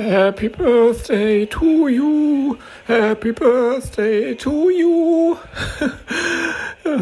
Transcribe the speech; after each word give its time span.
Happy 0.00 0.48
Birthday 0.48 1.44
to 1.44 1.88
you, 1.88 2.56
Happy 2.86 3.32
Birthday 3.32 4.34
to 4.34 4.70
you. 4.70 5.36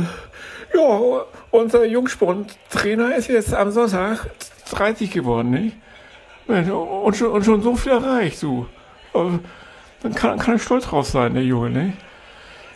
ja, 0.74 1.24
unser 1.52 1.84
Jungsporttrainer 1.84 3.14
ist 3.14 3.28
jetzt 3.28 3.54
am 3.54 3.70
Sonntag 3.70 4.26
30 4.72 5.12
geworden, 5.12 5.50
nicht? 5.50 5.76
Und 6.48 7.16
schon, 7.16 7.30
und 7.30 7.44
schon 7.44 7.62
so 7.62 7.76
viel 7.76 7.92
erreicht, 7.92 8.38
so. 8.38 8.66
Dann 9.12 10.14
kann, 10.16 10.40
kann 10.40 10.54
er 10.54 10.58
stolz 10.58 10.86
drauf 10.86 11.06
sein, 11.06 11.34
der 11.34 11.44
Junge, 11.44 11.70
nicht? 11.70 11.96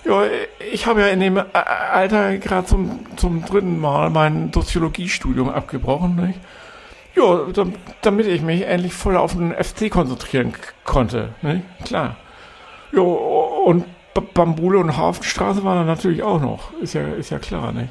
Ja, 0.05 0.23
ich 0.73 0.87
habe 0.87 1.01
ja 1.01 1.09
in 1.09 1.19
dem 1.19 1.43
Alter 1.53 2.39
gerade 2.39 2.69
zum, 2.69 3.07
zum 3.17 3.45
dritten 3.45 3.81
Mal 3.81 4.11
mein 4.11 4.53
Soziologiestudium 4.53 5.49
abgebrochen, 5.49 6.15
nicht? 6.15 6.39
Ja, 7.15 7.47
damit 8.01 8.27
ich 8.27 8.41
mich 8.43 8.63
endlich 8.63 8.95
voll 8.95 9.17
auf 9.17 9.33
den 9.33 9.53
FC 9.53 9.91
konzentrieren 9.91 10.55
konnte, 10.85 11.35
nicht? 11.43 11.63
Klar. 11.85 12.17
Ja, 12.93 13.03
und 13.03 13.85
Bambule 14.35 14.79
und 14.79 14.97
Hafenstraße 14.97 15.65
waren 15.65 15.79
dann 15.79 15.87
natürlich 15.87 16.23
auch 16.23 16.41
noch, 16.41 16.73
ist 16.81 16.95
ja, 16.95 17.07
ist 17.09 17.31
ja 17.31 17.39
klar, 17.39 17.73
nicht? 17.73 17.91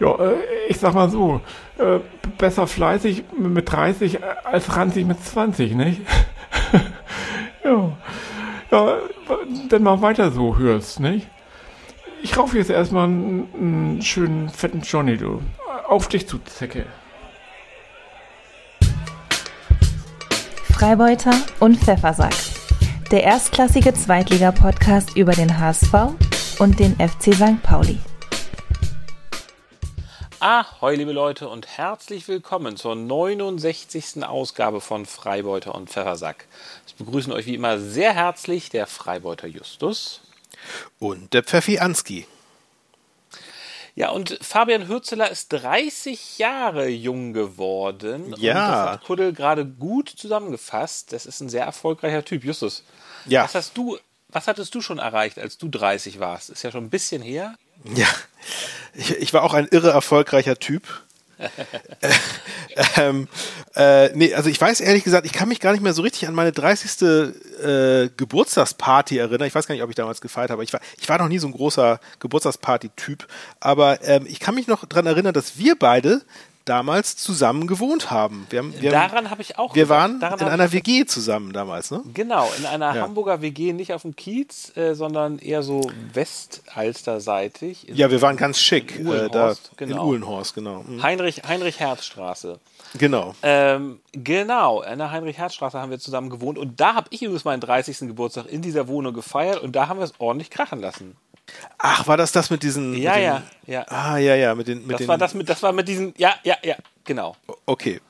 Ja, 0.00 0.14
äh, 0.14 0.36
ich 0.68 0.78
sag 0.78 0.94
mal 0.94 1.10
so, 1.10 1.40
äh, 1.78 1.98
besser 2.38 2.66
fleißig 2.66 3.24
mit 3.36 3.70
30 3.70 4.20
als 4.44 4.76
ranzig 4.76 5.06
mit 5.06 5.24
20, 5.24 5.74
nicht? 5.74 6.00
ja. 7.64 7.92
Ja, 8.70 8.98
dann 9.70 9.82
mal 9.82 10.02
weiter 10.02 10.30
so 10.30 10.58
hörst, 10.58 11.00
nicht? 11.00 11.26
Ich 12.22 12.36
raufe 12.36 12.58
jetzt 12.58 12.70
erstmal 12.70 13.04
einen 13.04 14.02
schönen 14.02 14.48
fetten 14.50 14.82
Johnny, 14.82 15.16
du. 15.16 15.40
Auf 15.86 16.08
dich 16.08 16.28
zu, 16.28 16.38
Zecke. 16.38 16.84
Freibeuter 20.78 21.34
und 21.58 21.76
Pfeffersack. 21.76 22.32
Der 23.10 23.24
erstklassige 23.24 23.92
Zweitliga-Podcast 23.92 25.16
über 25.16 25.32
den 25.32 25.58
HSV 25.58 25.92
und 26.60 26.78
den 26.78 26.94
FC 26.94 27.34
St. 27.34 27.60
Pauli. 27.64 27.98
Ahoi, 30.38 30.94
liebe 30.94 31.10
Leute, 31.10 31.48
und 31.48 31.66
herzlich 31.66 32.28
willkommen 32.28 32.76
zur 32.76 32.94
69. 32.94 34.22
Ausgabe 34.22 34.80
von 34.80 35.04
Freibeuter 35.04 35.74
und 35.74 35.90
Pfeffersack. 35.90 36.46
Es 36.86 36.92
begrüßen 36.92 37.32
euch 37.32 37.46
wie 37.46 37.56
immer 37.56 37.80
sehr 37.80 38.14
herzlich 38.14 38.70
der 38.70 38.86
Freibeuter 38.86 39.48
Justus 39.48 40.20
und 41.00 41.34
der 41.34 41.42
Pfeffi 41.42 41.80
Anski. 41.80 42.24
Ja, 43.98 44.10
und 44.10 44.38
Fabian 44.40 44.86
Hürzeler 44.86 45.28
ist 45.28 45.52
30 45.52 46.38
Jahre 46.38 46.86
jung 46.86 47.32
geworden. 47.32 48.32
Ja. 48.38 48.52
Und 48.52 48.70
das 48.70 48.90
hat 48.92 49.04
Kuddel 49.04 49.32
gerade 49.32 49.66
gut 49.66 50.08
zusammengefasst. 50.08 51.12
Das 51.12 51.26
ist 51.26 51.40
ein 51.40 51.48
sehr 51.48 51.64
erfolgreicher 51.64 52.24
Typ. 52.24 52.44
Justus, 52.44 52.84
ja. 53.26 53.42
was 53.42 53.56
hast 53.56 53.76
du, 53.76 53.98
was 54.28 54.46
hattest 54.46 54.72
du 54.76 54.80
schon 54.82 55.00
erreicht, 55.00 55.36
als 55.36 55.58
du 55.58 55.68
30 55.68 56.20
warst? 56.20 56.48
Ist 56.48 56.62
ja 56.62 56.70
schon 56.70 56.84
ein 56.84 56.90
bisschen 56.90 57.22
her. 57.22 57.56
Ja, 57.96 58.06
ich, 58.94 59.16
ich 59.16 59.34
war 59.34 59.42
auch 59.42 59.52
ein 59.52 59.66
irre 59.66 59.90
erfolgreicher 59.90 60.60
Typ. 60.60 60.84
Äh, 61.38 62.12
ähm, 62.96 63.28
äh, 63.74 64.10
nee, 64.16 64.34
also 64.34 64.48
ich 64.50 64.60
weiß 64.60 64.80
ehrlich 64.80 65.04
gesagt, 65.04 65.26
ich 65.26 65.32
kann 65.32 65.48
mich 65.48 65.60
gar 65.60 65.72
nicht 65.72 65.82
mehr 65.82 65.92
so 65.92 66.02
richtig 66.02 66.28
an 66.28 66.34
meine 66.34 66.52
30. 66.52 67.02
Äh, 67.62 68.10
Geburtstagsparty 68.16 69.18
erinnern. 69.18 69.46
Ich 69.46 69.54
weiß 69.54 69.66
gar 69.66 69.74
nicht, 69.74 69.82
ob 69.82 69.90
ich 69.90 69.96
damals 69.96 70.20
gefeiert 70.20 70.50
habe. 70.50 70.64
Ich 70.64 70.72
war, 70.72 70.80
ich 71.00 71.08
war 71.08 71.18
noch 71.18 71.28
nie 71.28 71.38
so 71.38 71.46
ein 71.46 71.52
großer 71.52 72.00
Geburtstagsparty-Typ. 72.20 73.26
Aber 73.60 74.02
ähm, 74.02 74.26
ich 74.28 74.40
kann 74.40 74.54
mich 74.54 74.66
noch 74.66 74.84
daran 74.86 75.06
erinnern, 75.06 75.34
dass 75.34 75.58
wir 75.58 75.76
beide 75.78 76.22
damals 76.68 77.16
zusammen 77.16 77.66
gewohnt 77.66 78.10
haben. 78.10 78.46
Wir 78.50 78.60
haben, 78.60 78.74
wir 78.80 78.90
Daran 78.90 79.30
habe 79.30 79.42
ich 79.42 79.58
auch. 79.58 79.74
Wir 79.74 79.88
waren 79.88 80.20
in 80.20 80.46
einer 80.46 80.72
WG 80.72 81.04
zusammen 81.06 81.52
damals, 81.52 81.90
ne? 81.90 82.02
Genau, 82.14 82.50
in 82.58 82.66
einer 82.66 82.94
ja. 82.94 83.02
Hamburger 83.02 83.42
WG, 83.42 83.72
nicht 83.72 83.92
auf 83.92 84.02
dem 84.02 84.16
Kiez, 84.16 84.76
äh, 84.76 84.94
sondern 84.94 85.38
eher 85.38 85.62
so 85.62 85.90
Westalsterseitig. 86.12 87.86
Ja, 87.92 88.10
wir 88.10 88.22
waren 88.22 88.36
ganz 88.36 88.58
schick. 88.60 88.98
In 88.98 89.06
Uhlenhorst, 89.06 89.66
äh, 89.66 89.68
da, 89.70 89.76
genau. 89.76 90.02
In 90.02 90.08
Uhlenhorst, 90.08 90.54
genau. 90.54 90.84
Mhm. 90.86 91.02
Heinrich, 91.02 91.42
Heinrich 91.46 91.80
Herzstraße. 91.80 92.58
Genau. 92.96 93.34
Ähm, 93.42 94.00
genau, 94.12 94.82
in 94.82 94.98
der 94.98 95.10
Heinrich-Herz-Straße 95.10 95.78
haben 95.78 95.90
wir 95.90 95.98
zusammen 95.98 96.30
gewohnt 96.30 96.58
und 96.58 96.80
da 96.80 96.94
habe 96.94 97.08
ich 97.10 97.22
übrigens 97.22 97.44
meinen 97.44 97.60
30. 97.60 98.00
Geburtstag 98.00 98.46
in 98.46 98.62
dieser 98.62 98.88
Wohnung 98.88 99.12
gefeiert 99.12 99.62
und 99.62 99.76
da 99.76 99.88
haben 99.88 99.98
wir 99.98 100.04
es 100.04 100.14
ordentlich 100.18 100.50
krachen 100.50 100.80
lassen. 100.80 101.16
Ach, 101.78 102.06
war 102.06 102.16
das 102.16 102.32
das 102.32 102.50
mit 102.50 102.62
diesen? 102.62 102.94
Ja, 102.94 103.12
mit 103.12 103.20
den, 103.20 103.24
ja, 103.24 103.42
ja. 103.66 103.86
Ah, 103.88 104.16
ja, 104.18 104.34
ja, 104.34 104.54
mit 104.54 104.68
den. 104.68 104.82
Mit 104.82 104.92
das 104.92 104.98
den, 104.98 105.08
war 105.08 105.18
das 105.18 105.34
mit, 105.34 105.48
das 105.48 105.62
war 105.62 105.72
mit 105.72 105.86
diesen. 105.86 106.12
Ja, 106.16 106.34
ja, 106.42 106.56
ja, 106.62 106.76
genau. 107.04 107.36
Okay. 107.66 108.00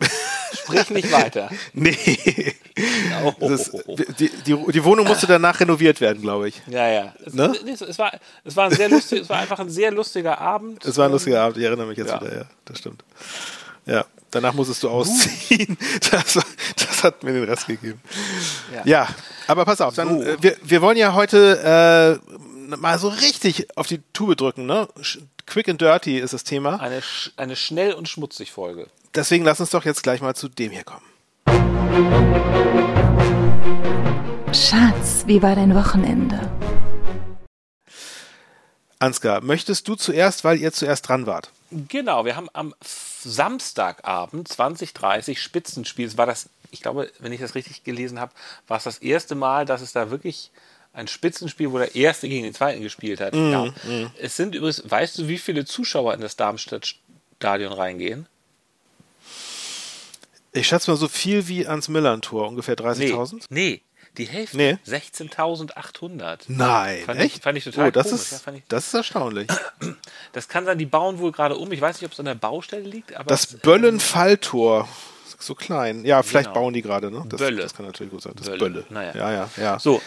Sprich 0.52 0.90
nicht 0.90 1.12
weiter. 1.12 1.50
nee. 1.74 2.54
Oh. 3.40 3.48
Ist, 3.50 3.72
die, 4.18 4.30
die, 4.46 4.72
die, 4.72 4.84
Wohnung 4.84 5.06
musste 5.06 5.26
danach 5.26 5.60
renoviert 5.60 6.00
werden, 6.00 6.22
glaube 6.22 6.48
ich. 6.48 6.62
Ja, 6.66 6.88
ja. 6.88 7.14
Es, 7.24 7.34
ne? 7.34 7.52
es, 7.66 7.98
war, 7.98 8.12
es 8.44 8.56
war 8.56 8.66
ein 8.66 8.74
sehr 8.74 8.88
lustig, 8.88 9.22
es 9.22 9.28
war 9.28 9.38
einfach 9.40 9.58
ein 9.58 9.68
sehr 9.68 9.90
lustiger 9.90 10.38
Abend. 10.38 10.84
Es 10.84 10.96
war 10.96 11.06
ein 11.06 11.12
lustiger 11.12 11.42
Abend. 11.42 11.58
Ich 11.58 11.64
erinnere 11.64 11.86
mich 11.86 11.98
jetzt 11.98 12.10
ja. 12.10 12.20
wieder. 12.20 12.34
Ja, 12.34 12.44
das 12.64 12.78
stimmt. 12.78 13.04
Ja. 13.84 14.04
Danach 14.30 14.52
musstest 14.52 14.82
du 14.82 14.90
ausziehen. 14.90 15.76
Das, 16.10 16.38
das, 16.76 17.04
hat 17.04 17.22
mir 17.22 17.32
den 17.32 17.44
Rest 17.44 17.66
gegeben. 17.66 18.00
Ja, 18.74 18.82
ja 18.84 19.08
aber 19.46 19.64
pass 19.64 19.80
auf, 19.80 19.94
dann, 19.94 20.20
so. 20.20 20.24
äh, 20.24 20.36
wir, 20.40 20.56
wir 20.62 20.82
wollen 20.82 20.96
ja 20.96 21.14
heute 21.14 22.20
äh, 22.24 22.36
mal 22.76 22.98
so 22.98 23.08
richtig 23.08 23.76
auf 23.76 23.86
die 23.86 24.02
Tube 24.12 24.36
drücken, 24.36 24.66
ne? 24.66 24.88
Quick 25.46 25.68
and 25.68 25.80
Dirty 25.80 26.18
ist 26.18 26.34
das 26.34 26.44
Thema. 26.44 26.80
Eine, 26.80 27.00
sch 27.00 27.32
eine 27.36 27.56
schnell 27.56 27.94
und 27.94 28.08
schmutzig 28.08 28.52
Folge. 28.52 28.88
Deswegen 29.14 29.44
lass 29.44 29.60
uns 29.60 29.70
doch 29.70 29.84
jetzt 29.84 30.02
gleich 30.02 30.20
mal 30.20 30.34
zu 30.34 30.48
dem 30.48 30.70
hier 30.70 30.84
kommen. 30.84 31.06
Schatz, 34.52 35.24
wie 35.26 35.42
war 35.42 35.54
dein 35.54 35.74
Wochenende? 35.74 36.50
Ansgar, 38.98 39.40
möchtest 39.40 39.86
du 39.88 39.94
zuerst, 39.94 40.44
weil 40.44 40.58
ihr 40.58 40.72
zuerst 40.72 41.08
dran 41.08 41.26
wart? 41.26 41.50
Genau, 41.70 42.24
wir 42.24 42.36
haben 42.36 42.48
am 42.52 42.74
Samstagabend 42.82 44.48
2030 44.48 45.40
Spitzenspiel. 45.40 46.06
Es 46.06 46.18
war 46.18 46.26
das, 46.26 46.48
ich 46.70 46.82
glaube, 46.82 47.10
wenn 47.20 47.32
ich 47.32 47.40
das 47.40 47.54
richtig 47.54 47.84
gelesen 47.84 48.18
habe, 48.20 48.32
war 48.66 48.78
es 48.78 48.84
das 48.84 48.98
erste 48.98 49.34
Mal, 49.34 49.64
dass 49.66 49.80
es 49.80 49.92
da 49.92 50.10
wirklich 50.10 50.50
ein 50.98 51.06
Spitzenspiel, 51.06 51.70
wo 51.70 51.78
der 51.78 51.94
Erste 51.94 52.28
gegen 52.28 52.42
den 52.42 52.52
Zweiten 52.52 52.82
gespielt 52.82 53.20
hat. 53.20 53.32
Mm, 53.32 53.52
ja. 53.52 53.64
mm. 53.66 54.10
Es 54.18 54.36
sind 54.36 54.54
übrigens, 54.54 54.82
weißt 54.84 55.18
du, 55.18 55.28
wie 55.28 55.38
viele 55.38 55.64
Zuschauer 55.64 56.12
in 56.12 56.20
das 56.20 56.36
Darmstadt-Stadion 56.36 57.72
reingehen? 57.72 58.26
Ich 60.52 60.66
schätze 60.66 60.90
mal 60.90 60.96
so 60.96 61.06
viel 61.06 61.46
wie 61.46 61.66
ans 61.66 61.88
Millern-Tor, 61.88 62.48
ungefähr 62.48 62.76
30.000? 62.76 63.44
Nee, 63.48 63.60
nee, 63.60 63.82
die 64.16 64.24
Hälfte. 64.24 64.56
Nee. 64.56 64.78
16.800. 64.86 66.40
Nein, 66.48 67.04
fand 67.04 67.20
echt? 67.20 67.36
Ich, 67.36 67.42
fand 67.42 67.56
ich 67.58 67.64
total 67.64 67.88
oh, 67.88 67.90
das 67.92 68.08
komisch. 68.08 68.32
Ist, 68.32 68.46
ja, 68.46 68.52
ich, 68.54 68.62
das 68.68 68.86
ist 68.88 68.94
erstaunlich. 68.94 69.48
Das 70.34 70.46
kann 70.46 70.66
sein, 70.66 70.76
die 70.76 70.84
bauen 70.84 71.18
wohl 71.20 71.32
gerade 71.32 71.56
um. 71.56 71.72
Ich 71.72 71.80
weiß 71.80 71.96
nicht, 71.96 72.04
ob 72.04 72.12
es 72.12 72.20
an 72.20 72.26
der 72.26 72.34
Baustelle 72.34 72.82
liegt. 72.82 73.16
Aber 73.16 73.24
das 73.24 73.46
Böllen-Falltor 73.46 74.86
so 75.38 75.54
klein. 75.54 76.04
Ja, 76.04 76.22
vielleicht 76.22 76.50
genau. 76.50 76.60
bauen 76.60 76.74
die 76.74 76.82
gerade, 76.82 77.10
ne? 77.10 77.24
Das, 77.28 77.38
Bölle. 77.38 77.62
das 77.62 77.74
kann 77.74 77.86
natürlich 77.86 78.12
gut 78.12 78.22
sein. 78.22 78.34
Das 78.36 78.46
Bölle. 78.46 78.58
Bölle. 78.58 78.84
Naja. 78.90 79.12
Ja, 79.14 79.32
ja, 79.32 79.50
ja. 79.56 79.78
So, 79.78 80.02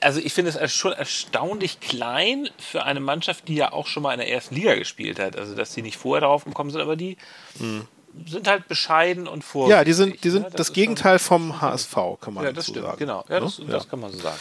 also 0.00 0.20
ich 0.20 0.32
finde 0.32 0.52
es 0.58 0.74
schon 0.74 0.92
erstaunlich 0.92 1.80
klein 1.80 2.48
für 2.58 2.84
eine 2.84 3.00
Mannschaft, 3.00 3.48
die 3.48 3.54
ja 3.54 3.72
auch 3.72 3.86
schon 3.86 4.02
mal 4.02 4.12
in 4.12 4.18
der 4.18 4.30
ersten 4.30 4.54
Liga 4.54 4.74
gespielt 4.74 5.18
hat. 5.18 5.36
Also 5.36 5.54
dass 5.54 5.72
die 5.74 5.82
nicht 5.82 5.96
vorher 5.96 6.20
darauf 6.22 6.44
gekommen 6.44 6.70
sind, 6.70 6.80
aber 6.80 6.96
die 6.96 7.16
hm. 7.58 7.86
sind 8.26 8.48
halt 8.48 8.68
bescheiden 8.68 9.26
und 9.26 9.44
vorsichtig. 9.44 9.78
Ja, 9.78 9.84
die 9.84 9.92
sind, 9.92 10.24
die 10.24 10.30
sind 10.30 10.42
ne? 10.42 10.50
das, 10.50 10.68
das 10.68 10.72
Gegenteil 10.72 11.18
vom 11.18 11.60
HSV, 11.60 11.94
kann 12.20 12.34
man 12.34 12.44
ja, 12.44 12.52
das 12.52 12.66
so 12.66 12.72
stimmt, 12.72 12.86
sagen. 12.86 12.98
Genau, 12.98 13.24
ja, 13.28 13.40
das, 13.40 13.58
ne? 13.58 13.66
das 13.66 13.88
kann 13.88 14.00
man 14.00 14.12
so 14.12 14.18
sagen. 14.18 14.38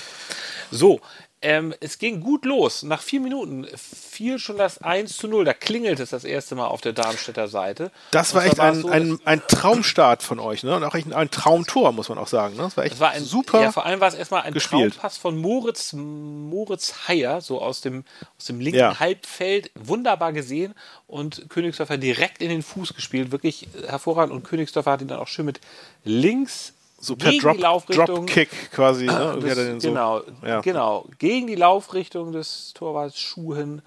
So, 0.69 0.99
ähm, 1.41 1.73
es 1.81 1.99
ging 1.99 2.21
gut 2.21 2.45
los. 2.45 2.81
Nach 2.81 3.01
vier 3.01 3.19
Minuten 3.19 3.67
fiel 3.75 4.39
schon 4.39 4.57
das 4.57 4.79
1 4.79 5.17
zu 5.17 5.27
0. 5.27 5.45
Da 5.45 5.53
klingelt 5.53 5.99
es 5.99 6.09
das 6.09 6.23
erste 6.23 6.55
Mal 6.55 6.65
auf 6.65 6.81
der 6.81 6.93
Darmstädter 6.93 7.47
Seite. 7.47 7.91
Das 8.09 8.33
war 8.33 8.45
echt 8.45 8.59
ein, 8.59 8.81
so, 8.81 8.87
ein, 8.89 9.19
ein, 9.23 9.41
Traumstart 9.47 10.23
von 10.23 10.39
euch, 10.39 10.63
ne? 10.63 10.75
Und 10.75 10.83
auch 10.83 10.95
echt 10.95 11.13
ein 11.13 11.29
Traumtor, 11.29 11.91
muss 11.91 12.09
man 12.09 12.17
auch 12.17 12.27
sagen. 12.27 12.55
Ne? 12.55 12.63
Das 12.63 12.75
war 12.75 12.85
echt 12.85 12.93
das 12.93 12.99
war 12.99 13.11
ein, 13.11 13.23
super. 13.23 13.61
Ja, 13.61 13.71
vor 13.71 13.85
allem 13.85 13.99
war 13.99 14.07
es 14.07 14.15
erstmal 14.15 14.41
ein 14.41 14.53
gespielt. 14.53 14.93
Traumpass 14.93 15.17
von 15.17 15.37
Moritz, 15.37 15.93
Moritz 15.93 17.07
Heyer, 17.07 17.41
so 17.41 17.61
aus 17.61 17.81
dem, 17.81 18.03
aus 18.39 18.45
dem 18.45 18.59
linken 18.59 18.79
ja. 18.79 18.99
Halbfeld. 18.99 19.69
Wunderbar 19.75 20.33
gesehen. 20.33 20.73
Und 21.05 21.49
Königsdorfer 21.49 21.97
direkt 21.97 22.41
in 22.41 22.49
den 22.49 22.63
Fuß 22.63 22.95
gespielt. 22.95 23.31
Wirklich 23.31 23.67
hervorragend. 23.85 24.33
Und 24.33 24.43
Königsdorfer 24.43 24.91
hat 24.91 25.01
ihn 25.01 25.07
dann 25.07 25.19
auch 25.19 25.27
schön 25.27 25.45
mit 25.45 25.59
links 26.03 26.73
so 26.99 27.15
per 27.15 27.31
gegen 27.31 27.43
Drop, 27.43 27.55
die 27.55 27.61
Laufrichtung, 27.61 28.05
Dropkick 28.07 28.71
quasi. 28.71 29.05
Ne? 29.05 29.39
Das, 29.41 29.83
genau, 29.83 30.19
so, 30.19 30.47
ja. 30.47 30.61
genau. 30.61 31.05
Gegen 31.19 31.47
die 31.47 31.55
Laufrichtung 31.55 32.31
des 32.31 32.73
Torwarts 32.73 33.19
Schuhen 33.19 33.81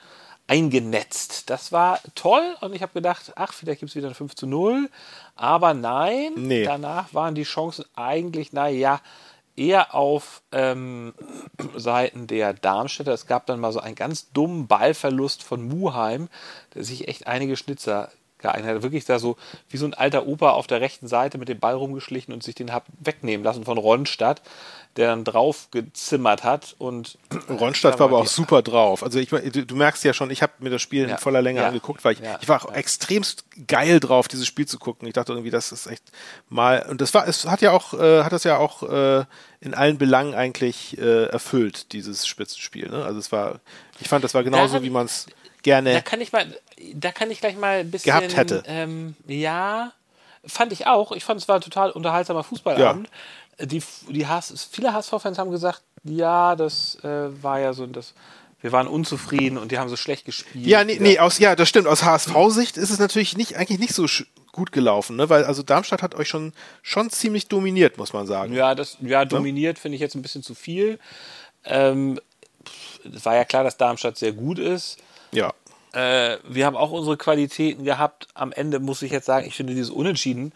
eingenetzt. 0.46 1.48
Das 1.48 1.70
war 1.70 2.00
toll 2.14 2.56
und 2.60 2.74
ich 2.74 2.82
habe 2.82 2.92
gedacht, 2.92 3.32
ach, 3.36 3.52
vielleicht 3.52 3.80
gibt 3.80 3.90
es 3.90 3.96
wieder 3.96 4.08
ein 4.08 4.14
5 4.14 4.34
zu 4.34 4.46
0. 4.46 4.90
Aber 5.36 5.74
nein, 5.74 6.32
nee. 6.36 6.64
danach 6.64 7.14
waren 7.14 7.36
die 7.36 7.44
Chancen 7.44 7.84
eigentlich, 7.94 8.52
naja, 8.52 9.00
eher 9.56 9.94
auf 9.94 10.42
ähm, 10.50 11.14
Seiten 11.76 12.26
der 12.26 12.52
Darmstädter. 12.52 13.12
Es 13.12 13.26
gab 13.26 13.46
dann 13.46 13.60
mal 13.60 13.72
so 13.72 13.80
einen 13.80 13.94
ganz 13.94 14.32
dummen 14.32 14.66
Ballverlust 14.66 15.42
von 15.44 15.66
Muheim, 15.66 16.28
der 16.74 16.82
sich 16.82 17.06
echt 17.06 17.26
einige 17.26 17.56
Schnitzer 17.56 18.10
geeignet. 18.40 18.76
Hat 18.76 18.82
wirklich 18.82 19.04
da 19.04 19.18
so 19.18 19.36
wie 19.68 19.76
so 19.76 19.86
ein 19.86 19.94
alter 19.94 20.26
Opa 20.26 20.50
auf 20.50 20.66
der 20.66 20.80
rechten 20.80 21.08
Seite 21.08 21.38
mit 21.38 21.48
dem 21.48 21.58
Ball 21.60 21.74
rumgeschlichen 21.74 22.32
und 22.34 22.42
sich 22.42 22.54
den 22.54 22.72
hat 22.72 22.84
wegnehmen 22.98 23.44
lassen 23.44 23.64
von 23.64 23.78
Ronstadt, 23.78 24.42
der 24.96 25.08
dann 25.08 25.24
drauf 25.24 25.68
gezimmert 25.70 26.42
hat. 26.44 26.74
Und 26.78 27.16
Ronstadt 27.48 27.98
war 27.98 28.06
aber 28.08 28.18
auch 28.18 28.26
super 28.26 28.62
drauf. 28.62 29.02
Also 29.02 29.18
ich, 29.18 29.28
du, 29.30 29.64
du 29.66 29.76
merkst 29.76 30.02
ja 30.04 30.12
schon, 30.12 30.30
ich 30.30 30.42
habe 30.42 30.52
mir 30.58 30.70
das 30.70 30.82
Spiel 30.82 31.04
Ja. 31.08 31.12
in 31.14 31.18
voller 31.18 31.42
Länge 31.42 31.60
Ja. 31.60 31.68
angeguckt, 31.68 32.04
weil 32.04 32.14
ich, 32.14 32.20
Ja. 32.20 32.38
ich 32.40 32.48
war 32.48 32.64
auch 32.64 32.70
Ja. 32.70 32.74
extremst 32.76 33.44
geil 33.68 34.00
drauf, 34.00 34.26
dieses 34.28 34.46
Spiel 34.46 34.66
zu 34.66 34.78
gucken. 34.78 35.06
Ich 35.06 35.14
dachte 35.14 35.32
irgendwie, 35.32 35.50
das 35.50 35.70
ist 35.72 35.86
echt 35.86 36.02
mal 36.48 36.84
und 36.90 37.00
das 37.00 37.14
war, 37.14 37.28
es 37.28 37.46
hat 37.46 37.60
ja 37.62 37.70
auch, 37.72 37.94
äh, 37.94 38.24
hat 38.24 38.32
das 38.32 38.44
ja 38.44 38.56
auch 38.58 38.82
äh, 38.82 39.24
in 39.60 39.74
allen 39.74 39.98
Belangen 39.98 40.34
eigentlich 40.34 40.98
äh, 40.98 41.24
erfüllt, 41.26 41.92
dieses 41.92 42.26
Spitzenspiel. 42.26 42.88
Ne? 42.90 43.04
Also 43.04 43.18
es 43.18 43.30
war, 43.30 43.60
ich 44.00 44.08
fand, 44.08 44.24
das 44.24 44.34
war 44.34 44.42
genauso, 44.42 44.82
wie 44.82 44.90
man 44.90 45.06
es 45.06 45.26
Da 45.62 45.80
gerne. 45.80 46.02
kann 46.02 46.20
ich 46.20 46.32
mal, 46.32 46.46
da 46.94 47.12
kann 47.12 47.30
ich 47.30 47.40
gleich 47.40 47.56
mal 47.56 47.80
ein 47.80 47.90
bisschen. 47.90 48.12
Gehabt 48.12 48.36
hätte. 48.36 48.62
Ähm, 48.66 49.14
ja, 49.26 49.92
fand 50.44 50.72
ich 50.72 50.86
auch. 50.86 51.12
Ich 51.12 51.24
fand 51.24 51.40
es 51.40 51.48
war 51.48 51.56
ein 51.56 51.62
total 51.62 51.90
unterhaltsamer 51.90 52.44
Fußballabend. 52.44 53.08
Die, 53.60 53.82
die 54.08 54.26
HS, 54.26 54.68
viele 54.70 54.94
HSV-Fans 54.94 55.38
haben 55.38 55.50
gesagt, 55.50 55.82
ja, 56.02 56.56
das 56.56 56.96
äh, 57.04 57.42
war 57.42 57.60
ja 57.60 57.74
so, 57.74 57.86
das, 57.86 58.14
wir 58.62 58.72
waren 58.72 58.86
unzufrieden 58.86 59.58
und 59.58 59.70
die 59.70 59.78
haben 59.78 59.90
so 59.90 59.96
schlecht 59.96 60.24
gespielt. 60.24 60.66
Ja, 60.66 60.82
nee, 60.82 60.96
nee, 60.98 61.18
aus, 61.18 61.38
ja, 61.38 61.54
das 61.54 61.68
stimmt. 61.68 61.86
Aus 61.86 62.02
HSV-Sicht 62.02 62.78
ist 62.78 62.90
es 62.90 62.98
natürlich 62.98 63.36
nicht, 63.36 63.56
eigentlich 63.56 63.78
nicht 63.78 63.94
so 63.94 64.06
gut 64.52 64.72
gelaufen, 64.72 65.16
ne? 65.16 65.28
Weil 65.28 65.44
also 65.44 65.62
Darmstadt 65.62 66.02
hat 66.02 66.14
euch 66.14 66.28
schon, 66.28 66.52
schon 66.82 67.10
ziemlich 67.10 67.48
dominiert, 67.48 67.98
muss 67.98 68.12
man 68.12 68.26
sagen. 68.26 68.54
Ja, 68.54 68.74
das, 68.74 68.96
ja, 69.00 69.24
dominiert 69.26 69.78
finde 69.78 69.96
ich 69.96 70.00
jetzt 70.00 70.14
ein 70.14 70.22
bisschen 70.22 70.42
zu 70.42 70.54
viel. 70.54 70.98
Ähm, 71.64 72.18
es 73.14 73.24
war 73.24 73.34
ja 73.34 73.44
klar, 73.44 73.64
dass 73.64 73.76
Darmstadt 73.76 74.18
sehr 74.18 74.32
gut 74.32 74.58
ist. 74.58 74.98
Ja. 75.32 75.52
Äh, 75.92 76.38
wir 76.44 76.66
haben 76.66 76.76
auch 76.76 76.90
unsere 76.92 77.16
Qualitäten 77.16 77.84
gehabt. 77.84 78.28
Am 78.34 78.52
Ende 78.52 78.78
muss 78.78 79.02
ich 79.02 79.10
jetzt 79.10 79.26
sagen, 79.26 79.46
ich 79.46 79.56
finde 79.56 79.74
dieses 79.74 79.90
Unentschieden 79.90 80.52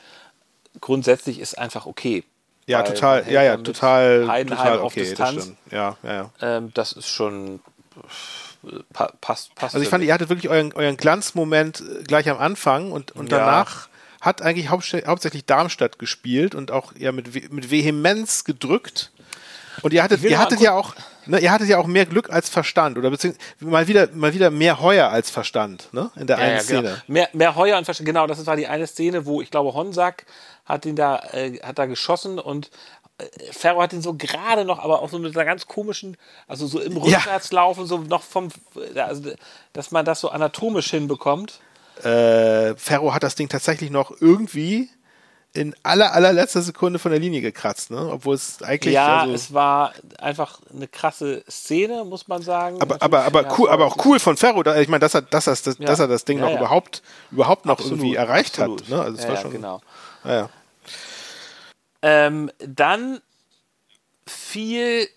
grundsätzlich 0.81 1.39
ist 1.39 1.59
einfach 1.59 1.87
okay. 1.87 2.25
Ja, 2.67 2.79
Weil 2.79 2.85
total, 2.95 3.31
ja, 3.31 3.43
ja, 3.43 3.57
total, 3.59 4.27
Heidenheim 4.27 4.59
total 4.59 4.79
auf 4.79 4.93
okay, 4.93 5.01
das 5.01 5.09
Distanz. 5.11 5.43
stimmt. 5.43 5.59
Ja, 5.71 5.97
ja, 6.03 6.13
ja. 6.15 6.31
Ähm, 6.41 6.71
das 6.75 6.93
ist 6.93 7.09
schon 7.09 7.61
äh, 8.65 8.69
pa 8.93 9.13
passt, 9.21 9.55
passt. 9.55 9.75
Also 9.75 9.83
ich 9.85 9.91
fand, 9.91 10.03
ihr 10.03 10.15
hattet 10.15 10.31
wirklich 10.31 10.49
euren, 10.49 10.73
euren 10.73 10.97
Glanzmoment 10.97 11.81
äh, 11.81 12.03
gleich 12.05 12.29
am 12.31 12.39
Anfang 12.39 12.91
und, 12.91 13.13
und 13.13 13.31
Ja. 13.31 13.39
danach 13.39 13.89
hat 14.23 14.41
eigentlich 14.41 14.71
hauptsächlich, 14.71 15.45
Darmstadt 15.45 15.99
gespielt 15.99 16.55
und 16.55 16.71
auch 16.71 16.95
ja 16.97 17.13
mit, 17.13 17.53
mit 17.53 17.71
Vehemenz 17.71 18.45
gedrückt. 18.45 19.13
Und 19.83 19.93
ihr 19.93 20.03
hattet, 20.03 20.23
ihr 20.23 20.39
hattet 20.39 20.61
ja 20.61 20.73
auch, 20.73 20.95
ne, 21.27 21.39
ihr 21.41 21.51
hattet 21.53 21.69
ja 21.69 21.79
auch 21.79 21.87
mehr 21.87 22.07
Glück 22.07 22.31
als 22.31 22.49
Verstand 22.49 22.99
oder 22.99 23.11
beziehungsweise 23.11 23.45
mal 23.61 23.89
wieder, 23.89 24.09
mal 24.13 24.35
wieder 24.35 24.51
mehr 24.51 24.81
Heuer 24.81 25.09
als 25.11 25.31
Verstand, 25.31 25.89
ne? 25.93 26.11
In 26.17 26.27
der 26.27 26.39
ja, 26.39 26.45
einen 26.45 26.57
ja, 26.57 26.63
Szene. 26.63 26.83
genau. 26.83 26.95
Mehr, 27.07 27.29
mehr 27.33 27.55
Heuer 27.57 27.79
und 27.79 27.85
Verstand. 27.85 28.07
Genau, 28.07 28.27
das 28.27 28.45
war 28.47 28.57
die 28.57 28.67
eine 28.67 28.87
Szene, 28.87 29.27
wo 29.27 29.41
ich 29.41 29.51
glaube, 29.51 29.75
Honsack 29.75 30.27
hat 30.65 30.87
ihn 30.87 30.97
da, 30.97 31.19
äh, 31.33 31.59
hat 31.63 31.79
da 31.79 31.87
geschossen 31.87 32.39
und 32.39 32.71
äh, 33.19 33.25
Ferro 33.53 33.83
hat 33.83 33.93
ihn 33.93 34.03
so 34.03 34.15
gerade 34.15 34.65
noch, 34.65 34.79
aber 34.79 35.03
auch 35.03 35.11
so 35.11 35.19
mit 35.19 35.37
einer 35.37 35.45
ganz 35.45 35.67
komischen, 35.67 36.17
also 36.49 36.67
so 36.67 36.81
im 36.81 36.97
Ja. 37.05 37.19
Rückwärtslaufen, 37.19 37.87
so 37.87 37.99
noch 37.99 38.23
vom, 38.23 38.49
also, 38.95 39.31
dass 39.73 39.91
man 39.91 40.05
das 40.05 40.21
so 40.21 40.31
anatomisch 40.31 40.91
hinbekommt. 40.91 41.61
Äh, 42.03 42.75
Ferro 42.77 43.15
hat 43.15 43.23
das 43.23 43.35
Ding 43.37 43.49
tatsächlich 43.49 43.91
noch 43.91 44.13
irgendwie 44.21 44.91
in 45.57 45.75
aller, 45.85 46.13
allerletzter 46.13 46.63
Sekunde 46.63 46.99
von 46.99 47.13
der 47.13 47.21
Linie 47.21 47.41
gekratzt, 47.41 47.91
ne? 47.93 48.11
Obwohl 48.11 48.35
es 48.35 48.61
eigentlich. 48.61 48.93
Ja, 48.93 49.21
also, 49.21 49.35
es 49.35 49.55
war 49.55 49.93
einfach 50.19 50.61
eine 50.75 50.89
krasse 50.89 51.45
Szene, 51.49 52.05
muss 52.05 52.27
man 52.27 52.43
sagen. 52.43 52.83
aber, 52.83 52.97
Natürlich, 52.97 53.03
aber, 53.03 53.25
aber 53.25 53.59
cool, 53.59 53.69
aber 53.71 53.87
auch 53.87 54.05
cool 54.05 54.19
von 54.19 54.37
Ferro, 54.37 54.63
ich 54.75 54.89
meine, 54.89 54.99
dass 54.99 55.15
er, 55.15 55.23
dass, 55.23 55.47
er, 55.47 55.55
dass, 55.55 55.79
Ja. 55.79 55.87
dass 55.87 56.01
er 56.01 56.09
das 56.09 56.25
Ding 56.25 56.39
Ja, 56.39 56.45
noch 56.45 56.51
ja. 56.51 56.59
überhaupt, 56.59 57.03
überhaupt 57.31 57.67
noch 57.67 57.75
Absolut, 57.75 57.99
irgendwie 58.01 58.17
erreicht 58.17 58.59
absolut. 58.59 58.83
hat. 58.83 58.89
Ne? 58.89 59.01
Also 59.01 59.17
es 59.19 59.23
ja, 59.25 59.29
war 59.31 59.37
schon. 59.37 59.51
genau. 59.53 59.81
Ähm, 62.03 62.51
dann 62.59 63.21
fiel 64.27 65.09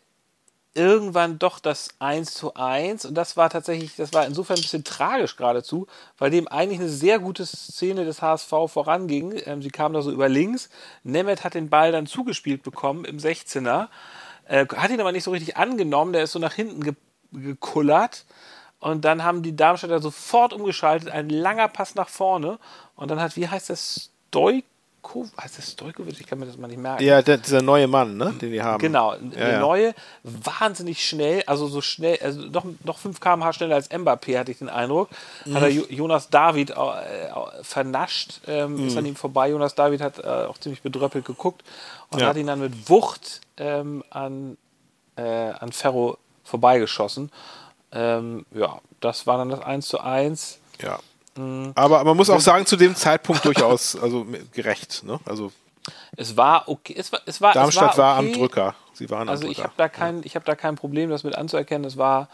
irgendwann 0.78 1.40
doch 1.40 1.60
das 1.60 1.90
1 2.00 2.34
zu 2.34 2.54
1 2.54 3.06
und 3.06 3.16
das 3.16 3.36
war 3.36 3.50
tatsächlich, 3.50 3.96
das 3.96 4.14
war 4.14 4.26
insofern 4.26 4.58
ein 4.58 4.62
bisschen 4.62 4.84
tragisch 4.84 5.36
geradezu, 5.36 5.88
weil 6.18 6.30
dem 6.30 6.48
eigentlich 6.48 6.80
eine 6.80 6.90
sehr 6.90 7.20
gute 7.20 7.46
Szene 7.46 8.06
des 8.06 8.22
HSV 8.22 8.50
voranging. 8.68 9.42
Ähm, 9.46 9.62
sie 9.62 9.72
kam 9.72 9.94
da 9.94 10.02
so 10.02 10.12
über 10.12 10.30
links, 10.30 10.70
Nemeth 11.04 11.44
hat 11.44 11.56
den 11.56 11.70
Ball 11.70 11.92
dann 11.92 12.06
zugespielt 12.06 12.64
bekommen 12.64 13.06
im 13.06 13.18
16er, 13.18 13.88
äh, 14.46 14.66
hat 14.68 14.92
ihn 14.92 15.02
aber 15.02 15.12
nicht 15.12 15.24
so 15.24 15.32
richtig 15.32 15.58
angenommen, 15.58 16.14
der 16.14 16.24
ist 16.24 16.32
so 16.32 16.40
nach 16.40 16.54
hinten 16.54 16.84
ge 16.84 16.94
gekullert. 17.34 18.26
Und 18.80 19.04
dann 19.04 19.24
haben 19.24 19.44
die 19.44 19.56
Darmstädter 19.56 20.00
sofort 20.00 20.54
umgeschaltet, 20.54 21.10
ein 21.10 21.30
langer 21.30 21.68
Pass 21.68 21.96
nach 21.96 22.08
vorne. 22.08 22.58
Und 22.96 23.12
dann 23.12 23.20
hat, 23.20 23.36
wie 23.36 23.48
heißt 23.48 23.70
das, 23.70 24.12
Stoiko, 24.30 24.66
heißt 25.42 25.58
das 25.58 25.72
Stojkovic? 25.72 26.20
Ich 26.20 26.28
kann 26.28 26.38
mir 26.40 26.46
das 26.46 26.58
mal 26.58 26.68
nicht 26.68 26.80
merken. 26.82 27.02
ja 27.04 27.22
der, 27.22 27.38
dieser 27.38 27.62
neue 27.62 27.88
Mann, 27.88 28.18
ne? 28.18 28.34
den 28.42 28.52
die 28.52 28.62
haben. 28.62 28.80
Genau, 28.80 29.14
Ja, 29.14 29.20
der 29.20 29.52
ja. 29.54 29.60
neue, 29.60 29.96
wahnsinnig 30.24 31.08
schnell, 31.08 31.44
also 31.48 31.68
so 31.68 31.82
schnell, 31.82 32.20
also 32.22 32.42
noch, 32.42 32.66
noch 32.84 32.98
5 32.98 33.20
km/h 33.20 33.54
schneller 33.54 33.76
als 33.76 33.90
Mbappé, 33.90 34.38
hatte 34.38 34.52
ich 34.52 34.58
den 34.58 34.70
Eindruck. 34.70 35.10
Hat 35.40 35.48
Mhm. 35.48 35.56
er 35.56 35.70
Jo- 35.70 35.86
Jonas 35.90 36.30
David 36.30 36.72
äh, 36.72 36.76
vernascht, 37.62 38.42
ähm, 38.48 38.86
ist 38.88 38.94
Mhm. 38.94 38.98
an 39.00 39.06
ihm 39.06 39.16
vorbei. 39.16 39.50
Jonas 39.50 39.76
David 39.76 40.02
hat 40.02 40.20
äh, 40.20 40.28
auch 40.28 40.58
ziemlich 40.58 40.82
bedröppelt 40.82 41.26
geguckt 41.26 41.64
und 42.10 42.20
Ja. 42.22 42.28
hat 42.28 42.38
ihn 42.38 42.48
dann 42.48 42.60
mit 42.60 42.90
Wucht 42.90 43.42
ähm, 43.58 44.04
an, 44.10 44.58
äh, 45.16 45.22
an 45.24 45.72
Ferro 45.72 46.18
vorbeigeschossen. 46.44 47.32
Ähm, 47.92 48.46
ja, 48.52 48.80
das 49.00 49.26
war 49.26 49.38
dann 49.38 49.50
das 49.50 49.62
1 49.62 49.88
zu 49.88 50.00
1. 50.02 50.60
Ja. 50.82 51.00
Mhm. 51.38 51.72
Aber 51.76 52.04
man 52.04 52.18
muss 52.18 52.30
auch 52.30 52.40
sagen, 52.42 52.66
zu 52.66 52.76
dem 52.76 52.96
Zeitpunkt 52.96 53.46
durchaus 53.46 53.96
also 53.96 54.26
gerecht. 54.54 55.04
Ne? 55.04 55.20
Also 55.26 55.52
Es 56.16 56.36
war 56.38 56.68
okay. 56.68 56.96
Es 56.98 57.12
war, 57.12 57.22
es 57.26 57.40
war, 57.42 57.54
Darmstadt 57.54 57.94
es 57.94 57.98
war, 57.98 58.16
war 58.16 58.20
okay. 58.20 58.28
am 58.34 58.40
Drücker. 58.40 58.76
Sie 58.94 59.10
waren 59.10 59.30
Also 59.30 59.46
am 59.46 59.52
ich 59.52 59.58
Drücker. 59.58 59.70
habe 59.70 59.78
da 59.78 59.90
kein, 59.90 60.22
ich 60.24 60.36
habe 60.36 60.46
da 60.46 60.56
kein 60.56 60.76
Problem, 60.76 61.10
das 61.10 61.24
mit 61.24 61.36
anzuerkennen. 61.36 61.86
Es 61.86 61.98
war 61.98 62.30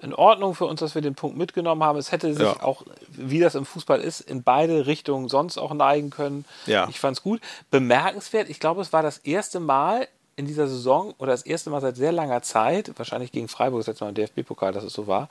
in 0.00 0.12
Ordnung 0.12 0.54
für 0.54 0.66
uns, 0.66 0.80
dass 0.80 0.94
wir 0.94 1.00
den 1.02 1.14
Punkt 1.14 1.38
mitgenommen 1.38 1.82
haben. 1.82 1.98
Es 1.98 2.12
hätte 2.12 2.34
sich 2.34 2.42
Ja. 2.42 2.62
auch, 2.62 2.82
wie 3.08 3.40
das 3.40 3.54
im 3.54 3.64
Fußball 3.64 4.00
ist, 4.00 4.20
in 4.20 4.42
beide 4.42 4.86
Richtungen 4.86 5.28
sonst 5.28 5.56
auch 5.56 5.72
neigen 5.72 6.10
können. 6.10 6.44
Ja. 6.66 6.86
Ich 6.90 7.00
fand 7.00 7.16
es 7.16 7.22
gut. 7.22 7.40
Bemerkenswert, 7.70 8.50
ich 8.50 8.60
glaube, 8.60 8.82
es 8.82 8.92
war 8.92 9.02
das 9.02 9.18
erste 9.18 9.60
Mal 9.60 10.08
in 10.36 10.46
dieser 10.46 10.66
Saison 10.68 11.14
oder 11.18 11.32
das 11.32 11.42
erste 11.42 11.70
Mal 11.70 11.80
seit 11.80 11.96
sehr 11.96 12.12
langer 12.12 12.42
Zeit, 12.42 12.92
wahrscheinlich 12.96 13.30
gegen 13.32 13.48
Freiburg, 13.48 13.80
das 13.80 13.86
letzte 13.88 14.04
Mal 14.04 14.08
im 14.10 14.14
DFB-Pokal, 14.14 14.72
dass 14.72 14.84
es 14.84 14.92
so 14.92 15.06
war, 15.06 15.28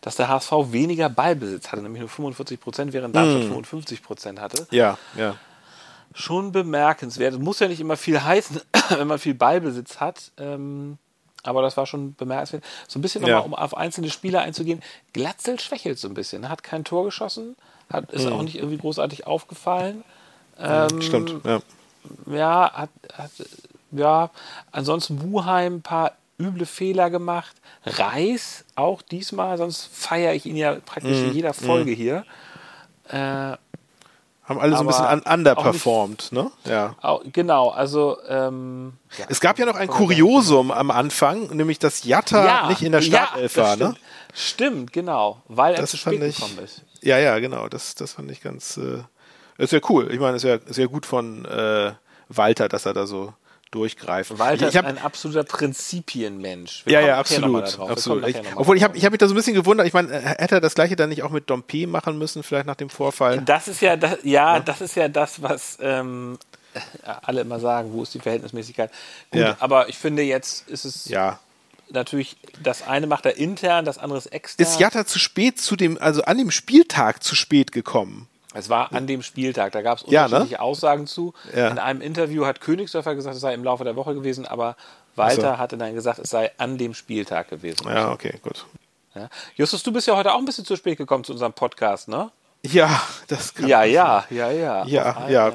dass 0.00 0.16
der 0.16 0.28
HSV 0.28 0.52
weniger 0.70 1.08
Ballbesitz 1.08 1.68
hatte, 1.72 1.82
nämlich 1.82 2.00
nur 2.00 2.08
45 2.08 2.60
Prozent, 2.60 2.92
während 2.92 3.14
Darmstadt 3.14 3.42
Mm. 3.44 3.48
55 3.48 4.02
Prozent 4.02 4.40
hatte 4.40 4.66
ja, 4.70 4.96
ja. 5.16 5.36
schon 6.14 6.52
bemerkenswert. 6.52 7.34
Es 7.34 7.40
muss 7.40 7.60
ja 7.60 7.68
nicht 7.68 7.80
immer 7.80 7.96
viel 7.96 8.22
heißen, 8.22 8.60
wenn 8.90 9.06
man 9.06 9.18
viel 9.18 9.34
Ballbesitz 9.34 10.00
hat. 10.00 10.32
Ähm, 10.38 10.98
aber 11.44 11.62
das 11.62 11.76
war 11.76 11.86
schon 11.86 12.14
bemerkenswert. 12.14 12.64
So 12.88 12.98
ein 12.98 13.02
bisschen 13.02 13.24
Ja. 13.24 13.36
nochmal, 13.38 13.46
um 13.46 13.54
auf 13.54 13.76
einzelne 13.76 14.10
Spieler 14.10 14.40
einzugehen. 14.42 14.82
Glatzel 15.12 15.60
schwächelt 15.60 15.98
so 15.98 16.08
ein 16.08 16.14
bisschen. 16.14 16.48
Hat 16.48 16.62
kein 16.62 16.84
Tor 16.84 17.04
geschossen, 17.04 17.54
hat, 17.90 18.10
ist 18.12 18.26
auch 18.26 18.42
nicht 18.42 18.56
irgendwie 18.56 18.76
großartig 18.78 19.26
aufgefallen. 19.26 20.04
Ähm, 20.58 21.00
Stimmt. 21.00 21.34
Ja. 21.44 21.60
Ja, 22.26 22.72
hat, 22.72 22.90
hat, 23.12 23.30
ja, 23.92 24.30
ansonsten 24.72 25.20
Wuheim 25.22 25.76
ein 25.76 25.82
paar 25.82 26.12
üble 26.40 26.66
Fehler 26.66 27.10
gemacht. 27.10 27.56
Reis 27.84 28.64
auch 28.76 29.02
diesmal, 29.02 29.58
sonst 29.58 29.88
feiere 29.92 30.34
ich 30.34 30.46
ihn 30.46 30.56
ja 30.56 30.76
praktisch 30.84 31.18
Mhm. 31.18 31.24
in 31.28 31.32
jeder 31.34 31.54
Folge 31.54 31.90
hier. 31.92 32.24
Äh, 33.08 33.56
Haben 34.44 34.60
alle 34.60 34.76
so 34.76 34.80
ein 34.80 34.86
bisschen 34.86 35.20
underperformed, 35.20 36.32
ne? 36.32 36.50
Ja. 36.64 36.94
Au- 37.02 37.20
Genau, 37.32 37.68
also 37.70 38.16
ähm, 38.28 38.94
ja. 39.18 39.26
Es 39.28 39.40
gab 39.40 39.58
ja 39.58 39.66
noch 39.66 39.76
ein 39.76 39.88
Kuriosum 39.88 40.70
am 40.70 40.90
Anfang, 40.90 41.48
nämlich 41.54 41.78
dass 41.78 42.04
Jatta 42.04 42.68
nicht 42.68 42.82
in 42.82 42.92
der 42.92 43.02
Startelf 43.02 43.56
ja, 43.56 43.62
war, 43.62 43.76
ne? 43.76 43.84
stimmt. 43.84 43.98
Stimmt, 44.34 44.92
genau, 44.92 45.42
weil 45.48 45.74
er 45.74 45.80
Das 45.82 45.90
zu 45.90 45.96
fand 45.98 46.16
spät 46.16 46.28
ich- 46.30 46.36
gekommen 46.36 46.58
ist. 46.60 46.82
Ja, 47.02 47.18
ja, 47.18 47.38
genau. 47.40 47.68
Das, 47.68 47.94
das 47.94 48.12
fand 48.14 48.30
ich 48.30 48.40
ganz. 48.40 48.76
Äh, 48.76 49.02
ist 49.58 49.72
ja 49.72 49.80
cool. 49.88 50.12
Ich 50.12 50.20
meine, 50.20 50.36
es 50.36 50.44
ist 50.44 50.76
ja, 50.76 50.82
ja 50.82 50.86
gut 50.88 51.04
von 51.06 51.44
äh, 51.44 51.92
Walter, 52.28 52.68
dass 52.68 52.86
er 52.86 52.92
da 52.94 53.06
so 53.06 53.32
durchgreift. 53.70 54.38
Walter 54.38 54.68
ich, 54.68 54.74
ich 54.74 54.76
hab, 54.76 54.86
ist 54.86 54.90
ein 54.90 54.98
absoluter 55.04 55.44
Prinzipienmensch. 55.44 56.82
Wir 56.84 56.94
ja, 56.94 57.06
ja, 57.06 57.18
absolut. 57.18 57.78
absolut. 57.78 58.26
Ich, 58.26 58.36
obwohl 58.56 58.76
ich 58.76 58.82
habe 58.82 58.96
ich 58.96 59.04
hab 59.04 59.12
mich 59.12 59.18
da 59.18 59.26
so 59.26 59.34
ein 59.34 59.36
bisschen 59.36 59.54
gewundert. 59.54 59.86
Ich 59.86 59.92
meine, 59.92 60.10
äh, 60.12 60.20
hätte 60.20 60.56
er 60.56 60.60
das 60.60 60.74
gleiche 60.74 60.96
dann 60.96 61.08
nicht 61.10 61.22
auch 61.22 61.30
mit 61.30 61.50
Dompe 61.50 61.86
machen 61.86 62.18
müssen, 62.18 62.42
vielleicht 62.42 62.66
nach 62.66 62.76
dem 62.76 62.90
Vorfall? 62.90 63.40
Das 63.40 63.68
ist 63.68 63.80
ja, 63.80 63.96
das, 63.96 64.18
ja, 64.22 64.60
das 64.60 64.80
ist 64.80 64.96
ja 64.96 65.08
das, 65.08 65.42
was 65.42 65.78
ähm, 65.80 66.38
alle 67.22 67.42
immer 67.42 67.60
sagen, 67.60 67.92
wo 67.92 68.02
ist 68.02 68.14
die 68.14 68.20
Verhältnismäßigkeit. 68.20 68.90
Gut, 69.30 69.40
Ja. 69.40 69.56
aber 69.60 69.88
ich 69.88 69.98
finde, 69.98 70.22
jetzt 70.22 70.68
ist 70.68 70.84
es 70.84 71.06
Ja. 71.06 71.38
natürlich, 71.90 72.36
das 72.62 72.86
eine 72.86 73.06
macht 73.06 73.26
er 73.26 73.36
intern, 73.36 73.84
das 73.84 73.98
andere 73.98 74.18
ist 74.18 74.26
extern. 74.26 74.66
Ist 74.66 74.80
Jatta 74.80 75.06
zu 75.06 75.18
spät 75.18 75.60
zu 75.60 75.76
dem, 75.76 75.98
also 76.00 76.22
an 76.22 76.38
dem 76.38 76.50
Spieltag 76.50 77.22
zu 77.22 77.34
spät 77.34 77.72
gekommen? 77.72 78.28
Es 78.54 78.70
war 78.70 78.92
an 78.92 79.06
dem 79.06 79.22
Spieltag, 79.22 79.72
da 79.72 79.82
gab 79.82 79.98
es 79.98 80.04
Ja, 80.08 80.22
ne? 80.22 80.26
unterschiedliche 80.26 80.60
Aussagen 80.60 81.06
zu. 81.06 81.34
Ja. 81.54 81.68
In 81.68 81.78
einem 81.78 82.00
Interview 82.00 82.46
hat 82.46 82.60
Königsdörfer 82.60 83.14
gesagt, 83.14 83.36
es 83.36 83.42
sei 83.42 83.52
im 83.52 83.62
Laufe 83.62 83.84
der 83.84 83.94
Woche 83.94 84.14
gewesen, 84.14 84.46
aber 84.46 84.74
Walter 85.16 85.52
so. 85.52 85.58
hatte 85.58 85.76
dann 85.76 85.94
gesagt, 85.94 86.18
es 86.18 86.30
sei 86.30 86.50
an 86.56 86.78
dem 86.78 86.94
Spieltag 86.94 87.50
gewesen. 87.50 87.86
Ja, 87.86 88.10
okay, 88.10 88.38
gut. 88.42 88.64
Ja. 89.14 89.28
Justus, 89.56 89.82
du 89.82 89.92
bist 89.92 90.06
ja 90.06 90.16
heute 90.16 90.32
auch 90.32 90.38
ein 90.38 90.44
bisschen 90.44 90.64
zu 90.64 90.76
spät 90.76 90.96
gekommen 90.96 91.24
zu 91.24 91.32
unserem 91.32 91.52
Podcast, 91.52 92.08
ne? 92.08 92.30
Ja, 92.62 93.02
das 93.28 93.54
kann 93.54 93.68
Ja, 93.68 93.84
ja, 93.84 94.24
ja, 94.30 94.50
ja. 94.50 94.84
Ja, 94.86 95.28
ja. 95.28 95.52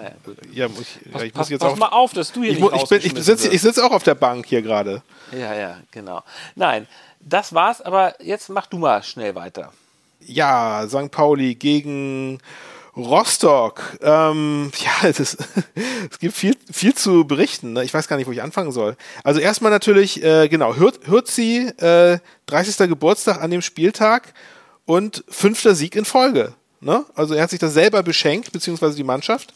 ja 0.53 0.67
ich, 0.79 1.13
ja, 1.13 1.21
ich 1.21 1.33
Pass, 1.33 1.41
muss 1.41 1.49
jetzt 1.49 1.61
pass 1.61 1.75
mal 1.77 1.89
auf, 1.89 2.13
dass 2.13 2.31
du 2.31 2.43
hier 2.43 2.53
ich, 2.53 2.59
nicht 2.59 2.73
ich, 2.73 2.89
bin, 2.89 3.01
ich 3.17 3.25
sitze 3.25 3.49
ich 3.49 3.61
sitz 3.61 3.77
auch 3.77 3.91
auf 3.91 4.03
der 4.03 4.15
Bank 4.15 4.45
hier 4.45 4.61
gerade. 4.61 5.01
Ja, 5.31 5.53
ja, 5.53 5.77
genau. 5.91 6.23
Nein, 6.55 6.87
das 7.19 7.53
war's, 7.53 7.81
aber 7.81 8.15
jetzt 8.21 8.49
mach 8.49 8.67
du 8.67 8.77
mal 8.77 9.03
schnell 9.03 9.35
weiter. 9.35 9.73
Ja, 10.21 10.85
St. 10.87 11.11
Pauli 11.11 11.55
gegen 11.55 12.39
Rostock. 12.95 13.81
Ähm, 14.01 14.71
ja, 14.77 14.91
es, 15.09 15.19
ist, 15.19 15.37
es 16.11 16.19
gibt 16.19 16.35
viel, 16.35 16.55
viel 16.71 16.93
zu 16.93 17.25
berichten. 17.25 17.73
Ne? 17.73 17.83
Ich 17.83 17.93
weiß 17.93 18.07
gar 18.07 18.17
nicht, 18.17 18.27
wo 18.27 18.31
ich 18.31 18.41
anfangen 18.41 18.71
soll. 18.71 18.95
Also 19.23 19.39
erstmal 19.39 19.71
natürlich, 19.71 20.23
äh, 20.23 20.47
genau, 20.47 20.75
Hür 20.75 20.93
Hürzi, 21.05 21.71
äh, 21.77 22.19
30. 22.45 22.87
Geburtstag 22.89 23.41
an 23.41 23.51
dem 23.51 23.61
Spieltag 23.61 24.33
und 24.85 25.23
fünfter 25.29 25.75
Sieg 25.75 25.95
in 25.95 26.05
Folge. 26.05 26.53
Ne? 26.81 27.05
Also 27.15 27.33
er 27.33 27.43
hat 27.43 27.49
sich 27.49 27.59
das 27.59 27.73
selber 27.73 28.03
beschenkt, 28.03 28.51
beziehungsweise 28.51 28.95
die 28.95 29.03
Mannschaft. 29.03 29.53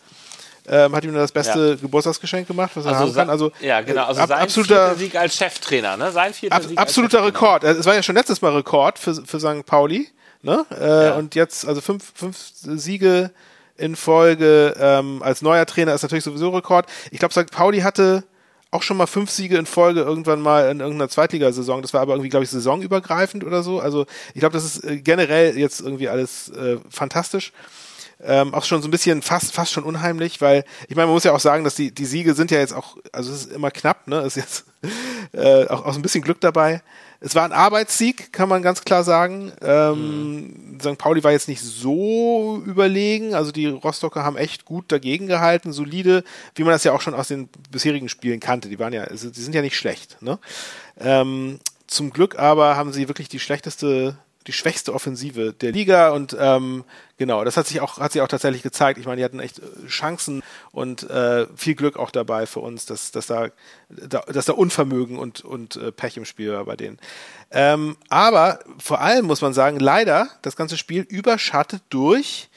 Ähm, 0.70 0.94
hat 0.94 1.06
ihm 1.06 1.14
das 1.14 1.32
beste 1.32 1.70
Ja. 1.70 1.76
Geburtstagsgeschenk 1.76 2.46
gemacht, 2.46 2.72
was 2.76 2.86
er 2.86 2.98
haben 2.98 3.10
sa- 3.14 3.22
kann. 3.22 3.30
Also, 3.30 3.52
ja, 3.62 3.80
genau. 3.80 4.04
Also 4.06 4.20
äh, 4.20 4.24
ab, 4.24 4.30
sein 4.30 4.40
absoluter, 4.40 4.96
Sieg 4.96 5.16
als 5.16 5.36
Cheftrainer, 5.38 5.96
ne? 5.96 6.12
Sein 6.12 6.34
vierter 6.34 6.58
Ab, 6.58 6.64
Sieg 6.64 6.78
absoluter. 6.78 7.26
Rekord. 7.26 7.64
Also, 7.64 7.80
Es 7.80 7.86
war 7.86 7.96
ja 7.96 8.04
schon 8.04 8.16
letztes 8.16 8.42
Mal 8.42 8.54
Rekord 8.54 9.00
für, 9.00 9.16
für 9.26 9.40
St. 9.40 9.66
Pauli. 9.66 10.10
Ne? 10.48 10.66
Äh, 10.72 11.06
Ja. 11.08 11.16
Und 11.16 11.36
jetzt, 11.36 11.68
also 11.68 11.82
fünf, 11.82 12.14
fünf 12.16 12.38
Siege 12.40 13.32
in 13.76 13.98
Folge 13.98 14.74
ähm, 14.80 15.22
als 15.22 15.42
neuer 15.42 15.66
Trainer 15.66 15.94
ist 15.94 16.04
natürlich 16.04 16.24
sowieso 16.24 16.50
Rekord. 16.52 16.88
Ich 17.12 17.20
glaube, 17.20 17.34
St. 17.34 17.52
Pauli 17.52 17.82
hatte 17.82 18.24
auch 18.72 18.82
schon 18.82 18.96
mal 18.96 19.08
fünf 19.08 19.30
Siege 19.30 19.58
in 19.58 19.66
Folge 19.66 20.02
irgendwann 20.02 20.42
mal 20.42 20.72
in 20.72 20.80
irgendeiner 20.80 21.10
Zweitligasaison. 21.10 21.82
Das 21.82 21.94
war 21.94 22.02
aber 22.02 22.14
irgendwie, 22.14 22.30
glaube 22.30 22.46
ich, 22.46 22.50
saisonübergreifend 22.50 23.44
oder 23.44 23.62
so. 23.62 23.82
Also 23.82 24.06
ich 24.34 24.40
glaube, 24.40 24.54
das 24.54 24.64
ist 24.64 24.86
äh, 24.86 24.98
generell 25.02 25.58
jetzt 25.58 25.82
irgendwie 25.82 26.08
alles 26.08 26.50
äh, 26.50 26.78
fantastisch 26.90 27.52
ähm, 28.24 28.54
auch 28.54 28.64
schon 28.64 28.82
so 28.82 28.88
ein 28.88 28.92
bisschen 28.92 29.22
fast, 29.22 29.54
fast 29.54 29.72
schon 29.72 29.84
unheimlich, 29.84 30.42
weil 30.42 30.64
ich 30.88 30.96
meine, 30.96 31.08
man 31.08 31.14
muss 31.14 31.24
ja 31.24 31.34
auch 31.34 31.40
sagen, 31.40 31.64
dass 31.64 31.76
die, 31.76 31.92
die 31.92 32.06
Siege 32.06 32.34
sind 32.34 32.52
ja 32.52 32.60
jetzt 32.60 32.74
auch, 32.74 32.98
also 33.12 33.32
es 33.32 33.46
ist 33.46 33.52
immer 33.52 33.72
knapp, 33.72 34.08
ne? 34.08 34.22
Ist 34.22 34.38
jetzt 34.38 34.66
äh, 35.34 35.68
auch, 35.68 35.86
auch 35.86 35.94
so 35.94 36.00
ein 36.00 36.02
bisschen 36.02 36.24
Glück 36.24 36.42
dabei. 36.42 36.82
Es 37.20 37.34
war 37.34 37.46
ein 37.46 37.52
Arbeitssieg, 37.52 38.32
kann 38.32 38.48
man 38.48 38.62
ganz 38.62 38.84
klar 38.84 39.04
sagen. 39.04 39.52
Ähm, 39.62 40.78
St. 40.80 40.98
Pauli 40.98 41.24
war 41.24 41.32
jetzt 41.32 41.48
nicht 41.48 41.64
so 41.64 42.62
überlegen, 42.66 43.34
also 43.34 43.52
die 43.52 43.66
Rostocker 43.68 44.24
haben 44.24 44.38
echt 44.38 44.66
gut 44.66 44.92
dagegen 44.92 45.26
gehalten, 45.26 45.74
solide, 45.74 46.24
wie 46.56 46.64
man 46.64 46.74
das 46.74 46.84
ja 46.84 46.94
auch 46.94 47.02
schon 47.02 47.16
aus 47.16 47.28
den 47.28 47.50
bisherigen 47.72 48.10
Spielen 48.10 48.40
kannte. 48.40 48.70
Die 48.70 48.78
waren 48.78 48.94
ja, 48.94 49.04
also 49.04 49.30
die 49.30 49.42
sind 49.42 49.56
ja 49.56 49.62
nicht 49.62 49.78
schlecht, 49.78 50.22
ne? 50.22 50.40
Ähm, 51.00 51.60
zum 51.88 52.12
Glück 52.12 52.38
aber 52.38 52.76
haben 52.76 52.92
sie 52.92 53.08
wirklich 53.08 53.30
die 53.30 53.40
schlechteste 53.40 54.18
die 54.48 54.54
schwächste 54.54 54.94
Offensive 54.94 55.54
der 55.54 55.72
Liga 55.72 56.10
und 56.10 56.36
ähm, 56.40 56.84
genau, 57.18 57.44
das 57.44 57.58
hat 57.58 57.68
sich 57.68 57.82
auch 57.82 58.00
hat 58.00 58.14
sich 58.14 58.22
auch 58.22 58.28
tatsächlich 58.28 58.64
gezeigt. 58.64 58.98
Ich 59.00 59.06
meine, 59.06 59.18
die 59.18 59.26
hatten 59.26 59.40
echt 59.40 59.60
äh, 59.60 59.88
Chancen 59.88 60.42
und 60.72 61.10
äh, 61.10 61.46
viel 61.56 61.76
Glück 61.76 61.98
auch 61.98 62.12
dabei 62.12 62.46
für 62.46 62.62
uns, 62.62 62.86
dass, 62.86 63.12
dass 63.12 63.28
da, 63.28 63.50
da 63.90 64.22
dass 64.22 64.46
da 64.46 64.54
Unvermögen 64.54 65.20
und 65.20 65.42
und 65.42 65.76
äh, 65.76 65.92
Pech 65.92 66.18
im 66.18 66.26
Spiel 66.26 66.54
war 66.54 66.66
bei 66.66 66.76
denen. 66.76 66.98
Ähm, 67.52 67.98
aber 68.10 68.60
vor 68.80 69.02
allem 69.02 69.26
muss 69.26 69.42
man 69.42 69.54
sagen, 69.54 69.80
leider 69.80 70.30
das 70.42 70.56
ganze 70.56 70.78
Spiel 70.78 71.02
überschattet 71.02 71.82
durch 71.90 72.50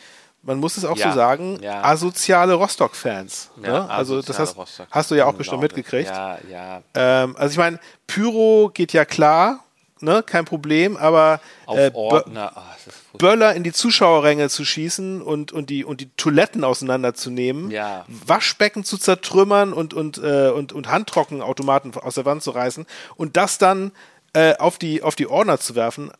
man 0.43 0.59
muss 0.59 0.77
es 0.77 0.85
auch 0.85 0.97
Ja, 0.97 1.11
so 1.11 1.17
sagen, 1.17 1.59
ja. 1.63 1.85
asoziale 1.85 2.55
Rostock-Fans. 2.55 3.51
Ja, 3.63 3.71
ne? 3.85 3.91
Also 3.91 4.23
das 4.23 4.39
hast, 4.39 4.57
Rostock. 4.57 4.87
hast 4.91 5.11
du 5.11 5.15
ja 5.15 5.27
auch 5.27 5.35
bestimmt 5.35 5.61
mitgekriegt. 5.61 6.09
Ja, 6.09 6.39
ja. 6.51 6.83
Ähm, 6.95 7.37
also 7.37 7.53
ich 7.53 7.59
meine, 7.59 7.79
Pyro 8.07 8.71
geht 8.73 8.93
ja 8.93 9.05
klar, 9.05 9.63
ne, 10.01 10.23
kein 10.25 10.45
Problem, 10.45 10.97
aber 10.97 11.41
äh, 11.69 11.89
Bö- 11.89 11.95
Ordner. 11.95 12.53
Ah, 12.57 12.65
das 12.77 12.87
ist 12.95 13.03
furchtbar. 13.03 13.19
Böller 13.31 13.55
in 13.55 13.63
die 13.65 13.73
Zuschauerränge 13.73 14.49
zu 14.49 14.65
schießen 14.65 15.23
und, 15.23 15.53
und, 15.53 15.71
die, 15.71 15.85
und 15.85 16.01
die 16.01 16.11
Toiletten 16.17 16.65
auseinanderzunehmen, 16.65 17.71
Ja. 17.71 18.05
Waschbecken 18.09 18.85
zu 18.85 18.99
zertrümmern 18.99 19.73
und, 19.73 19.95
und, 19.95 20.19
äh, 20.19 20.51
und, 20.51 20.73
und 20.73 20.89
Handtrockenautomaten 20.89 21.95
aus 21.97 22.15
der 22.15 22.25
Wand 22.25 22.43
zu 22.43 22.51
reißen 22.51 22.87
und 23.17 23.37
das 23.37 23.59
dann 23.59 23.93
äh, 24.33 24.57
auf, 24.57 24.79
die, 24.79 25.03
auf 25.03 25.17
die 25.17 25.27
Ordner 25.27 25.59
zu 25.59 25.75
werfen. 25.75 26.11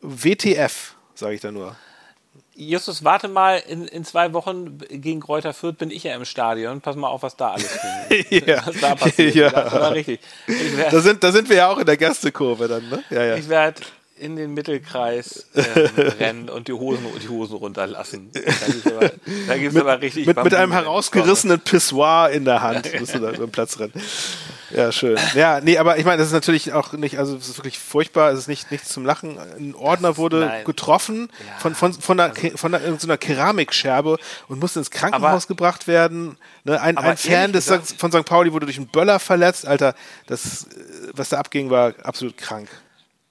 WTF, 0.00 0.94
sage 1.14 1.34
ich 1.34 1.40
da 1.40 1.50
nur. 1.52 1.76
Justus, 2.56 3.02
warte 3.02 3.28
mal, 3.28 3.62
in, 3.68 3.86
in 3.88 4.04
zwei 4.04 4.32
Wochen 4.32 4.78
gegen 4.88 5.20
Kräuter 5.20 5.52
Fürth 5.52 5.76
bin 5.76 5.90
ich 5.90 6.04
ja 6.04 6.14
im 6.14 6.24
Stadion. 6.24 6.80
Pass 6.80 6.94
mal 6.94 7.08
auf, 7.08 7.22
was 7.22 7.36
da 7.36 7.52
alles. 7.52 7.78
Ja. 8.30 8.64
Was 8.66 8.80
da 8.80 8.94
passiert. 8.94 9.34
Ja. 9.34 9.50
Das 9.50 9.72
war 9.72 9.92
richtig. 9.92 10.20
Ich 10.46 10.72
Da 10.72 10.78
werde 10.78 11.00
sind, 11.00 11.24
da 11.24 11.32
sind 11.32 11.48
wir 11.48 11.56
ja 11.56 11.68
auch 11.68 11.78
in 11.78 11.86
der 11.86 11.96
Gästekurve 11.96 12.68
dann, 12.68 12.88
ne? 12.88 13.02
Ja, 13.10 13.24
ja. 13.24 13.36
ich 13.36 13.48
werd 13.48 13.80
in 14.16 14.36
den 14.36 14.54
Mittelkreis 14.54 15.46
ähm, 15.54 15.64
rennen 16.20 16.48
und 16.48 16.68
die 16.68 16.72
Hosen, 16.72 17.04
die 17.22 17.28
Hosen 17.28 17.56
runterlassen. 17.56 18.30
Da 18.84 18.90
aber, 18.90 19.10
da 19.48 19.56
gibt's 19.56 19.76
aber 19.76 20.00
richtig 20.00 20.26
mit, 20.26 20.42
mit 20.42 20.54
einem 20.54 20.72
herausgerissenen 20.72 21.60
Pissoir 21.60 22.30
in 22.30 22.44
der 22.44 22.62
Hand 22.62 22.88
musst 23.00 23.14
du 23.14 23.18
da 23.18 23.30
über 23.30 23.46
den 23.46 23.50
Platz 23.50 23.78
rennen. 23.78 23.92
Ja, 24.74 24.90
schön. 24.92 25.16
Ja, 25.34 25.60
nee, 25.60 25.78
aber 25.78 25.98
ich 25.98 26.04
meine, 26.04 26.18
das 26.18 26.26
ist 26.26 26.32
natürlich 26.32 26.72
auch 26.72 26.92
nicht, 26.92 27.18
also 27.18 27.36
es 27.36 27.48
ist 27.48 27.58
wirklich 27.58 27.78
furchtbar, 27.78 28.32
es 28.32 28.40
ist 28.40 28.48
nicht 28.48 28.70
nichts 28.70 28.88
zum 28.88 29.06
Lachen. 29.06 29.38
Ein 29.38 29.74
Ordner 29.74 30.16
wurde 30.16 30.40
nein. 30.46 30.64
getroffen 30.64 31.30
Ja. 31.46 31.58
von, 31.60 31.74
von, 31.74 31.92
von, 31.92 32.18
einer, 32.20 32.32
Ke- 32.32 32.56
von 32.58 32.74
einer, 32.74 32.98
so 32.98 33.06
einer 33.06 33.16
Keramikscherbe 33.16 34.18
und 34.48 34.58
musste 34.60 34.80
ins 34.80 34.90
Krankenhaus 34.90 35.44
Aber- 35.44 35.48
gebracht 35.48 35.86
werden. 35.86 36.36
Ne, 36.64 36.80
ein, 36.80 36.98
ein 36.98 37.16
Fan 37.16 37.52
des, 37.52 37.66
von 37.98 38.10
St. 38.10 38.24
Pauli 38.24 38.52
wurde 38.52 38.66
durch 38.66 38.76
einen 38.78 38.88
Böller 38.88 39.20
verletzt. 39.20 39.66
Alter, 39.66 39.94
das, 40.26 40.66
was 41.12 41.28
da 41.28 41.38
abging, 41.38 41.70
war 41.70 41.94
absolut 42.02 42.36
krank. 42.36 42.68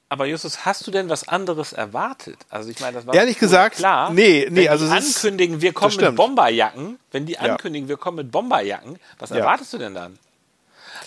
Aber 0.09 0.25
Justus, 0.27 0.63
hast 0.63 0.85
du 0.85 0.91
denn 0.91 1.09
was 1.09 1.27
anderes 1.27 1.73
erwartet? 1.73 2.37
Also 2.49 2.69
ich 2.69 2.79
meine, 2.79 2.93
das 2.93 3.07
war 3.07 3.15
Ehrlich 3.15 3.39
gesagt, 3.39 3.77
klar. 3.77 4.13
nee, 4.13 4.47
nee, 4.49 4.61
wenn 4.65 4.67
also 4.69 4.85
die 4.85 4.91
ankündigen, 4.91 5.59
wir 5.61 5.73
kommen 5.73 5.95
mit. 5.97 6.15
Bomberjacken, 6.15 6.99
wenn 7.11 7.25
die 7.25 7.33
Ja. 7.33 7.39
ankündigen, 7.39 7.89
wir 7.89 7.97
kommen 7.97 8.17
mit 8.17 8.31
Bomberjacken, 8.31 8.99
was 9.17 9.31
erwartest 9.31 9.73
du 9.73 9.79
denn 9.79 9.95
dann? 9.95 10.19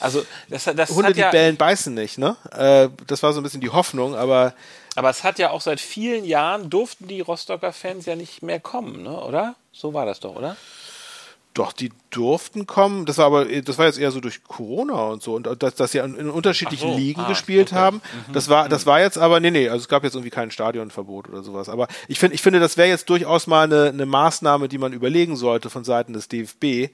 Also 0.00 0.25
das, 0.49 0.65
das 0.65 0.91
Hunde, 0.91 1.09
hat 1.09 1.17
die 1.17 1.21
ja, 1.21 1.31
bellen, 1.31 1.57
beißen 1.57 1.95
nicht, 1.95 2.19
ne? 2.19 2.37
Äh, 2.53 2.88
das 3.07 3.23
war 3.23 3.33
so 3.33 3.41
ein 3.41 3.43
bisschen 3.43 3.61
die 3.61 3.71
Hoffnung, 3.71 4.15
aber 4.15 4.55
aber 4.97 5.11
es 5.11 5.25
hat 5.25 5.38
ja 5.38 5.50
auch 5.50 5.61
seit 5.61 5.79
vielen 5.79 6.25
Jahren 6.25 6.71
durften 6.71 7.07
die 7.07 7.21
Rostocker 7.21 7.73
Fans 7.73 8.07
ja 8.07 8.17
nicht 8.17 8.43
mehr 8.43 8.61
kommen, 8.61 9.03
ne? 9.03 9.21
Oder? 9.23 9.55
So 9.71 9.93
war 9.93 10.07
das 10.07 10.21
doch, 10.21 10.35
oder? 10.35 10.57
Doch, 11.53 11.73
die 11.73 11.91
durften 12.11 12.67
kommen. 12.67 13.07
Das 13.07 13.19
war 13.19 13.26
aber, 13.26 13.47
das 13.47 13.79
war 13.79 13.87
jetzt 13.87 13.99
eher 13.99 14.11
so 14.11 14.21
durch 14.21 14.45
Corona 14.45 15.07
und 15.09 15.23
so 15.23 15.35
und 15.35 15.62
dass, 15.62 15.75
dass 15.75 15.93
sie 15.93 15.99
in, 15.99 16.29
unterschiedlichen 16.29 16.91
so, 16.91 16.97
Ligen 16.97 17.23
ah, 17.23 17.29
gespielt 17.29 17.69
okay. 17.69 17.81
haben. 17.81 18.03
Das 18.33 18.50
war, 18.50 18.69
das 18.69 18.85
war 18.85 19.00
jetzt 19.00 19.17
aber, 19.17 19.41
nee, 19.41 19.50
nee, 19.50 19.69
also 19.69 19.83
es 19.83 19.88
gab 19.88 20.05
jetzt 20.05 20.15
irgendwie 20.15 20.31
kein 20.31 20.50
Stadionverbot 20.50 21.29
oder 21.29 21.43
sowas. 21.43 21.71
Aber 21.71 21.88
ich 22.09 22.19
finde, 22.19 22.35
ich 22.35 22.43
finde, 22.43 22.61
das 22.61 22.76
wäre 22.76 22.88
jetzt 22.88 23.09
durchaus 23.09 23.47
mal 23.47 23.65
eine, 23.65 23.88
eine 23.88 24.05
Maßnahme, 24.05 24.69
die 24.69 24.76
man 24.76 24.93
überlegen 24.93 25.37
sollte 25.37 25.71
von 25.71 25.85
Seiten 25.85 26.12
des 26.12 26.29
DFB 26.29 26.91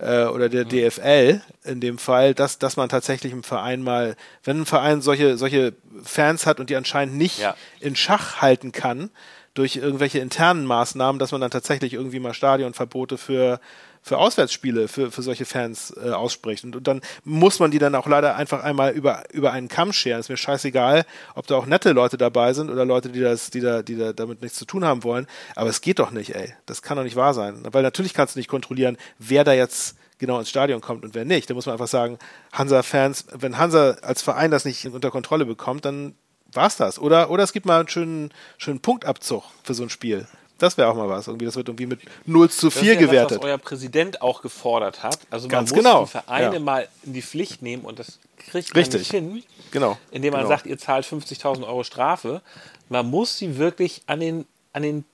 äh, 0.00 0.24
oder 0.24 0.48
der 0.48 0.64
DFL 0.64 1.40
in 1.64 1.80
dem 1.80 1.98
Fall, 1.98 2.34
dass, 2.34 2.58
dass 2.58 2.76
man 2.76 2.88
tatsächlich 2.88 3.32
im 3.32 3.42
Verein 3.42 3.82
mal, 3.82 4.16
wenn 4.44 4.62
ein 4.62 4.66
Verein 4.66 5.00
solche, 5.02 5.36
solche 5.36 5.74
Fans 6.02 6.46
hat 6.46 6.60
und 6.60 6.70
die 6.70 6.76
anscheinend 6.76 7.16
nicht 7.16 7.38
Ja. 7.40 7.54
in 7.80 7.96
Schach 7.96 8.40
halten 8.40 8.72
kann, 8.72 9.10
durch 9.54 9.76
irgendwelche 9.76 10.20
internen 10.20 10.64
Maßnahmen, 10.64 11.18
dass 11.18 11.32
man 11.32 11.40
dann 11.40 11.50
tatsächlich 11.50 11.92
irgendwie 11.92 12.20
mal 12.20 12.34
Stadionverbote 12.34 13.18
für, 13.18 13.60
für 14.02 14.18
Auswärtsspiele, 14.18 14.88
für, 14.88 15.10
für 15.10 15.22
solche 15.22 15.44
Fans 15.44 15.94
äh, 16.02 16.10
ausspricht. 16.10 16.64
Und, 16.64 16.76
und 16.76 16.86
dann 16.86 17.00
muss 17.24 17.58
man 17.58 17.70
die 17.70 17.78
dann 17.78 17.94
auch 17.94 18.06
leider 18.06 18.36
einfach 18.36 18.62
einmal 18.62 18.92
über, 18.92 19.24
über 19.32 19.52
einen 19.52 19.68
Kamm 19.68 19.92
scheren. 19.92 20.20
Ist 20.20 20.28
mir 20.28 20.36
scheißegal, 20.36 21.04
ob 21.34 21.46
da 21.46 21.56
auch 21.56 21.66
nette 21.66 21.92
Leute 21.92 22.16
dabei 22.16 22.52
sind 22.52 22.70
oder 22.70 22.84
Leute, 22.84 23.10
die 23.10 23.20
das, 23.20 23.50
die 23.50 23.60
da, 23.60 23.82
die 23.82 23.96
da 23.96 24.12
damit 24.12 24.42
nichts 24.42 24.58
zu 24.58 24.64
tun 24.64 24.84
haben 24.84 25.04
wollen. 25.04 25.26
Aber 25.54 25.68
es 25.68 25.80
geht 25.80 25.98
doch 25.98 26.10
nicht, 26.10 26.34
ey. 26.34 26.54
Das 26.66 26.82
kann 26.82 26.96
doch 26.96 27.04
nicht 27.04 27.16
wahr 27.16 27.34
sein. 27.34 27.62
Weil 27.70 27.82
natürlich 27.82 28.14
kannst 28.14 28.34
du 28.34 28.38
nicht 28.38 28.48
kontrollieren, 28.48 28.96
wer 29.18 29.44
da 29.44 29.52
jetzt 29.52 29.96
genau 30.18 30.38
ins 30.38 30.50
Stadion 30.50 30.80
kommt 30.80 31.04
und 31.04 31.14
wer 31.14 31.24
nicht. 31.24 31.50
Da 31.50 31.54
muss 31.54 31.66
man 31.66 31.74
einfach 31.74 31.88
sagen, 31.88 32.18
Hansa-Fans, 32.52 33.26
wenn 33.32 33.58
Hansa 33.58 33.96
als 34.02 34.22
Verein 34.22 34.50
das 34.50 34.64
nicht 34.64 34.86
unter 34.86 35.10
Kontrolle 35.10 35.46
bekommt, 35.46 35.84
dann 35.84 36.14
war's 36.52 36.76
das. 36.76 36.98
Oder, 36.98 37.30
oder 37.30 37.42
es 37.42 37.52
gibt 37.52 37.66
mal 37.66 37.80
einen 37.80 37.88
schönen, 37.88 38.32
schönen 38.58 38.80
Punktabzug 38.80 39.44
für 39.62 39.74
so 39.74 39.82
ein 39.82 39.90
Spiel. 39.90 40.26
Das 40.60 40.76
wäre 40.76 40.88
auch 40.88 40.94
mal 40.94 41.08
was. 41.08 41.26
Irgendwie, 41.26 41.46
das 41.46 41.56
wird 41.56 41.68
irgendwie 41.68 41.86
mit 41.86 42.00
0 42.26 42.50
zu 42.50 42.66
Das 42.68 42.78
4 42.78 42.92
ist 42.92 43.00
ja 43.00 43.06
gewertet. 43.06 43.30
Das, 43.30 43.38
was 43.38 43.44
euer 43.44 43.58
Präsident 43.58 44.22
auch 44.22 44.42
gefordert 44.42 45.02
hat. 45.02 45.18
Also 45.30 45.46
man 45.46 45.50
Ganz 45.50 45.70
muss 45.70 45.78
genau, 45.78 46.04
die 46.04 46.10
Vereine 46.10 46.54
ja. 46.54 46.60
mal 46.60 46.88
in 47.02 47.14
die 47.14 47.22
Pflicht 47.22 47.62
nehmen 47.62 47.82
und 47.84 47.98
das 47.98 48.18
kriegt 48.36 48.74
man 48.74 48.80
Richtig. 48.80 49.00
nicht 49.00 49.10
hin. 49.10 49.42
Genau. 49.70 49.96
Indem 50.10 50.32
man 50.32 50.42
genau. 50.42 50.50
sagt, 50.50 50.66
ihr 50.66 50.78
zahlt 50.78 51.06
50.000 51.06 51.66
Euro 51.66 51.82
Strafe. 51.82 52.42
Man 52.90 53.08
muss 53.08 53.38
sie 53.38 53.56
wirklich 53.56 54.02
an 54.06 54.20
den, 54.20 54.46
an 54.72 54.82
den 54.82 55.04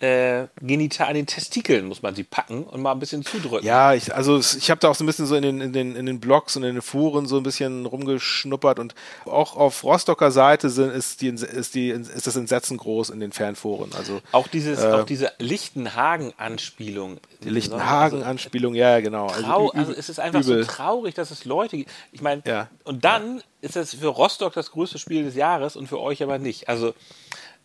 äh, 0.00 0.46
Genital, 0.60 1.08
an 1.08 1.14
den 1.14 1.26
Testikeln 1.26 1.86
muss 1.86 2.02
man 2.02 2.14
sie 2.14 2.22
packen 2.24 2.64
und 2.64 2.80
mal 2.80 2.92
ein 2.92 2.98
bisschen 3.00 3.24
zudrücken. 3.24 3.66
Ja, 3.66 3.94
ich, 3.94 4.14
also 4.14 4.38
ich 4.38 4.70
habe 4.70 4.80
da 4.80 4.88
auch 4.90 4.94
so 4.94 5.02
ein 5.02 5.06
bisschen 5.06 5.26
so 5.26 5.34
in 5.34 5.42
den, 5.42 5.60
in, 5.60 5.72
den, 5.72 5.96
in 5.96 6.06
den 6.06 6.20
Blogs 6.20 6.56
und 6.56 6.62
in 6.62 6.74
den 6.74 6.82
Foren 6.82 7.26
so 7.26 7.36
ein 7.38 7.42
bisschen 7.42 7.84
rumgeschnuppert 7.86 8.78
und 8.78 8.94
auch 9.24 9.56
auf 9.56 9.82
Rostocker 9.84 10.30
Seite 10.30 10.70
sind, 10.70 10.90
ist, 10.92 11.20
die, 11.20 11.28
ist, 11.28 11.74
die, 11.74 11.88
ist 11.88 12.26
das 12.26 12.36
Entsetzen 12.36 12.76
groß 12.76 13.10
in 13.10 13.20
den 13.20 13.32
Fanforen. 13.32 13.90
Also 13.96 14.20
Auch, 14.32 14.46
dieses, 14.48 14.82
Äh, 14.82 14.92
auch 14.92 15.04
diese 15.04 15.32
Lichtenhagen-Anspielung. 15.38 17.18
die 17.42 17.50
Lichtenhagen-Anspielung, 17.50 18.74
ja, 18.74 19.00
genau. 19.00 19.28
Trau, 19.28 19.66
ü- 19.72 19.78
also 19.78 19.92
es 19.92 20.08
ist 20.08 20.20
einfach 20.20 20.40
übel. 20.40 20.64
so 20.64 20.70
traurig, 20.70 21.14
dass 21.14 21.30
es 21.30 21.44
Leute 21.44 21.76
gibt. 21.76 21.90
Ich 22.12 22.20
meine, 22.22 22.42
Ja. 22.46 22.68
und 22.84 23.04
dann 23.04 23.42
ist 23.60 23.76
es 23.76 23.94
für 23.94 24.06
Rostock 24.08 24.52
das 24.54 24.70
größte 24.70 24.98
Spiel 24.98 25.24
des 25.24 25.34
Jahres 25.34 25.76
und 25.76 25.88
für 25.88 25.98
euch 26.00 26.22
aber 26.22 26.38
nicht. 26.38 26.68
Also 26.68 26.94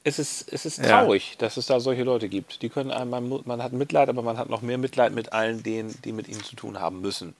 es 0.03 0.19
ist, 0.19 0.51
es 0.51 0.65
ist 0.65 0.77
Ja. 0.79 1.01
traurig, 1.01 1.35
dass 1.37 1.57
es 1.57 1.65
da 1.67 1.79
solche 1.79 2.03
Leute 2.03 2.27
gibt. 2.29 2.61
Die 2.61 2.69
können 2.69 2.91
einem, 2.91 3.09
man, 3.09 3.41
man 3.45 3.63
hat 3.63 3.73
Mitleid, 3.73 4.09
aber 4.09 4.21
man 4.21 4.37
hat 4.37 4.49
noch 4.49 4.61
mehr 4.61 4.77
Mitleid 4.77 5.13
mit 5.13 5.31
allen 5.33 5.63
denen, 5.63 5.95
die 6.03 6.11
mit 6.11 6.27
ihnen 6.27 6.43
zu 6.43 6.55
tun 6.55 6.79
haben 6.79 7.01
müssen. 7.01 7.35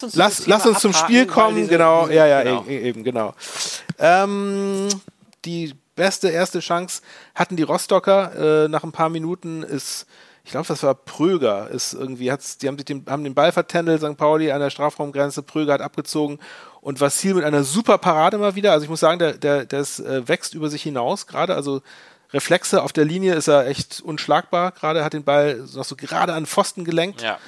uns 0.00 0.14
Lass, 0.16 0.46
lass 0.46 0.62
Thema 0.62 0.74
uns 0.74 0.82
zum 0.82 0.92
Spiel 0.94 1.26
kommen, 1.26 1.56
diese- 1.56 1.68
genau, 1.68 2.02
diese- 2.04 2.14
ja, 2.14 2.26
ja, 2.26 2.42
genau. 2.42 2.64
e- 2.66 2.78
eben, 2.80 3.04
genau. 3.04 3.34
Ähm, 3.98 4.88
die 5.44 5.74
beste 5.94 6.28
erste 6.30 6.60
Chance 6.60 7.02
hatten 7.34 7.56
die 7.56 7.62
Rostocker 7.62 8.64
äh, 8.64 8.68
nach 8.68 8.82
ein 8.84 8.92
paar 8.92 9.10
Minuten 9.10 9.62
ist, 9.62 10.06
ich 10.44 10.50
glaube, 10.50 10.66
das 10.66 10.82
war 10.82 10.94
Pröger, 10.94 11.70
ist 11.70 11.94
irgendwie, 11.94 12.32
hat's, 12.32 12.58
die 12.58 12.68
haben, 12.68 12.76
sich 12.76 12.84
den, 12.84 13.04
haben 13.08 13.24
den 13.24 13.34
Ball 13.34 13.52
vertändelt, 13.52 14.02
St. 14.02 14.16
Pauli 14.16 14.50
an 14.50 14.60
der 14.60 14.70
Strafraumgrenze, 14.70 15.42
Pröger 15.42 15.74
hat 15.74 15.80
abgezogen 15.80 16.38
und 16.80 17.00
Vassil 17.00 17.34
mit 17.34 17.44
einer 17.44 17.62
super 17.62 17.98
Parade 17.98 18.38
mal 18.38 18.54
wieder, 18.54 18.72
also 18.72 18.84
ich 18.84 18.90
muss 18.90 19.00
sagen, 19.00 19.18
der, 19.18 19.34
der, 19.34 19.64
der 19.64 19.80
ist, 19.80 20.00
äh, 20.00 20.26
wächst 20.26 20.54
über 20.54 20.68
sich 20.68 20.82
hinaus 20.82 21.26
gerade, 21.26 21.54
also 21.54 21.80
Reflexe 22.32 22.82
auf 22.82 22.92
der 22.92 23.04
Linie 23.04 23.34
ist 23.34 23.48
er 23.48 23.66
echt 23.66 24.00
unschlagbar, 24.00 24.72
gerade 24.72 25.04
hat 25.04 25.12
den 25.12 25.24
Ball 25.24 25.64
noch 25.74 25.84
so 25.84 25.96
gerade 25.96 26.32
an 26.32 26.46
Pfosten 26.46 26.84
gelenkt. 26.84 27.22
Ja. 27.22 27.38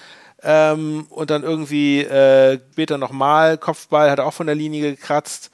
Ähm, 0.42 1.06
und 1.08 1.30
dann 1.30 1.42
irgendwie 1.42 2.02
äh, 2.02 2.60
später 2.72 2.98
nochmal 2.98 3.56
Kopfball, 3.56 4.10
hat 4.10 4.20
auch 4.20 4.34
von 4.34 4.46
der 4.46 4.54
Linie 4.54 4.94
gekratzt. 4.94 5.50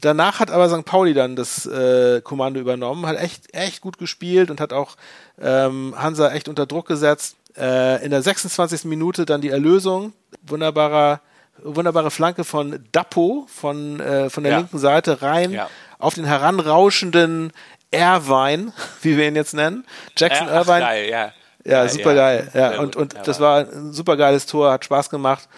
Danach 0.00 0.40
hat 0.40 0.50
aber 0.50 0.68
St. 0.70 0.84
Pauli 0.86 1.12
dann 1.14 1.36
das 1.36 1.66
äh, 1.66 2.20
Kommando 2.22 2.58
übernommen, 2.58 3.06
hat 3.06 3.18
echt, 3.18 3.54
echt 3.54 3.80
gut 3.82 3.98
gespielt 3.98 4.50
und 4.50 4.60
hat 4.60 4.72
auch 4.72 4.96
ähm, 5.40 5.94
Hansa 5.96 6.30
echt 6.32 6.48
unter 6.48 6.64
Druck 6.66 6.86
gesetzt. 6.88 7.36
Äh, 7.58 8.02
in 8.04 8.10
der 8.10 8.22
26. 8.22 8.84
Minute 8.86 9.26
dann 9.26 9.42
die 9.42 9.50
Erlösung. 9.50 10.14
Wunderbarer, 10.46 11.20
wunderbare 11.62 12.10
Flanke 12.10 12.44
von 12.44 12.82
Dappo 12.92 13.46
von, 13.54 14.00
äh, 14.00 14.30
von 14.30 14.42
der 14.44 14.52
Ja. 14.52 14.58
linken 14.58 14.78
Seite 14.78 15.20
rein 15.20 15.52
Ja. 15.52 15.68
auf 15.98 16.14
den 16.14 16.24
heranrauschenden 16.24 17.52
Irvine, 17.90 18.72
wie 19.02 19.18
wir 19.18 19.28
ihn 19.28 19.36
jetzt 19.36 19.52
nennen. 19.52 19.84
Jackson 20.16 20.46
Ja, 20.48 20.54
ach, 20.54 20.68
Irvine. 20.68 21.08
ja. 21.10 21.32
Ja, 21.64 21.86
super 21.88 22.14
geil. 22.16 22.50
Ja, 22.54 22.80
und, 22.80 22.96
und 22.96 23.14
das 23.24 23.38
war 23.38 23.58
ein 23.60 23.92
super 23.92 24.16
geiles 24.16 24.46
Tor, 24.46 24.72
hat 24.72 24.84
Spaß 24.84 25.10
gemacht. 25.10 25.48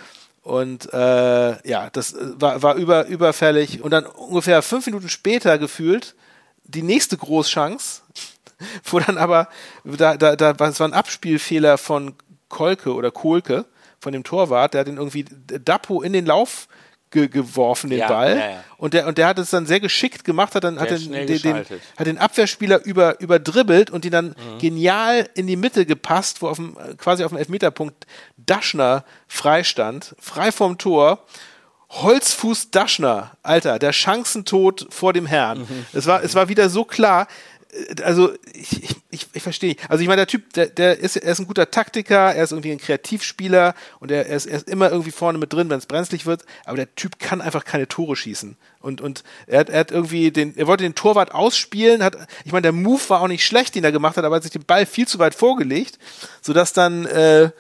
Und 0.45 0.93
äh, 0.93 1.69
ja, 1.69 1.89
das 1.91 2.13
äh, 2.13 2.41
war, 2.41 2.63
war 2.63 2.75
über, 2.75 3.07
überfällig. 3.07 3.81
Und 3.83 3.91
dann 3.91 4.05
ungefähr 4.05 4.61
fünf 4.61 4.85
Minuten 4.87 5.09
später 5.09 5.59
gefühlt 5.59 6.15
die 6.65 6.83
nächste 6.83 7.17
Großchance, 7.17 8.03
wo 8.85 9.01
dann 9.01 9.17
aber, 9.17 9.49
da, 9.85 10.17
da, 10.17 10.37
da 10.37 10.51
es 10.69 10.81
war 10.81 10.89
ein 10.89 10.93
Abspielfehler 10.93 11.79
von 11.79 12.15
Kolke 12.51 12.95
oder 12.95 13.11
Kohlke, 13.11 13.65
von 13.99 14.13
dem 14.13 14.23
Torwart, 14.23 14.75
der 14.75 14.81
hat 14.81 14.87
den 14.87 14.99
irgendwie 14.99 15.25
Dapo 15.25 16.03
in 16.03 16.13
den 16.13 16.27
Lauf 16.27 16.69
ge 17.15 17.29
geworfen, 17.29 17.89
den 17.89 18.01
Ja, 18.01 18.09
Ball. 18.09 18.37
ja, 18.39 18.51
ja. 18.51 18.65
Und 18.77 18.93
der, 18.93 19.07
und 19.07 19.17
der 19.17 19.29
hat 19.29 19.39
es 19.39 19.49
dann 19.51 19.65
sehr 19.65 19.81
geschickt 19.81 20.25
gemacht, 20.25 20.55
hat 20.55 20.65
dann 20.65 20.79
hat 20.79 20.91
den, 20.91 21.11
den, 21.13 21.27
den, 21.41 21.57
hat 21.97 22.07
den 22.07 22.19
Abwehrspieler 22.19 22.85
über, 22.85 23.19
überdribbelt 23.21 23.91
und 23.91 24.05
die 24.05 24.11
dann 24.11 24.35
Mhm. 24.37 24.59
genial 24.59 25.29
in 25.35 25.47
die 25.47 25.57
Mitte 25.57 25.87
gepasst, 25.87 26.43
wo 26.43 26.49
auf 26.49 26.57
dem, 26.59 26.77
quasi 26.99 27.25
auf 27.25 27.31
dem 27.33 27.39
Elfmeterpunkt 27.39 28.07
Daschner 28.37 29.05
freistand, 29.29 30.15
frei 30.21 30.53
vom 30.53 30.77
Tor. 30.77 31.21
Holzfuß 31.91 32.73
Daschner, 32.73 33.31
Alter, 33.45 33.79
der 33.79 33.93
Chancentod 33.93 34.87
vor 34.91 35.13
dem 35.13 35.27
Herrn. 35.27 35.61
Mhm. 35.61 35.87
Es, 35.93 36.07
war, 36.07 36.25
es 36.25 36.35
war 36.35 36.49
wieder 36.49 36.69
so 36.69 36.85
klar. 36.85 37.29
Äh, 37.75 38.03
Also, 38.03 38.33
ich, 38.53 38.83
ich, 38.83 38.97
ich, 39.11 39.27
ich 39.33 39.43
verstehe 39.43 39.71
nicht. 39.71 39.91
Also, 39.91 40.03
ich 40.03 40.09
meine, 40.09 40.21
der 40.21 40.27
Typ, 40.27 40.53
der, 40.53 40.67
der 40.67 40.99
ist, 40.99 41.17
er 41.17 41.33
ist 41.33 41.41
ein 41.41 41.47
guter 41.47 41.71
Taktiker, 41.71 42.35
er 42.35 42.45
ist 42.45 42.53
irgendwie 42.53 42.73
ein 42.73 42.79
Kreativspieler 42.79 43.75
und 44.01 44.11
er, 44.11 44.27
er, 44.27 44.37
ist, 44.37 44.47
er 44.47 44.57
ist 44.57 44.69
immer 44.69 44.91
irgendwie 44.91 45.11
vorne 45.11 45.39
mit 45.39 45.53
drin, 45.53 45.71
wenn 45.71 45.79
es 45.79 45.87
brenzlig 45.87 46.27
wird. 46.27 46.45
Aber 46.65 46.77
der 46.77 46.95
Typ 46.95 47.19
kann 47.19 47.41
einfach 47.41 47.65
keine 47.65 47.89
Tore 47.89 48.17
schießen. 48.17 48.57
Und, 48.81 49.01
und 49.01 49.25
er, 49.47 49.61
hat, 49.61 49.71
er 49.71 49.81
hat 49.81 49.91
irgendwie 49.91 50.31
den, 50.31 50.57
er 50.57 50.67
wollte 50.67 50.85
den 50.85 50.95
Torwart 50.95 51.33
ausspielen, 51.33 52.03
hat, 52.03 52.17
ich 52.45 52.53
meine, 52.53 52.63
der 52.63 52.73
Move 52.73 53.01
war 53.09 53.23
auch 53.23 53.29
nicht 53.29 53.47
schlecht, 53.47 53.75
den 53.75 53.83
er 53.83 53.93
gemacht 53.93 54.17
hat, 54.19 54.25
aber 54.25 54.35
er 54.35 54.37
hat 54.37 54.43
sich 54.43 54.53
den 54.53 54.65
Ball 54.65 54.85
viel 54.85 55.09
zu 55.09 55.19
weit 55.19 55.35
vorgelegt, 55.35 55.99
sodass 56.43 56.75
dann 56.75 57.07
äh, 57.07 57.51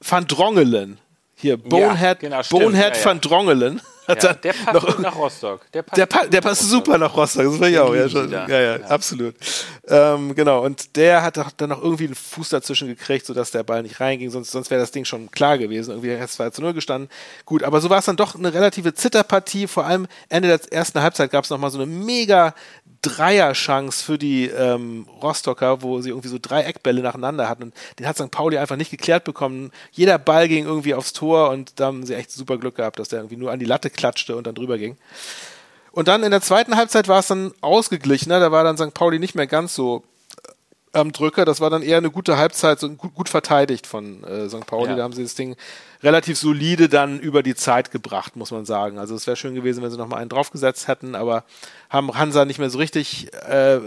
Van 0.00 0.26
Drongelen, 0.28 0.98
hier, 1.34 1.56
Bonehead, 1.56 2.20
genau, 2.20 2.42
stimmt, 2.42 2.62
Bonehead 2.62 2.94
ja, 2.94 3.00
ja. 3.00 3.04
Van 3.04 3.20
Drongelen, 3.20 3.80
Ja, 4.22 4.32
der 4.34 4.52
passt 4.52 4.74
noch 4.74 4.98
nach 4.98 5.16
Rostock. 5.16 5.60
Der 5.72 5.82
passt, 5.82 5.96
der, 5.96 6.06
pa 6.06 6.26
der 6.26 6.40
passt 6.40 6.62
Rostock. 6.62 6.84
super 6.86 6.98
nach 6.98 7.16
Rostock, 7.16 7.44
das 7.44 7.52
finde 7.54 7.70
ich 7.70 7.78
auch. 7.78 7.94
Ja, 7.94 8.08
schon, 8.08 8.30
ja, 8.30 8.48
ja, 8.48 8.76
Ja. 8.76 8.86
absolut. 8.86 9.34
Ähm, 9.88 10.34
genau, 10.34 10.64
und 10.64 10.96
der 10.96 11.22
hat 11.22 11.36
doch 11.36 11.50
dann 11.50 11.70
noch 11.70 11.82
irgendwie 11.82 12.04
einen 12.06 12.14
Fuß 12.14 12.48
dazwischen 12.50 12.88
gekriegt, 12.88 13.26
sodass 13.26 13.50
der 13.50 13.62
Ball 13.62 13.82
nicht 13.82 14.00
reinging, 14.00 14.30
sonst, 14.30 14.50
sonst 14.50 14.70
wäre 14.70 14.80
das 14.80 14.90
Ding 14.90 15.04
schon 15.04 15.30
klar 15.30 15.58
gewesen. 15.58 15.90
Irgendwie 15.90 16.10
hätte 16.10 16.24
es 16.24 16.32
2 16.32 16.50
zu 16.50 16.62
0 16.62 16.74
gestanden. 16.74 17.10
Gut, 17.44 17.62
aber 17.62 17.80
so 17.80 17.90
war 17.90 17.98
es 17.98 18.04
dann 18.04 18.16
doch 18.16 18.34
eine 18.34 18.52
relative 18.52 18.94
Zitterpartie. 18.94 19.66
Vor 19.66 19.84
allem 19.84 20.06
Ende 20.28 20.48
der 20.48 20.72
ersten 20.72 21.00
Halbzeit 21.02 21.30
gab 21.30 21.44
es 21.44 21.50
nochmal 21.50 21.70
so 21.70 21.78
eine 21.78 21.86
mega 21.86 22.54
Dreierchance 23.02 24.02
für 24.02 24.16
die 24.18 24.46
ähm, 24.46 25.06
Rostocker, 25.22 25.82
wo 25.82 26.00
sie 26.00 26.08
irgendwie 26.08 26.28
so 26.28 26.38
drei 26.40 26.62
Eckbälle 26.62 27.02
nacheinander 27.02 27.48
hatten. 27.48 27.64
Und 27.64 27.74
den 27.98 28.06
hat 28.08 28.16
St. 28.16 28.30
Pauli 28.30 28.56
einfach 28.58 28.76
nicht 28.76 28.90
geklärt 28.90 29.24
bekommen. 29.24 29.70
Jeder 29.92 30.18
Ball 30.18 30.48
ging 30.48 30.64
irgendwie 30.64 30.94
aufs 30.94 31.12
Tor 31.12 31.50
und 31.50 31.78
da 31.78 31.86
haben 31.86 32.06
sie 32.06 32.14
echt 32.14 32.30
super 32.32 32.56
Glück 32.56 32.76
gehabt, 32.76 32.98
dass 32.98 33.08
der 33.08 33.20
irgendwie 33.20 33.36
nur 33.36 33.52
an 33.52 33.58
die 33.58 33.66
Latte 33.66 33.90
klatschte 33.96 34.36
und 34.36 34.46
dann 34.46 34.54
drüber 34.54 34.78
ging. 34.78 34.96
Und 35.92 36.08
dann 36.08 36.22
in 36.24 36.30
der 36.32 36.40
zweiten 36.40 36.76
Halbzeit 36.76 37.06
war 37.08 37.20
es 37.20 37.28
dann 37.28 37.52
ausgeglichener. 37.60 38.40
Da 38.40 38.50
war 38.50 38.64
dann 38.64 38.76
St. 38.76 38.94
Pauli 38.94 39.18
nicht 39.20 39.34
mehr 39.36 39.46
ganz 39.46 39.76
so 39.76 40.02
äh, 40.92 40.98
am 40.98 41.12
Drücker. 41.12 41.44
Das 41.44 41.60
war 41.60 41.70
dann 41.70 41.82
eher 41.82 41.98
eine 41.98 42.10
gute 42.10 42.36
Halbzeit, 42.36 42.80
so 42.80 42.88
gut, 42.90 43.14
gut 43.14 43.28
verteidigt 43.28 43.86
von 43.86 44.24
äh, 44.24 44.48
St. 44.48 44.66
Pauli. 44.66 44.90
Ja. 44.90 44.96
Da 44.96 45.02
haben 45.04 45.12
sie 45.12 45.22
das 45.22 45.36
Ding 45.36 45.54
relativ 46.02 46.36
solide 46.36 46.88
dann 46.88 47.20
über 47.20 47.42
die 47.44 47.54
Zeit 47.54 47.90
gebracht, 47.92 48.34
muss 48.36 48.50
man 48.50 48.64
sagen. 48.66 48.98
Also 48.98 49.14
es 49.14 49.26
wäre 49.28 49.36
schön 49.36 49.54
gewesen, 49.54 49.82
wenn 49.84 49.90
sie 49.92 49.96
noch 49.96 50.08
mal 50.08 50.16
einen 50.16 50.28
draufgesetzt 50.28 50.88
hätten, 50.88 51.14
aber 51.14 51.44
haben 51.88 52.12
Hansa 52.18 52.44
nicht 52.44 52.58
mehr 52.58 52.70
so 52.70 52.78
richtig 52.78 53.28
äh, 53.48 53.76
äh, 53.76 53.80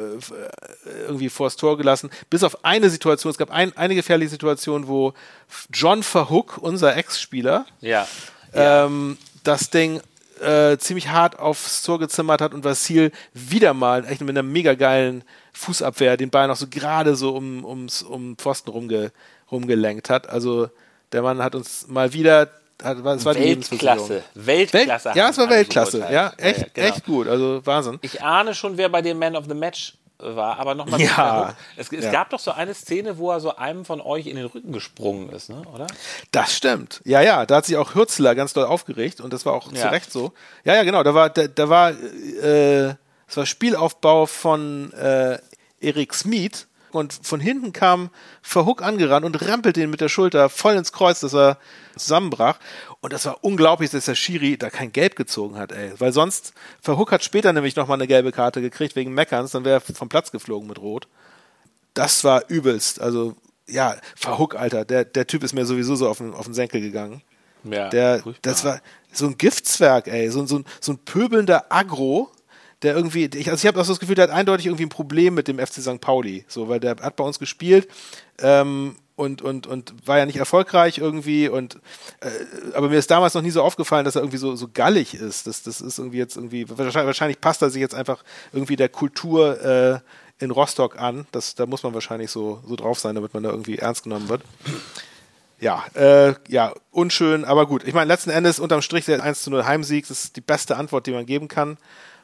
irgendwie 1.07 1.27
vors 1.29 1.57
Tor 1.57 1.77
gelassen. 1.77 2.09
Bis 2.29 2.43
auf 2.43 2.63
eine 2.63 2.89
Situation, 2.89 3.31
es 3.31 3.37
gab 3.37 3.51
ein, 3.51 3.75
eine 3.77 3.95
gefährliche 3.95 4.29
Situation, 4.31 4.87
wo 4.87 5.13
John 5.73 6.03
Verhook, 6.03 6.57
unser 6.59 6.95
Ex-Spieler, 6.95 7.65
Ja. 7.81 8.07
ähm, 8.53 9.17
das 9.47 9.69
Ding 9.69 10.01
äh, 10.41 10.77
ziemlich 10.77 11.09
hart 11.09 11.39
aufs 11.39 11.81
Tor 11.83 11.99
gezimmert 11.99 12.41
hat 12.41 12.53
und 12.53 12.63
Vassil 12.63 13.11
wieder 13.33 13.73
mal 13.73 14.05
echt 14.05 14.21
mit 14.21 14.29
einer 14.29 14.43
mega 14.43 14.75
geilen 14.75 15.23
Fußabwehr 15.53 16.17
den 16.17 16.29
Ball 16.29 16.47
noch 16.47 16.55
so 16.55 16.67
gerade 16.67 17.15
so 17.15 17.35
um, 17.35 17.65
ums, 17.65 18.03
um 18.03 18.37
Pfosten 18.37 18.69
rumge, 18.69 19.11
rumgelenkt 19.51 20.09
hat. 20.09 20.29
Also 20.29 20.69
der 21.11 21.21
Mann 21.21 21.41
hat 21.41 21.55
uns 21.55 21.87
mal 21.87 22.13
wieder, 22.13 22.49
hat, 22.83 23.03
war 23.03 23.15
die 23.33 23.39
Lebensversicherung. 23.39 24.09
Weltklasse. 24.09 24.23
Welt, 24.35 24.73
Weltklasse. 24.73 25.11
ja, 25.15 25.29
es 25.29 25.37
war 25.37 25.49
Weltklasse. 25.49 26.07
Ja, 26.11 26.33
echt, 26.37 26.73
genau. 26.73 26.87
echt 26.87 27.05
gut. 27.05 27.27
Also 27.27 27.65
Wahnsinn. 27.65 27.97
Ich 28.01 28.21
ahne 28.21 28.53
schon, 28.53 28.77
wer 28.77 28.89
bei 28.89 29.01
dem 29.01 29.17
Man 29.17 29.35
of 29.35 29.45
the 29.47 29.55
Match 29.55 29.93
war, 30.19 30.59
aber 30.59 30.75
nochmal. 30.75 30.99
Ja. 31.07 31.55
Es, 31.75 31.91
es 31.91 32.05
Ja. 32.05 32.11
gab 32.11 32.29
doch 32.31 32.39
so 32.39 32.51
eine 32.51 32.73
Szene, 32.73 33.17
wo 33.17 33.31
er 33.31 33.39
so 33.39 33.55
einem 33.55 33.85
von 33.85 34.01
euch 34.01 34.27
in 34.27 34.35
den 34.35 34.45
Rücken 34.45 34.71
gesprungen 34.71 35.29
ist, 35.29 35.49
ne? 35.49 35.61
oder? 35.73 35.87
Das 36.31 36.55
stimmt. 36.55 37.01
Ja, 37.05 37.21
ja, 37.21 37.45
da 37.45 37.57
hat 37.57 37.65
sich 37.65 37.77
auch 37.77 37.95
Hürzler 37.95 38.35
ganz 38.35 38.53
doll 38.53 38.65
aufgeregt 38.65 39.21
und 39.21 39.31
das 39.33 39.45
war 39.45 39.53
auch 39.53 39.69
zu 39.69 39.75
Ja. 39.75 39.89
Recht 39.89 40.11
so. 40.11 40.33
Ja, 40.63 40.75
ja, 40.75 40.83
genau. 40.83 41.03
Da 41.03 41.13
war, 41.13 41.29
da, 41.29 41.47
da 41.47 41.69
war, 41.69 41.91
äh, 41.91 42.95
es 43.27 43.35
war 43.37 43.45
Spielaufbau 43.45 44.25
von 44.25 44.91
äh, 44.93 45.37
Erik 45.79 46.13
Smith 46.13 46.66
und 46.91 47.13
von 47.21 47.39
hinten 47.39 47.73
kam 47.73 48.09
Verhook 48.41 48.81
angerannt 48.81 49.25
und 49.25 49.39
rempelte 49.41 49.81
ihn 49.81 49.89
mit 49.89 50.01
der 50.01 50.09
Schulter 50.09 50.49
voll 50.49 50.75
ins 50.75 50.91
Kreuz, 50.91 51.19
dass 51.19 51.33
er 51.33 51.57
zusammenbrach. 51.95 52.59
Und 53.01 53.13
das 53.13 53.25
war 53.25 53.43
unglaublich, 53.43 53.89
dass 53.91 54.05
der 54.05 54.15
Schiri 54.15 54.57
da 54.57 54.69
kein 54.69 54.91
Gelb 54.91 55.15
gezogen 55.15 55.57
hat, 55.57 55.71
ey. 55.71 55.91
Weil 55.99 56.11
sonst, 56.13 56.53
Verhook 56.81 57.11
hat 57.11 57.23
später 57.23 57.53
nämlich 57.53 57.75
nochmal 57.75 57.97
eine 57.97 58.07
gelbe 58.07 58.31
Karte 58.31 58.61
gekriegt 58.61 58.95
wegen 58.95 59.13
Meckerns, 59.13 59.51
dann 59.51 59.65
wäre 59.65 59.81
er 59.85 59.95
vom 59.95 60.09
Platz 60.09 60.31
geflogen 60.31 60.67
mit 60.67 60.79
Rot 60.79 61.07
das 61.93 62.23
war 62.23 62.43
übelst. 62.47 63.01
Also, 63.01 63.35
ja, 63.67 63.95
Verhook, 64.15 64.55
Alter, 64.55 64.85
der, 64.85 65.03
der 65.03 65.25
Typ 65.25 65.43
ist 65.43 65.53
mir 65.53 65.65
sowieso 65.65 65.95
so 65.95 66.07
auf 66.07 66.19
den, 66.19 66.33
auf 66.35 66.45
den 66.45 66.53
Senkel 66.53 66.79
gegangen. 66.79 67.23
Ja. 67.63 67.89
Der, 67.89 68.19
furchtbar. 68.19 68.51
das 68.51 68.63
war 68.63 68.79
so 69.11 69.25
ein 69.25 69.35
Giftzwerg, 69.39 70.07
ey, 70.07 70.29
so, 70.29 70.41
ein- 70.41 70.47
so, 70.47 70.59
ein- 70.59 70.65
so 70.79 70.91
ein 70.91 70.99
pöbelnder 70.99 71.65
Agro, 71.69 72.29
der 72.83 72.95
irgendwie, 72.95 73.29
ich, 73.33 73.49
also 73.49 73.61
ich 73.61 73.67
habe 73.67 73.81
auch 73.81 73.87
das 73.87 73.99
Gefühl, 73.99 74.15
der 74.15 74.25
hat 74.25 74.31
eindeutig 74.31 74.67
irgendwie 74.67 74.85
ein 74.85 74.89
Problem 74.89 75.33
mit 75.33 75.47
dem 75.47 75.57
FC 75.59 75.81
St. 75.81 75.99
Pauli, 75.99 76.45
so, 76.47 76.69
weil 76.69 76.79
der 76.79 76.91
hat 76.91 77.15
bei 77.15 77.23
uns 77.23 77.39
gespielt 77.39 77.87
ähm, 78.39 78.97
und, 79.15 79.41
und, 79.41 79.65
und 79.65 79.95
war 80.05 80.19
ja 80.19 80.27
nicht 80.27 80.37
erfolgreich 80.37 80.99
irgendwie 80.99 81.49
und 81.49 81.79
äh, 82.21 82.29
aber 82.75 82.89
mir 82.89 82.99
ist 82.99 83.09
damals 83.09 83.33
noch 83.33 83.41
nie 83.41 83.49
so 83.49 83.63
aufgefallen, 83.63 84.05
dass 84.05 84.15
er 84.15 84.21
irgendwie 84.21 84.37
so, 84.37 84.55
so 84.55 84.67
gallig 84.71 85.15
ist. 85.15 85.47
Das, 85.47 85.63
das 85.63 85.81
ist 85.81 85.97
irgendwie 85.97 86.19
jetzt 86.19 86.35
irgendwie, 86.35 86.69
wahrscheinlich, 86.69 87.07
wahrscheinlich 87.07 87.41
passt 87.41 87.63
er 87.63 87.71
sich 87.71 87.81
jetzt 87.81 87.95
einfach 87.95 88.23
irgendwie 88.53 88.75
der 88.75 88.89
Kultur 88.89 89.59
äh, 89.63 89.99
in 90.39 90.51
Rostock 90.51 90.99
an. 90.99 91.25
Das, 91.31 91.55
da 91.55 91.65
muss 91.65 91.81
man 91.81 91.95
wahrscheinlich 91.95 92.29
so, 92.29 92.61
so 92.67 92.75
drauf 92.75 92.99
sein, 92.99 93.15
damit 93.15 93.33
man 93.33 93.41
da 93.41 93.49
irgendwie 93.49 93.79
ernst 93.79 94.03
genommen 94.03 94.29
wird. 94.29 94.43
Ja, 95.59 95.83
äh, 95.95 96.35
ja, 96.47 96.73
unschön, 96.91 97.43
aber 97.43 97.65
gut. 97.65 97.87
Ich 97.87 97.95
meine, 97.95 98.07
letzten 98.07 98.29
Endes 98.29 98.59
unterm 98.59 98.83
Strich 98.83 99.05
der 99.05 99.23
1 99.23 99.41
zu 99.41 99.49
0 99.49 99.65
Heimsieg, 99.65 100.07
das 100.07 100.25
ist 100.25 100.35
die 100.35 100.41
beste 100.41 100.77
Antwort, 100.77 101.07
die 101.07 101.11
man 101.11 101.25
geben 101.25 101.47
kann 101.47 101.79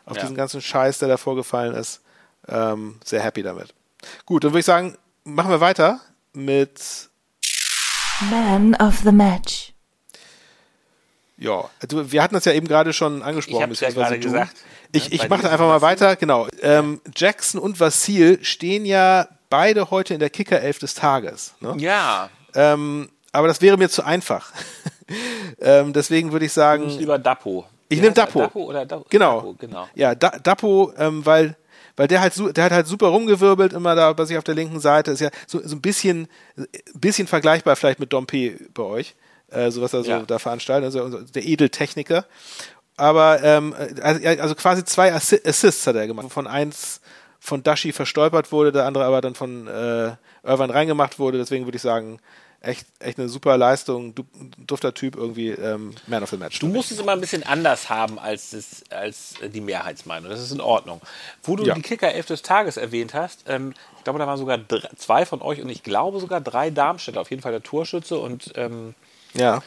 auf 0.05 0.15
Ja. 0.17 0.23
diesen 0.23 0.35
ganzen 0.35 0.61
Scheiß, 0.61 0.99
der 0.99 1.07
da 1.07 1.17
vorgefallen 1.17 1.73
ist. 1.75 2.01
Ähm, 2.47 2.99
sehr 3.03 3.21
happy 3.21 3.43
damit. 3.43 3.73
Gut, 4.25 4.43
dann 4.43 4.51
würde 4.51 4.59
ich 4.59 4.65
sagen, 4.65 4.97
machen 5.23 5.49
wir 5.49 5.61
weiter 5.61 5.99
mit, 6.33 6.81
Man 8.29 8.75
of 8.75 8.99
the 9.03 9.11
Match. 9.11 9.73
Ja, 11.37 11.69
also 11.81 12.11
wir 12.11 12.21
hatten 12.21 12.35
das 12.35 12.45
ja 12.45 12.53
eben 12.53 12.67
gerade 12.67 12.93
schon 12.93 13.17
Ich 13.19 13.23
angesprochen. 13.23 13.63
habe 13.63 13.73
es 13.73 13.79
ja 13.79 13.89
gerade 13.89 14.19
gesagt. 14.19 14.55
Ich, 14.91 15.09
ne, 15.09 15.15
ich 15.15 15.21
bei 15.21 15.27
mache 15.29 15.49
einfach 15.49 15.65
mal 15.67 15.81
weiter. 15.81 16.15
Genau. 16.15 16.47
Ähm, 16.61 17.01
Jackson 17.15 17.59
und 17.59 17.79
Vasil 17.79 18.43
stehen 18.43 18.85
ja 18.85 19.27
beide 19.49 19.89
heute 19.89 20.13
in 20.13 20.19
der 20.19 20.29
Kicker-Elf 20.29 20.79
des 20.79 20.93
Tages. 20.93 21.53
Ne? 21.59 21.75
Ja, 21.77 22.29
Ähm, 22.55 23.09
aber 23.31 23.47
das 23.47 23.61
wäre 23.61 23.77
mir 23.77 23.89
zu 23.89 24.03
einfach. 24.03 24.51
ähm, 25.59 25.91
deswegen 25.91 26.31
würde 26.31 26.45
ich 26.45 26.53
sagen, 26.53 26.83
nimmst 26.83 26.99
lieber 26.99 27.17
Dapo. 27.17 27.65
Ich 27.93 27.99
Wie 27.99 28.01
nehm 28.01 28.09
heißt 28.09 28.17
er? 28.17 28.25
Dapo. 28.25 28.39
Dapo 28.39 28.63
oder 28.65 28.85
Dapo? 28.85 29.05
Genau. 29.09 29.35
Dapo, 29.37 29.55
genau. 29.59 29.87
Ja, 29.95 30.15
da, 30.15 30.29
Dapo, 30.41 30.91
ähm, 30.97 31.25
weil, 31.25 31.55
weil 31.95 32.07
der 32.07 32.21
halt, 32.21 32.33
der 32.57 32.63
hat 32.65 32.71
halt 32.71 32.87
super 32.87 33.07
rumgewirbelt 33.07 33.73
immer 33.73 33.95
da 33.95 34.11
bei 34.13 34.25
sich 34.25 34.37
auf 34.37 34.43
der 34.43 34.55
linken 34.55 34.79
Seite. 34.79 35.11
Ist 35.11 35.19
ja 35.21 35.29
so, 35.47 35.59
so 35.63 35.75
ein 35.75 35.81
bisschen, 35.81 36.27
bisschen 36.93 37.27
vergleichbar 37.27 37.75
vielleicht 37.75 37.99
mit 37.99 38.11
Dompe 38.13 38.53
bei 38.73 38.83
euch, 38.83 39.15
äh, 39.51 39.71
so 39.71 39.81
was 39.81 39.93
er 39.93 40.03
so 40.03 40.09
Ja. 40.11 40.19
da 40.21 40.39
veranstaltet, 40.39 40.85
also 40.85 41.19
der 41.21 41.43
Edeltechniker. 41.45 42.25
Aber 42.95 43.41
ähm, 43.43 43.73
also, 44.01 44.27
also 44.27 44.55
quasi 44.55 44.83
zwei 44.85 45.13
Assi 45.13 45.39
Assists 45.45 45.87
hat 45.87 45.95
er 45.95 46.05
gemacht, 46.07 46.31
von 46.31 46.45
eins 46.47 47.01
von 47.39 47.61
Dashi 47.63 47.91
verstolpert 47.91 48.51
wurde, 48.51 48.71
der 48.71 48.85
andere 48.85 49.03
aber 49.03 49.19
dann 49.19 49.35
von 49.35 49.67
äh, 49.67 50.11
Irvine 50.43 50.73
reingemacht 50.73 51.19
wurde. 51.19 51.37
Deswegen 51.37 51.65
würde 51.65 51.75
ich 51.75 51.81
sagen, 51.81 52.19
echt, 52.63 52.87
echt 52.99 53.19
eine 53.19 53.29
super 53.29 53.57
Leistung, 53.57 54.15
du, 54.15 54.23
dufter 54.57 54.93
Typ 54.93 55.15
irgendwie 55.15 55.49
ähm, 55.49 55.93
Man 56.07 56.23
of 56.23 56.29
the 56.29 56.37
Match. 56.37 56.59
Du 56.59 56.67
musst 56.67 56.91
es 56.91 56.99
immer 56.99 57.11
ein 57.11 57.21
bisschen 57.21 57.43
anders 57.43 57.89
haben 57.89 58.17
als, 58.17 58.51
das, 58.51 58.83
als 58.89 59.35
die 59.53 59.61
Mehrheitsmeinung. 59.61 60.29
Das 60.29 60.39
ist 60.39 60.51
in 60.51 60.61
Ordnung. 60.61 61.01
Wo 61.43 61.55
du 61.55 61.65
Ja. 61.65 61.75
die 61.75 61.81
Kicker 61.81 62.11
11 62.11 62.25
des 62.25 62.41
Tages 62.41 62.77
erwähnt 62.77 63.13
hast, 63.13 63.43
ähm, 63.47 63.73
ich 63.97 64.03
glaube, 64.03 64.17
da 64.19 64.25
waren 64.27 64.37
sogar 64.37 64.57
drei, 64.57 64.89
zwei 64.95 65.25
von 65.25 65.41
euch 65.41 65.61
und 65.61 65.69
ich 65.69 65.83
glaube 65.83 66.19
sogar 66.19 66.41
drei 66.41 66.69
Darmstädter. 66.69 67.21
Auf 67.21 67.29
jeden 67.29 67.41
Fall 67.41 67.51
der 67.51 67.63
Torschütze 67.63 68.17
und 68.17 68.53
ähm, 68.55 68.95
ja. 69.33 69.61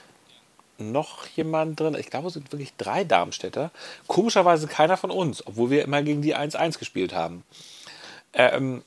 noch 0.79 1.27
jemand 1.29 1.79
drin. 1.79 1.97
Ich 1.99 2.11
glaube, 2.11 2.29
es 2.29 2.35
sind 2.35 2.51
wirklich 2.53 2.75
drei 2.77 3.05
Darmstädter. 3.05 3.71
Komischerweise 4.07 4.67
keiner 4.69 4.97
von 4.97 5.11
uns, 5.11 5.47
obwohl 5.47 5.71
wir 5.71 5.85
immer 5.85 6.03
gegen 6.03 6.23
die 6.23 6.35
1-1 6.37 6.79
gespielt 6.79 7.15
haben. 7.15 7.45
Ähm, 8.33 8.83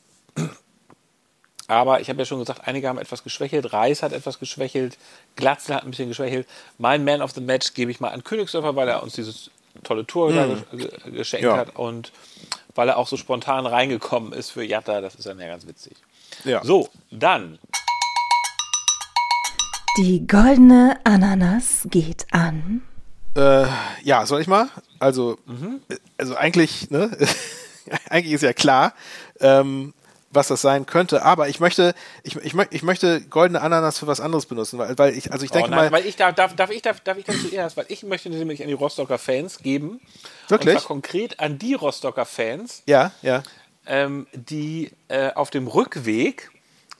aber 1.69 2.01
ich 2.01 2.09
habe 2.09 2.19
ja 2.19 2.25
schon 2.25 2.39
gesagt, 2.39 2.67
einige 2.67 2.89
haben 2.89 2.97
etwas 2.97 3.23
geschwächelt. 3.23 3.71
Reis 3.71 4.01
hat 4.03 4.11
etwas 4.11 4.39
geschwächelt. 4.39 4.97
Glatzel 5.35 5.75
hat 5.75 5.83
ein 5.83 5.91
bisschen 5.91 6.09
geschwächelt. 6.09 6.47
Mein 6.79 7.05
Man 7.05 7.21
of 7.21 7.31
the 7.31 7.41
Match 7.41 7.73
gebe 7.75 7.91
ich 7.91 7.99
mal 7.99 8.09
an 8.09 8.23
Königsdörfer, 8.23 8.75
weil 8.75 8.87
er 8.89 9.03
uns 9.03 9.13
dieses 9.13 9.51
tolle 9.83 10.03
ge- 10.03 10.57
ge- 10.73 11.11
geschenkt 11.11 11.45
Ja. 11.45 11.55
hat 11.57 11.75
und 11.75 12.11
weil 12.75 12.89
er 12.89 12.97
auch 12.97 13.07
so 13.07 13.17
spontan 13.17 13.65
reingekommen 13.65 14.33
ist 14.33 14.49
für 14.51 14.63
Jatta. 14.63 14.99
Das 14.99 15.15
ist 15.15 15.25
dann 15.27 15.39
ja 15.39 15.47
ganz 15.47 15.67
witzig. 15.67 15.95
Ja. 16.43 16.63
So, 16.63 16.89
dann 17.11 17.59
Die 19.97 20.25
goldene 20.27 20.97
Ananas 21.03 21.81
geht 21.85 22.25
an. 22.31 22.81
Äh, 23.35 23.65
ja, 24.03 24.25
soll 24.25 24.41
ich 24.41 24.47
mal? 24.47 24.69
Also, 24.99 25.37
Mhm. 25.45 25.81
äh, 25.89 25.97
also 26.17 26.35
eigentlich, 26.35 26.89
ne? 26.89 27.15
eigentlich 28.09 28.33
ist 28.33 28.41
ja 28.43 28.53
klar, 28.53 28.93
ähm, 29.39 29.93
was 30.31 30.47
das 30.47 30.61
sein 30.61 30.85
könnte. 30.85 31.23
Aber 31.23 31.49
ich 31.49 31.59
möchte, 31.59 31.93
ich, 32.23 32.35
ich, 32.37 32.53
ich 32.69 32.83
möchte 32.83 33.21
goldene 33.21 33.61
Ananas 33.61 33.99
für 33.99 34.07
was 34.07 34.19
anderes 34.19 34.45
benutzen, 34.45 34.79
weil, 34.79 34.97
weil 34.97 35.17
ich, 35.17 35.31
also 35.31 35.43
ich 35.43 35.51
denke 35.51 35.69
oh 35.69 35.71
nein, 35.71 35.85
mal, 35.85 35.91
weil 35.91 36.05
ich 36.05 36.15
darf, 36.15 36.35
darf, 36.35 36.55
darf 36.55 36.69
ich 36.69 36.81
darf, 36.81 36.99
darf 36.99 37.17
ich 37.17 37.25
dann 37.25 37.39
zuerst, 37.39 37.77
weil 37.77 37.85
ich 37.89 38.03
möchte 38.03 38.29
nämlich 38.29 38.61
an 38.61 38.67
die 38.67 38.73
Rostocker 38.73 39.17
Fans 39.17 39.59
geben. 39.59 39.99
Wirklich? 40.47 40.75
Und 40.75 40.81
zwar 40.81 40.87
konkret 40.87 41.39
an 41.39 41.57
die 41.57 41.73
Rostocker 41.73 42.25
Fans, 42.25 42.83
ja, 42.85 43.11
ja, 43.21 43.43
ähm, 43.85 44.27
die 44.33 44.91
äh, 45.07 45.33
auf 45.33 45.49
dem 45.49 45.67
Rückweg 45.67 46.51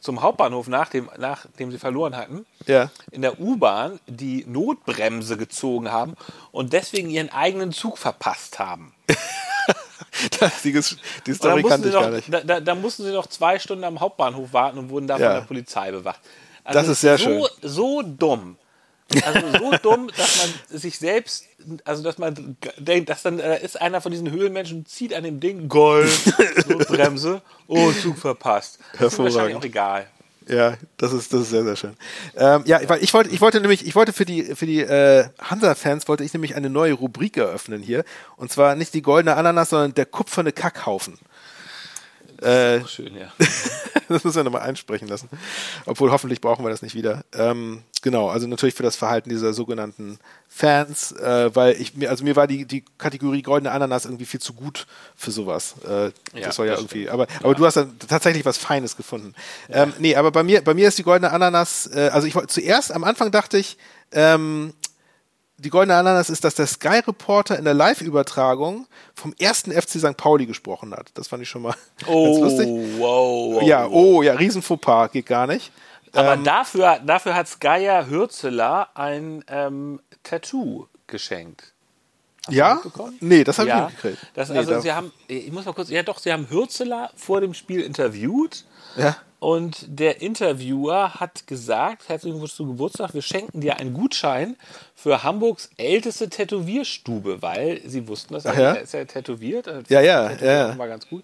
zum 0.02 0.22
Hauptbahnhof, 0.22 0.68
nachdem, 0.68 1.10
nachdem 1.18 1.72
sie 1.72 1.78
verloren 1.78 2.16
hatten, 2.16 2.46
ja. 2.68 2.90
in 3.12 3.22
der 3.22 3.40
U-Bahn 3.40 4.00
die 4.08 4.46
Notbremse 4.48 5.38
gezogen 5.38 5.92
haben 5.92 6.16
und 6.52 6.74
deswegen 6.74 7.10
ihren 7.10 7.30
eigenen 7.30 7.74
Zug 7.74 7.98
verpasst 7.98 8.60
haben. 8.60 8.94
Die, 10.64 10.74
die 11.26 11.34
Story 11.34 11.64
kannte 11.64 11.88
ich 11.90 11.94
gar 11.94 12.08
noch, 12.10 12.16
nicht. 12.16 12.34
da, 12.34 12.42
da, 12.42 12.60
da 12.60 12.76
mussten 12.76 13.04
sie 13.04 13.12
noch 13.12 13.28
zwei 13.28 13.60
Stunden 13.60 13.84
am 13.84 14.00
Hauptbahnhof 14.00 14.54
warten 14.54 14.78
und 14.78 14.90
wurden 14.90 15.08
da 15.08 15.18
Ja. 15.18 15.26
von 15.28 15.36
der 15.36 15.48
Polizei 15.48 15.92
bewacht. 15.92 16.20
Also 16.64 16.80
Das 16.80 16.88
ist 16.90 17.02
sehr 17.02 17.18
so, 17.18 17.24
schön. 17.24 17.44
So 17.62 18.02
dumm. 18.02 18.58
Also 19.26 19.40
so 19.58 19.72
dumm, 19.82 20.10
dass 20.16 20.38
man 20.38 20.80
sich 20.80 21.00
selbst, 21.00 21.46
also 21.84 22.04
dass 22.04 22.18
man 22.20 22.58
denkt, 22.78 23.10
dass 23.10 23.24
dann 23.24 23.40
äh, 23.40 23.64
ist 23.64 23.82
einer 23.82 24.02
von 24.02 24.12
diesen 24.12 24.30
Höhlenmenschen, 24.30 24.86
zieht 24.86 25.14
an 25.14 25.24
dem 25.24 25.40
Ding, 25.40 25.68
Gold, 25.68 26.12
Notbremse, 26.68 27.42
oh, 27.68 27.92
Zug 27.92 28.18
verpasst. 28.18 28.78
Das 29.00 29.14
ist 29.14 29.20
wahrscheinlich 29.20 29.56
auch 29.56 29.64
egal. 29.64 30.08
Ja, 30.50 30.78
das 30.98 31.14
ist, 31.14 31.32
das 31.32 31.42
ist 31.42 31.50
sehr, 31.52 31.64
sehr 31.64 31.76
schön. 31.76 31.96
Ähm, 32.36 32.64
ja, 32.66 32.80
weil 32.90 33.04
ich 33.04 33.14
wollte, 33.14 33.30
ich 33.30 33.40
wollte 33.40 33.62
nämlich, 33.62 33.86
ich 33.86 33.94
wollte 33.94 34.14
für 34.14 34.26
die, 34.26 34.56
für 34.56 34.66
die 34.66 34.82
äh, 34.82 35.26
Hansa-Fans 35.40 36.08
wollte 36.08 36.24
ich 36.24 36.34
nämlich 36.34 36.56
eine 36.56 36.72
neue 36.72 36.94
Rubrik 36.94 37.38
eröffnen 37.38 37.84
hier. 37.84 38.04
Und 38.36 38.52
zwar 38.52 38.74
nicht 38.76 38.96
die 38.96 39.04
goldene 39.04 39.36
Ananas, 39.36 39.70
sondern 39.70 39.94
der 39.94 40.08
kupferne 40.08 40.52
Kackhaufen. 40.52 41.20
Äh, 42.42 42.84
Schön, 42.88 43.16
ja. 43.16 43.32
das 44.08 44.24
müssen 44.24 44.38
wir 44.38 44.44
nochmal 44.44 44.64
einsprechen 44.64 45.08
lassen. 45.08 45.30
Obwohl 45.86 46.12
hoffentlich 46.12 46.42
brauchen 46.42 46.66
wir 46.66 46.70
das 46.72 46.82
nicht 46.82 46.96
wieder. 46.96 47.24
Ähm, 47.34 47.84
genau, 48.02 48.30
also 48.30 48.48
natürlich 48.48 48.76
für 48.76 48.84
das 48.84 48.96
Verhalten 48.96 49.30
dieser 49.30 49.54
sogenannten 49.54 50.20
Fans, 50.48 51.12
äh, 51.14 51.54
weil 51.56 51.80
ich 51.82 51.96
mir, 51.96 52.10
also 52.10 52.24
mir 52.24 52.36
war 52.36 52.48
die, 52.48 52.66
die 52.66 52.84
Kategorie 52.98 53.42
goldene 53.42 53.72
Ananas 53.72 54.06
irgendwie 54.06 54.26
viel 54.26 54.40
zu 54.40 54.54
gut 54.54 54.88
für 55.16 55.32
sowas. 55.32 55.76
Äh, 55.88 56.06
Ja, 56.40 56.48
das 56.48 56.56
soll 56.56 56.68
ja 56.68 56.74
das 56.74 56.82
irgendwie, 56.82 57.10
aber, 57.10 57.28
aber 57.44 57.56
du 57.56 57.66
hast 57.66 57.76
dann 57.78 57.98
tatsächlich 58.08 58.46
was 58.46 58.58
Feines 58.58 58.98
gefunden. 58.98 59.34
Ähm, 59.70 59.94
nee, 60.00 60.16
aber 60.16 60.32
bei 60.32 60.44
mir, 60.44 60.64
bei 60.64 60.74
mir 60.74 60.88
ist 60.88 60.98
die 60.98 61.04
goldene 61.04 61.32
Ananas, 61.32 61.88
äh, 61.94 62.10
also 62.14 62.28
ich 62.28 62.36
wollte 62.36 62.48
zuerst, 62.50 62.92
am 62.92 63.04
Anfang 63.04 63.32
dachte 63.32 63.58
ich, 63.58 63.78
ähm, 64.12 64.74
die 65.58 65.70
goldene 65.70 65.96
Ananas 65.98 66.30
ist, 66.30 66.46
dass 66.46 66.56
der 66.56 66.68
Sky 66.68 67.00
Reporter 67.06 67.58
in 67.60 67.66
der 67.66 67.74
Live-Übertragung 67.74 68.88
vom 69.14 69.34
ersten 69.38 69.74
FC 69.74 70.00
St. 70.00 70.16
Pauli 70.16 70.46
gesprochen 70.46 70.94
hat. 70.94 71.10
Das 71.16 71.28
fand 71.28 71.44
ich 71.44 71.50
schon 71.50 71.64
mal 71.64 71.76
ganz 71.98 72.08
Oh, 72.10 72.44
lustig. 72.44 72.68
wow, 72.98 73.56
wow. 73.56 73.64
Ja, 73.64 73.86
oh, 73.88 74.22
ja, 74.22 74.36
riesen 74.36 74.62
Fauxpas, 74.62 75.10
geht 75.12 75.26
gar 75.26 75.48
nicht. 75.48 75.72
Aber 76.14 76.34
Ähm, 76.34 76.44
dafür, 76.44 77.00
dafür 77.06 77.36
hat 77.36 77.48
Skaya 77.48 78.06
Hürzeler 78.08 78.90
ein 78.96 79.44
ähm, 79.48 80.02
Tattoo 80.24 80.88
geschenkt. 81.08 81.74
ja? 82.50 82.76
mitbekommen? 82.76 83.18
Nee, 83.20 83.44
das 83.44 83.58
habe 83.60 83.68
ich 83.70 83.76
Ja, 83.76 83.86
nicht 83.86 84.02
gekriegt. 84.02 84.18
das, 84.34 84.50
nee, 84.50 84.58
also 84.58 84.72
da- 84.72 84.82
sie 84.82 84.92
haben, 84.94 85.12
ich 85.28 85.52
muss 85.52 85.66
mal 85.66 85.74
kurz, 85.74 85.90
ja 85.90 86.04
doch, 86.04 86.20
sie 86.20 86.32
haben 86.34 86.50
Hürzeler 86.50 87.12
vor 87.16 87.42
dem 87.42 87.54
Spiel 87.54 87.82
interviewt 87.82 88.66
ja. 88.96 89.16
und 89.40 89.86
der 89.88 90.22
Interviewer 90.22 91.16
hat 91.16 91.46
gesagt, 91.48 92.10
herzlichen 92.10 92.34
Glückwunsch 92.38 92.56
zu 92.56 92.66
Geburtstag, 92.68 93.14
wir 93.14 93.22
schenken 93.22 93.62
dir 93.62 93.78
einen 93.78 93.94
Gutschein 93.94 94.56
für 94.96 95.22
Hamburgs 95.24 95.70
älteste 95.78 96.30
Tätowierstube, 96.30 97.42
weil 97.42 97.82
sie 97.86 98.08
wussten, 98.08 98.34
dass 98.34 98.46
er, 98.46 98.60
ja? 98.60 98.72
ist 98.74 98.94
ja 98.94 99.06
tätowiert. 99.06 99.68
äh, 99.68 99.84
Ja, 99.90 100.02
ja, 100.02 100.32
ja, 100.32 100.52
ja. 100.70 100.78
War 100.78 100.88
ganz 100.88 101.08
gut. 101.08 101.24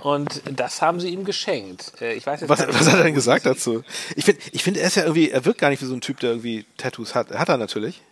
Und 0.00 0.42
das 0.50 0.82
haben 0.82 1.00
sie 1.00 1.08
ihm 1.10 1.24
geschenkt. 1.24 1.92
Äh, 2.00 2.14
Ich 2.14 2.26
weiß 2.26 2.40
jetzt 2.40 2.50
Was, 2.50 2.66
was 2.66 2.88
hat 2.90 2.98
er 2.98 3.04
denn 3.04 3.14
gesagt 3.14 3.46
dazu? 3.46 3.82
Ich 4.16 4.24
finde, 4.24 4.40
ich 4.52 4.62
finde, 4.62 4.80
er 4.80 4.88
ist 4.88 4.96
ja 4.96 5.04
irgendwie, 5.04 5.30
er 5.30 5.44
wirkt 5.44 5.60
gar 5.60 5.70
nicht 5.70 5.80
wie 5.82 5.86
so 5.86 5.94
ein 5.94 6.00
Typ, 6.00 6.20
der 6.20 6.30
irgendwie 6.30 6.64
Tattoos 6.76 7.14
hat. 7.14 7.30
Hat 7.30 7.48
er 7.48 7.56
natürlich. 7.56 8.02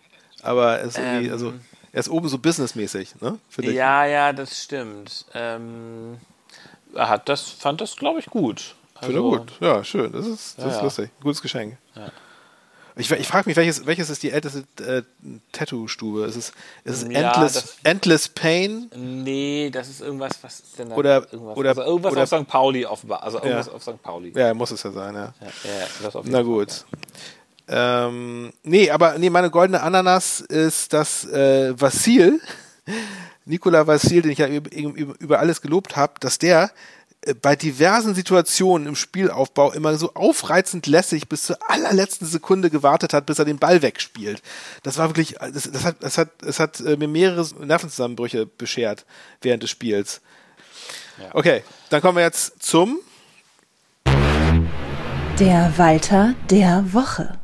Aber 0.41 0.77
er 0.79 0.85
ist 0.85 0.97
irgendwie, 0.97 1.27
Ähm. 1.27 1.33
also, 1.33 1.53
er 1.91 1.99
ist 1.99 2.09
oben 2.09 2.27
so 2.29 2.37
businessmäßig, 2.37 3.21
ne? 3.21 3.37
Finde. 3.49 3.71
Ja, 3.73 4.05
ja, 4.05 4.33
das 4.33 4.63
stimmt. 4.63 5.25
Ähm, 5.33 6.17
er 6.95 7.09
hat 7.09 7.29
das, 7.29 7.41
fand 7.49 7.81
das, 7.81 7.95
glaube 7.95 8.19
ich, 8.19 8.27
gut. 8.27 8.75
Finde 8.99 9.19
Also, 9.19 9.29
gut. 9.31 9.51
Ja, 9.59 9.83
schön. 9.83 10.11
Das 10.11 10.25
ist, 10.25 10.57
das 10.57 10.65
Ja, 10.65 10.71
ist 10.71 10.77
ja. 10.77 10.83
lustig. 10.83 11.09
Gutes 11.21 11.41
Geschenk. 11.41 11.77
Ich, 12.95 13.09
ich 13.11 13.27
frage 13.27 13.49
mich, 13.49 13.55
welches, 13.57 13.85
welches 13.87 14.09
ist 14.11 14.21
die 14.21 14.29
älteste 14.31 14.65
äh, 14.85 15.01
Tattoo-Stube? 15.51 16.25
Ist 16.25 16.35
es, 16.35 16.51
ist 16.83 17.03
es 17.03 17.11
Ja, 17.11 17.31
Endless, 17.33 17.53
das- 17.53 17.75
Endless 17.83 18.27
Pain? 18.29 18.89
Nee, 18.95 19.71
das 19.71 19.89
ist 19.89 20.01
irgendwas, 20.01 20.31
was 20.41 20.59
ist 20.59 20.77
denn 20.79 20.89
da? 20.89 20.95
Oder- 20.95 21.25
irgendwas, 21.31 21.57
oder- 21.57 21.69
also 21.69 21.81
irgendwas 21.83 22.11
oder- 22.11 22.23
auf 22.23 22.29
St. 22.29 22.47
Pauli 22.47 22.85
offenbar. 22.85 23.23
Also 23.23 23.37
irgendwas 23.39 23.67
Ja. 23.67 23.71
auf 23.73 23.81
St. 23.83 24.01
Pauli. 24.03 24.31
Ja, 24.35 24.53
muss 24.53 24.69
es 24.71 24.83
ja 24.83 24.91
sein, 24.91 25.15
ja. 25.15 25.33
Ja, 25.41 25.51
das 26.03 26.13
Na 26.25 26.31
Fall. 26.31 26.43
gut. 26.43 26.85
Ähm, 27.67 28.51
nee, 28.63 28.89
aber 28.91 29.17
nee, 29.17 29.29
meine 29.29 29.49
goldene 29.49 29.81
Ananas 29.81 30.41
ist, 30.41 30.91
dass 30.93 31.25
äh, 31.25 31.73
Vassil, 31.79 32.41
Nikola 33.45 33.87
Vassil, 33.87 34.21
den 34.21 34.31
ich 34.31 34.37
ja 34.39 34.47
über, 34.47 34.69
über, 34.71 35.39
alles 35.39 35.61
gelobt 35.61 35.95
habe, 35.95 36.13
dass 36.19 36.37
der 36.37 36.71
bei 37.41 37.55
diversen 37.55 38.15
Situationen 38.15 38.87
im 38.87 38.95
Spielaufbau 38.95 39.71
immer 39.71 39.95
so 39.97 40.13
aufreizend 40.13 40.87
lässig 40.87 41.29
bis 41.29 41.43
zur 41.43 41.57
allerletzten 41.69 42.27
Sekunde 42.27 42.69
gewartet 42.69 43.13
hat, 43.13 43.25
bis 43.25 43.39
er 43.39 43.45
den 43.45 43.59
Ball 43.59 43.81
wegspielt. 43.81 44.41
Das 44.83 44.97
war 44.97 45.09
wirklich, 45.09 45.35
das, 45.53 45.71
das 45.71 45.83
hat, 45.85 45.97
das 46.01 46.17
hat, 46.17 46.29
das 46.39 46.59
hat 46.59 46.79
äh, 46.81 46.97
mir 46.97 47.07
mehrere 47.07 47.47
Nervenzusammenbrüche 47.63 48.45
beschert 48.45 49.05
während 49.41 49.63
des 49.63 49.69
Spiels. 49.69 50.21
Ja. 51.17 51.29
Okay, 51.33 51.63
dann 51.89 52.01
kommen 52.01 52.17
wir 52.17 52.23
jetzt 52.23 52.61
zum 52.63 52.99
Der 55.39 55.73
Walter 55.77 56.35
der 56.49 56.93
Woche. 56.93 57.39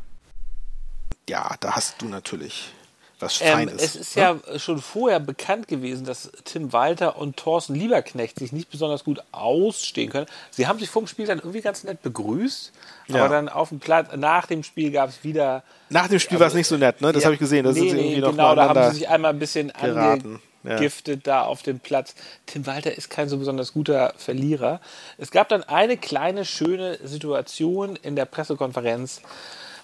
ja, 1.30 1.56
da 1.60 1.76
hast 1.76 2.02
du 2.02 2.08
natürlich 2.08 2.74
was 3.20 3.38
fein 3.38 3.68
Ähm, 3.68 3.76
ist. 3.76 3.84
es 3.84 3.96
ist 3.96 4.16
ja 4.16 4.38
schon 4.58 4.82
vorher 4.82 5.20
bekannt 5.20 5.68
gewesen, 5.68 6.06
dass 6.06 6.32
Tim 6.46 6.72
Walter 6.74 7.18
und 7.18 7.38
Thorsten 7.38 7.76
Lieberknecht 7.76 8.40
sich 8.40 8.52
nicht 8.52 8.70
besonders 8.70 9.04
gut 9.04 9.22
ausstehen 9.32 10.10
können. 10.10 10.26
Sie 10.52 10.68
haben 10.68 10.80
sich 10.80 10.90
vor 10.90 11.02
dem 11.04 11.08
Spiel 11.08 11.26
dann 11.28 11.40
irgendwie 11.40 11.62
ganz 11.62 11.84
nett 11.84 12.02
begrüßt, 12.02 12.72
Ja. 13.08 13.16
aber 13.26 13.30
dann 13.30 13.50
auf 13.50 13.70
dem 13.70 13.80
Platz, 13.80 14.10
nach 14.16 14.46
dem 14.48 14.64
Spiel 14.64 14.92
gab 14.92 15.10
es 15.10 15.24
wieder. 15.24 15.64
Nach 15.90 16.08
dem 16.08 16.20
Spiel 16.20 16.40
war 16.40 16.48
es 16.48 16.54
nicht 16.54 16.68
so 16.68 16.78
nett, 16.78 17.02
ne? 17.02 17.12
Das 17.12 17.26
habe 17.26 17.34
ich 17.34 17.40
gesehen. 17.40 17.66
Das 17.66 17.76
nee, 17.76 17.88
ist 17.88 17.94
irgendwie 17.94 18.16
nee, 18.16 18.22
noch 18.22 18.32
genau, 18.32 18.56
da 18.56 18.70
haben 18.70 18.92
sie 18.92 19.00
sich 19.00 19.10
einmal 19.10 19.32
ein 19.32 19.40
bisschen 19.40 19.72
geraten. 19.80 20.42
Ja. 20.64 20.72
angegiftet 20.72 21.26
da 21.26 21.44
auf 21.44 21.62
dem 21.64 21.80
Platz. 21.80 22.16
Tim 22.46 22.66
Walter 22.68 22.94
ist 22.98 23.10
kein 23.10 23.30
so 23.30 23.38
besonders 23.38 23.72
guter 23.72 24.14
Verlierer. 24.18 24.82
Es 25.18 25.32
gab 25.32 25.48
dann 25.48 25.64
eine 25.64 25.96
kleine 25.96 26.44
schöne 26.44 26.98
Situation 27.08 27.96
in 27.96 28.18
der 28.18 28.26
Pressekonferenz. 28.26 29.22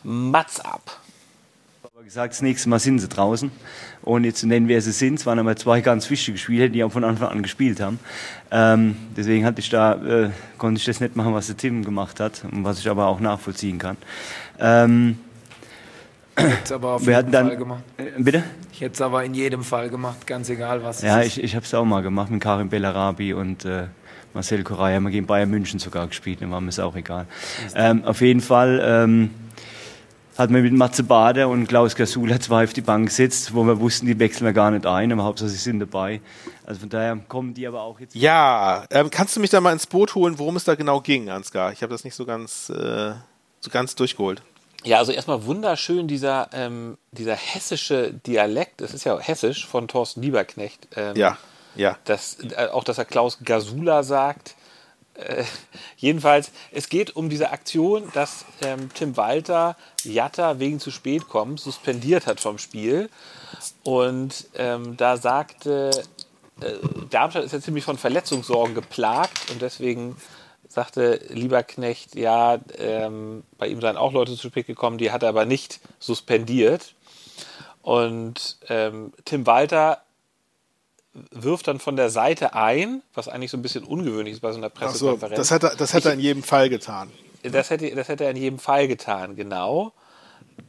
Mats 0.04 0.60
ab. 0.60 1.00
Gesagt, 2.06 2.34
das 2.36 2.44
nächste 2.44 2.70
Mal 2.70 2.78
sind 2.78 3.00
sie 3.00 3.08
draußen. 3.08 3.50
Ohne 4.04 4.32
zu 4.32 4.46
nennen, 4.46 4.68
wer 4.68 4.80
sie 4.80 4.92
sind. 4.92 5.18
Es 5.18 5.26
waren 5.26 5.40
aber 5.40 5.56
zwei 5.56 5.82
ganz 5.82 6.08
wichtige 6.12 6.38
Spieler, 6.38 6.70
die 6.70 6.84
auch 6.84 6.92
von 6.92 7.04
Anfang 7.04 7.30
an 7.30 7.42
gespielt 7.42 7.82
haben. 7.82 7.98
Ähm, 8.52 8.96
deswegen 9.18 9.44
hatte 9.44 9.60
ich 9.60 9.72
da, 9.72 9.94
äh, 9.96 10.30
konnte 10.60 10.78
ich 10.78 10.86
das 10.86 11.00
nicht 11.00 11.16
machen, 11.16 11.34
was 11.34 11.48
der 11.48 11.58
Tim 11.58 11.84
gemacht 11.84 12.20
hat 12.20 12.44
und 12.52 12.64
was 12.64 12.78
ich 12.78 12.88
aber 12.88 13.08
auch 13.08 13.20
nachvollziehen 13.20 13.80
kann. 13.80 13.98
Ähm, 14.60 15.18
hätte 16.36 16.58
es 16.64 16.72
aber 16.72 16.90
auf 16.92 17.08
wir 17.08 17.18
jeden 17.18 17.32
dann, 17.32 17.48
Fall 17.48 17.58
gemacht. 17.58 17.84
Äh, 17.98 18.22
bitte? 18.22 18.44
Ich 18.72 18.82
hätte 18.82 18.94
es 18.94 19.02
aber 19.02 19.24
in 19.26 19.34
jedem 19.34 19.64
Fall 19.64 19.90
gemacht, 19.90 20.28
ganz 20.28 20.48
egal 20.50 20.84
was 20.84 21.02
Ja, 21.02 21.22
es 21.22 21.26
ist. 21.30 21.38
ich, 21.38 21.44
ich 21.46 21.56
habe 21.56 21.66
es 21.66 21.74
auch 21.74 21.86
mal 21.86 22.04
gemacht 22.04 22.30
mit 22.30 22.40
Karim 22.40 22.70
Bellarabi 22.70 23.34
und 23.34 23.66
äh, 23.66 23.86
Marcel 24.36 24.64
Correa. 24.64 24.98
Haben 24.98 25.06
wir 25.06 25.10
gegen 25.12 25.26
Bayern 25.26 25.50
München 25.50 25.80
sogar 25.80 26.06
gespielt, 26.06 26.44
dann 26.44 26.52
war 26.52 26.62
mir 26.62 26.70
es 26.70 26.78
auch 26.78 26.96
egal. 26.96 27.26
Ähm, 27.74 28.06
auf 28.06 28.22
jeden 28.22 28.42
Fall 28.42 28.80
ähm, 28.86 29.32
hat 30.38 30.50
man 30.50 30.62
mit 30.62 30.74
Matze 30.74 31.04
Bader 31.04 31.48
und 31.48 31.68
Klaus 31.68 31.96
Gasula 31.96 32.40
zwei 32.40 32.66
auf 32.66 32.74
die 32.74 32.82
Bank 32.82 33.08
gesetzt, 33.08 33.54
wo 33.54 33.64
wir 33.64 33.80
wussten, 33.80 34.06
die 34.06 34.20
wechseln 34.20 34.46
wir 34.46 34.54
gar 34.54 34.72
nicht 34.72 34.86
ein, 34.86 35.12
aber 35.12 35.24
Hauptsache 35.24 35.50
sie 35.50 35.58
sind 35.58 35.80
dabei. 35.80 36.22
Also 36.66 36.82
von 36.82 36.90
daher 36.90 37.18
kommen 37.28 37.54
die 37.54 37.66
aber 37.66 37.82
auch 37.82 38.00
jetzt. 38.00 38.16
Ja, 38.16 38.86
ähm, 38.90 39.10
kannst 39.10 39.36
du 39.36 39.40
mich 39.40 39.50
da 39.50 39.62
mal 39.62 39.72
ins 39.72 39.88
Boot 39.88 40.16
holen, 40.16 40.38
worum 40.38 40.56
es 40.56 40.66
da 40.66 40.76
genau 40.76 41.00
ging, 41.00 41.30
Ansgar? 41.30 41.72
Ich 41.72 41.82
habe 41.82 41.92
das 41.92 42.04
nicht 42.04 42.16
so 42.16 42.26
ganz, 42.26 42.70
äh, 42.70 43.14
so 43.62 43.70
ganz 43.72 43.96
durchgeholt. 43.96 44.42
Ja, 44.84 45.00
also 45.00 45.12
erstmal 45.12 45.46
wunderschön 45.46 46.08
dieser, 46.08 46.50
ähm, 46.54 46.98
dieser 47.12 47.36
hessische 47.36 48.14
Dialekt, 48.14 48.82
es 48.82 48.94
ist 48.94 49.04
ja 49.04 49.18
hessisch 49.20 49.66
von 49.66 49.88
Thorsten 49.88 50.22
Lieberknecht. 50.22 50.88
Ähm, 50.96 51.16
Ja, 51.16 51.38
ja. 51.76 51.98
Das, 52.06 52.38
äh, 52.40 52.68
auch, 52.68 52.84
dass 52.84 52.98
er 52.98 53.06
Klaus 53.06 53.40
Gasula 53.44 54.04
sagt. 54.04 54.56
Äh, 55.16 55.44
jedenfalls, 55.98 56.52
es 56.72 56.90
geht 56.90 57.16
um 57.16 57.30
diese 57.30 57.52
Aktion, 57.52 58.10
dass 58.14 58.46
ähm, 58.62 58.90
Tim 58.94 59.18
Walter 59.18 59.78
Jatta 60.04 60.60
wegen 60.60 60.80
zu 60.80 60.92
spät 60.92 61.28
kommen 61.28 61.58
suspendiert 61.58 62.28
hat 62.28 62.40
vom 62.40 62.58
Spiel. 62.58 63.10
Und 63.84 64.48
ähm, 64.56 64.98
da 64.98 65.18
sagte, 65.18 65.92
äh, 66.62 66.74
Darmstadt 67.10 67.46
ist 67.46 67.54
ja 67.54 67.62
ziemlich 67.62 67.86
von 67.86 67.98
Verletzungssorgen 67.98 68.76
geplagt 68.76 69.52
und 69.52 69.62
deswegen 69.62 70.18
sagte 70.68 71.22
Lieberknecht, 71.30 72.16
ja, 72.16 72.60
ähm, 72.78 73.44
bei 73.58 73.68
ihm 73.68 73.80
seien 73.80 73.98
auch 73.98 74.12
Leute 74.12 74.36
zu 74.36 74.50
spät 74.50 74.68
gekommen, 74.68 74.98
die 74.98 75.12
hat 75.12 75.24
er 75.24 75.30
aber 75.30 75.46
nicht 75.46 75.80
suspendiert. 76.00 76.94
Und 77.82 78.58
ähm, 78.68 79.14
Tim 79.26 79.46
Walter 79.46 80.02
wirft 81.32 81.68
dann 81.68 81.80
von 81.80 81.96
der 81.96 82.10
Seite 82.10 82.54
ein, 82.54 83.02
was 83.14 83.28
eigentlich 83.28 83.52
so 83.52 83.58
ein 83.58 83.62
bisschen 83.62 83.84
ungewöhnlich 83.84 84.34
ist 84.36 84.40
bei 84.42 84.52
so 84.52 84.58
einer 84.58 84.68
Ach 84.68 84.90
so, 84.94 85.08
Pressekonferenz. 85.16 85.36
das 85.38 85.52
hat 85.52 85.64
er, 85.64 85.76
das 85.76 85.94
hat 85.94 86.06
er 86.06 86.14
in 86.14 86.20
jedem 86.20 86.44
Fall 86.44 86.70
getan. 86.70 87.12
Das 87.44 87.70
hätte, 87.70 87.94
das 87.96 88.08
hätte 88.08 88.24
er 88.26 88.32
in 88.32 88.38
jedem 88.38 88.60
Fall 88.60 88.88
getan, 88.88 89.36
genau. 89.36 89.94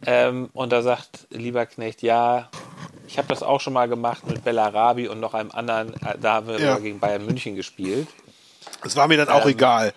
Ähm, 0.05 0.51
und 0.53 0.73
da 0.73 0.83
sagt 0.83 1.27
Lieberknecht, 1.31 2.03
ja, 2.03 2.51
ich 3.09 3.19
habe 3.19 3.29
das 3.29 3.43
auch 3.43 3.61
schon 3.61 3.73
mal 3.73 3.89
gemacht 3.89 4.27
mit 4.29 4.45
Bellarabi 4.45 5.09
und 5.09 5.21
noch 5.21 5.35
einem 5.35 5.51
anderen, 5.53 5.95
äh, 5.95 6.17
da 6.21 6.35
haben 6.35 6.49
wir 6.49 6.59
Ja. 6.61 6.79
gegen 6.79 6.99
Bayern 7.01 7.25
München 7.25 7.55
gespielt. 7.57 8.09
Das 8.83 8.95
war 8.97 9.09
mir 9.09 9.17
dann 9.17 9.29
auch 9.29 9.45
Ähm, 9.45 9.51
egal. 9.53 9.93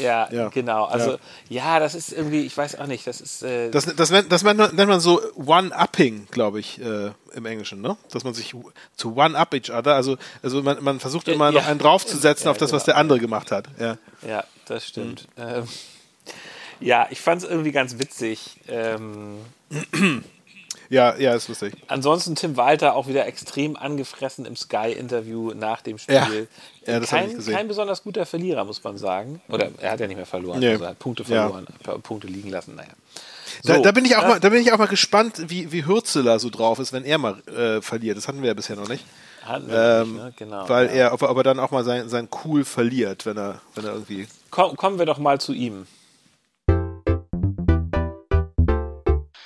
Ja, 0.00 0.28
Ja. 0.32 0.48
genau. 0.48 0.84
Also, 0.84 1.18
ja. 1.48 1.78
das 1.78 1.94
ist 1.94 2.12
irgendwie, 2.12 2.40
ich 2.42 2.56
weiß 2.56 2.78
auch 2.78 2.86
nicht, 2.86 3.06
das 3.06 3.20
ist. 3.20 3.42
Äh, 3.42 3.70
Das, 3.70 3.86
das, 3.86 4.10
nennt, 4.10 4.30
das 4.32 4.42
nennt 4.42 4.76
man 4.76 5.00
so 5.00 5.20
One-Upping, 5.36 6.28
glaube 6.30 6.60
ich, 6.60 6.80
äh, 6.80 7.10
im 7.32 7.46
Englischen, 7.46 7.80
ne? 7.80 7.96
Dass 8.10 8.24
man 8.24 8.34
sich 8.34 8.54
zu 8.96 9.16
One-Up 9.16 9.54
each 9.54 9.70
other, 9.70 9.94
also, 9.94 10.16
also 10.42 10.62
man, 10.62 10.82
man 10.82 11.00
versucht 11.00 11.28
Ja, 11.28 11.34
immer 11.34 11.52
noch 11.52 11.62
ja. 11.62 11.68
einen 11.68 11.78
draufzusetzen 11.78 12.48
auf 12.48 12.58
das, 12.58 12.72
was 12.72 12.84
genau. 12.84 12.94
der 12.94 13.00
andere 13.00 13.18
gemacht 13.20 13.50
hat. 13.52 13.68
Ja. 13.78 13.96
Ja, 14.26 14.44
das 14.66 14.86
stimmt. 14.86 15.26
Ähm, 15.36 15.64
ja, 16.80 17.06
ich 17.10 17.20
fand 17.20 17.42
es 17.42 17.48
irgendwie 17.48 17.72
ganz 17.72 17.98
witzig. 17.98 18.56
Ähm, 18.68 19.38
Ja, 20.90 21.16
ja, 21.16 21.34
ist 21.34 21.46
lustig. 21.48 21.72
ansonsten 21.86 22.34
Tim 22.34 22.56
Walter 22.56 22.96
auch 22.96 23.06
wieder 23.06 23.24
extrem 23.26 23.76
angefressen 23.76 24.44
im 24.44 24.56
Sky-Interview 24.56 25.52
nach 25.54 25.82
dem 25.82 25.98
Spiel. 25.98 26.14
Ja. 26.16 26.26
Ja, 26.94 26.98
das 27.00 27.12
hab 27.12 27.20
ich 27.20 27.26
kein, 27.28 27.36
gesehen. 27.36 27.54
kein 27.54 27.68
besonders 27.68 28.02
guter 28.02 28.26
Verlierer, 28.26 28.64
muss 28.64 28.82
man 28.82 28.98
sagen. 28.98 29.40
Oder 29.48 29.68
er 29.80 29.92
hat 29.92 30.00
ja 30.00 30.08
nicht 30.08 30.16
mehr 30.16 30.26
verloren. 30.26 30.58
Nee. 30.58 30.70
Also 30.70 30.84
er 30.84 30.90
hat 30.90 30.98
Punkte 30.98 31.22
Ja. 31.22 31.48
verloren, 31.48 31.66
Punkte 32.02 32.26
liegen 32.26 32.50
lassen. 32.50 32.74
Naja. 32.74 32.88
Da, 33.62 33.76
So, 33.76 33.82
da, 33.82 33.92
bin 33.92 34.04
ich 34.04 34.16
auch 34.16 34.22
das- 34.22 34.30
mal, 34.30 34.40
da 34.40 34.48
bin 34.48 34.60
ich 34.62 34.72
auch 34.72 34.78
mal 34.78 34.86
gespannt, 34.88 35.34
wie, 35.48 35.70
wie 35.70 35.86
Hürzeler 35.86 36.40
so 36.40 36.50
drauf 36.50 36.80
ist, 36.80 36.92
wenn 36.92 37.04
er 37.04 37.18
mal 37.18 37.40
äh, 37.46 37.80
verliert. 37.80 38.16
Das 38.16 38.26
hatten 38.26 38.42
wir 38.42 38.48
ja 38.48 38.54
bisher 38.54 38.74
noch 38.76 38.88
nicht. 38.88 39.04
Hatten 39.44 39.68
wir 39.70 40.00
nicht, 40.00 40.08
Ähm, 40.10 40.16
ne? 40.16 40.32
genau, 40.36 40.68
weil 40.68 40.86
ja. 40.86 40.92
er, 40.92 41.12
ob 41.12 41.22
er 41.22 41.28
aber 41.28 41.44
dann 41.44 41.60
auch 41.60 41.70
mal 41.70 41.84
sein, 41.84 42.08
sein 42.08 42.28
Cool 42.44 42.64
verliert, 42.64 43.26
wenn 43.26 43.36
er, 43.38 43.60
wenn 43.76 43.84
er 43.84 43.92
irgendwie. 43.92 44.26
Komm, 44.50 44.74
kommen 44.76 44.98
wir 44.98 45.06
doch 45.06 45.18
mal 45.18 45.40
zu 45.40 45.52
ihm. 45.52 45.86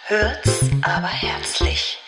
Hört's 0.06 0.53
aber 0.94 1.08
herzlich. 1.08 1.98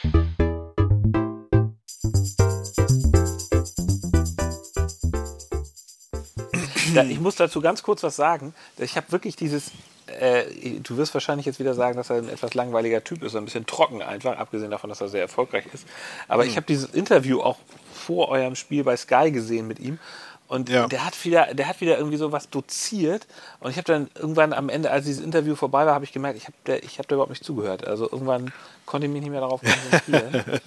Ich 7.09 7.21
muss 7.21 7.35
dazu 7.35 7.61
ganz 7.61 7.83
kurz 7.83 8.03
was 8.05 8.17
sagen. 8.17 8.55
Ich 8.79 8.97
habe 8.97 9.11
wirklich 9.13 9.37
dieses. 9.37 9.71
Äh, 10.07 10.45
du 10.83 10.97
wirst 10.97 11.13
wahrscheinlich 11.15 11.45
jetzt 11.45 11.59
wieder 11.59 11.75
sagen, 11.75 11.97
dass 11.97 12.11
er 12.11 12.17
ein 12.17 12.29
etwas 12.29 12.55
langweiliger 12.55 13.03
Typ 13.03 13.23
ist, 13.25 13.35
ein 13.35 13.45
bisschen 13.45 13.67
trocken 13.67 14.03
einfach, 14.03 14.39
abgesehen 14.39 14.71
davon, 14.71 14.89
dass 14.89 15.01
er 15.01 15.09
sehr 15.09 15.21
erfolgreich 15.21 15.65
ist. 15.75 15.85
Aber 16.29 16.45
Hm. 16.45 16.51
ich 16.51 16.57
habe 16.57 16.67
dieses 16.67 16.89
Interview 16.95 17.41
auch 17.43 17.59
vor 17.93 18.29
eurem 18.29 18.55
Spiel 18.55 18.85
bei 18.85 18.97
Sky 18.97 19.33
gesehen 19.33 19.67
mit 19.67 19.81
ihm. 19.81 19.99
Und 20.49 20.69
Ja. 20.69 20.87
der 20.87 21.05
hat 21.05 21.25
wieder, 21.25 21.55
der 21.55 21.67
hat 21.69 21.81
wieder 21.81 21.99
irgendwie 21.99 22.17
so 22.17 22.31
was 22.33 22.49
doziert. 22.51 23.27
Und 23.61 23.71
ich 23.71 23.77
habe 23.77 23.87
dann 23.87 24.09
irgendwann 24.15 24.53
am 24.53 24.69
Ende, 24.69 24.91
als 24.91 25.05
dieses 25.07 25.25
Interview 25.25 25.57
vorbei 25.57 25.87
war, 25.87 25.95
habe 25.95 26.05
ich 26.05 26.13
gemerkt, 26.13 26.39
ich 26.39 26.47
habe 26.47 26.79
ich 26.85 26.99
hab 26.99 27.09
da 27.09 27.15
überhaupt 27.17 27.31
nicht 27.31 27.45
zugehört. 27.45 27.87
Also 27.87 28.05
irgendwann 28.11 28.53
konnte 28.85 29.07
ich 29.07 29.13
mich 29.13 29.23
nicht 29.23 29.31
mehr 29.31 29.41
darauf 29.41 29.61
konzentrieren. 29.63 30.45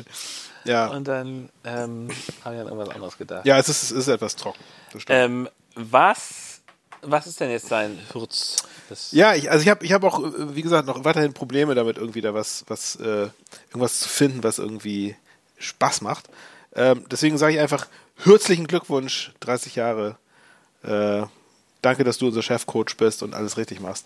Ja, 0.65 0.87
Und 0.87 1.07
dann 1.07 1.47
ähm, 1.63 2.09
habe 2.43 2.55
ich 2.55 2.61
an 2.61 2.67
irgendwas 2.67 2.89
anderes 2.89 3.17
gedacht. 3.17 3.45
ja 3.45 3.57
es, 3.57 3.69
ist, 3.69 3.83
es 3.83 3.91
ist 3.91 4.07
etwas 4.09 4.35
trocken. 4.35 4.59
Ähm, 5.07 5.47
was, 5.75 6.59
was 7.01 7.27
ist 7.27 7.39
denn 7.39 7.49
jetzt 7.49 7.71
dein 7.71 7.97
Hürz? 8.13 8.57
Ja, 9.11 9.35
ich, 9.35 9.49
also 9.49 9.63
ich 9.63 9.69
habe 9.69 9.85
ich 9.85 9.93
hab 9.93 10.03
auch, 10.03 10.19
wie 10.21 10.61
gesagt, 10.61 10.85
noch 10.85 11.05
weiterhin 11.05 11.33
Probleme 11.33 11.75
damit, 11.75 11.97
irgendwie 11.97 12.19
da 12.19 12.33
was, 12.33 12.65
was, 12.67 12.97
äh, 12.97 13.29
irgendwas 13.69 14.01
zu 14.01 14.09
finden, 14.09 14.43
was 14.43 14.59
irgendwie 14.59 15.15
Spaß 15.59 16.01
macht. 16.01 16.27
Ähm, 16.75 17.05
deswegen 17.09 17.37
sage 17.37 17.53
ich 17.55 17.59
einfach, 17.59 17.87
herzlichen 18.23 18.67
Glückwunsch, 18.67 19.31
30 19.39 19.75
Jahre. 19.75 20.17
Äh, 20.83 21.23
danke, 21.81 22.03
dass 22.03 22.17
du 22.17 22.27
unser 22.27 22.41
Chefcoach 22.41 22.95
bist 22.97 23.23
und 23.23 23.33
alles 23.33 23.57
richtig 23.57 23.79
machst. 23.79 24.05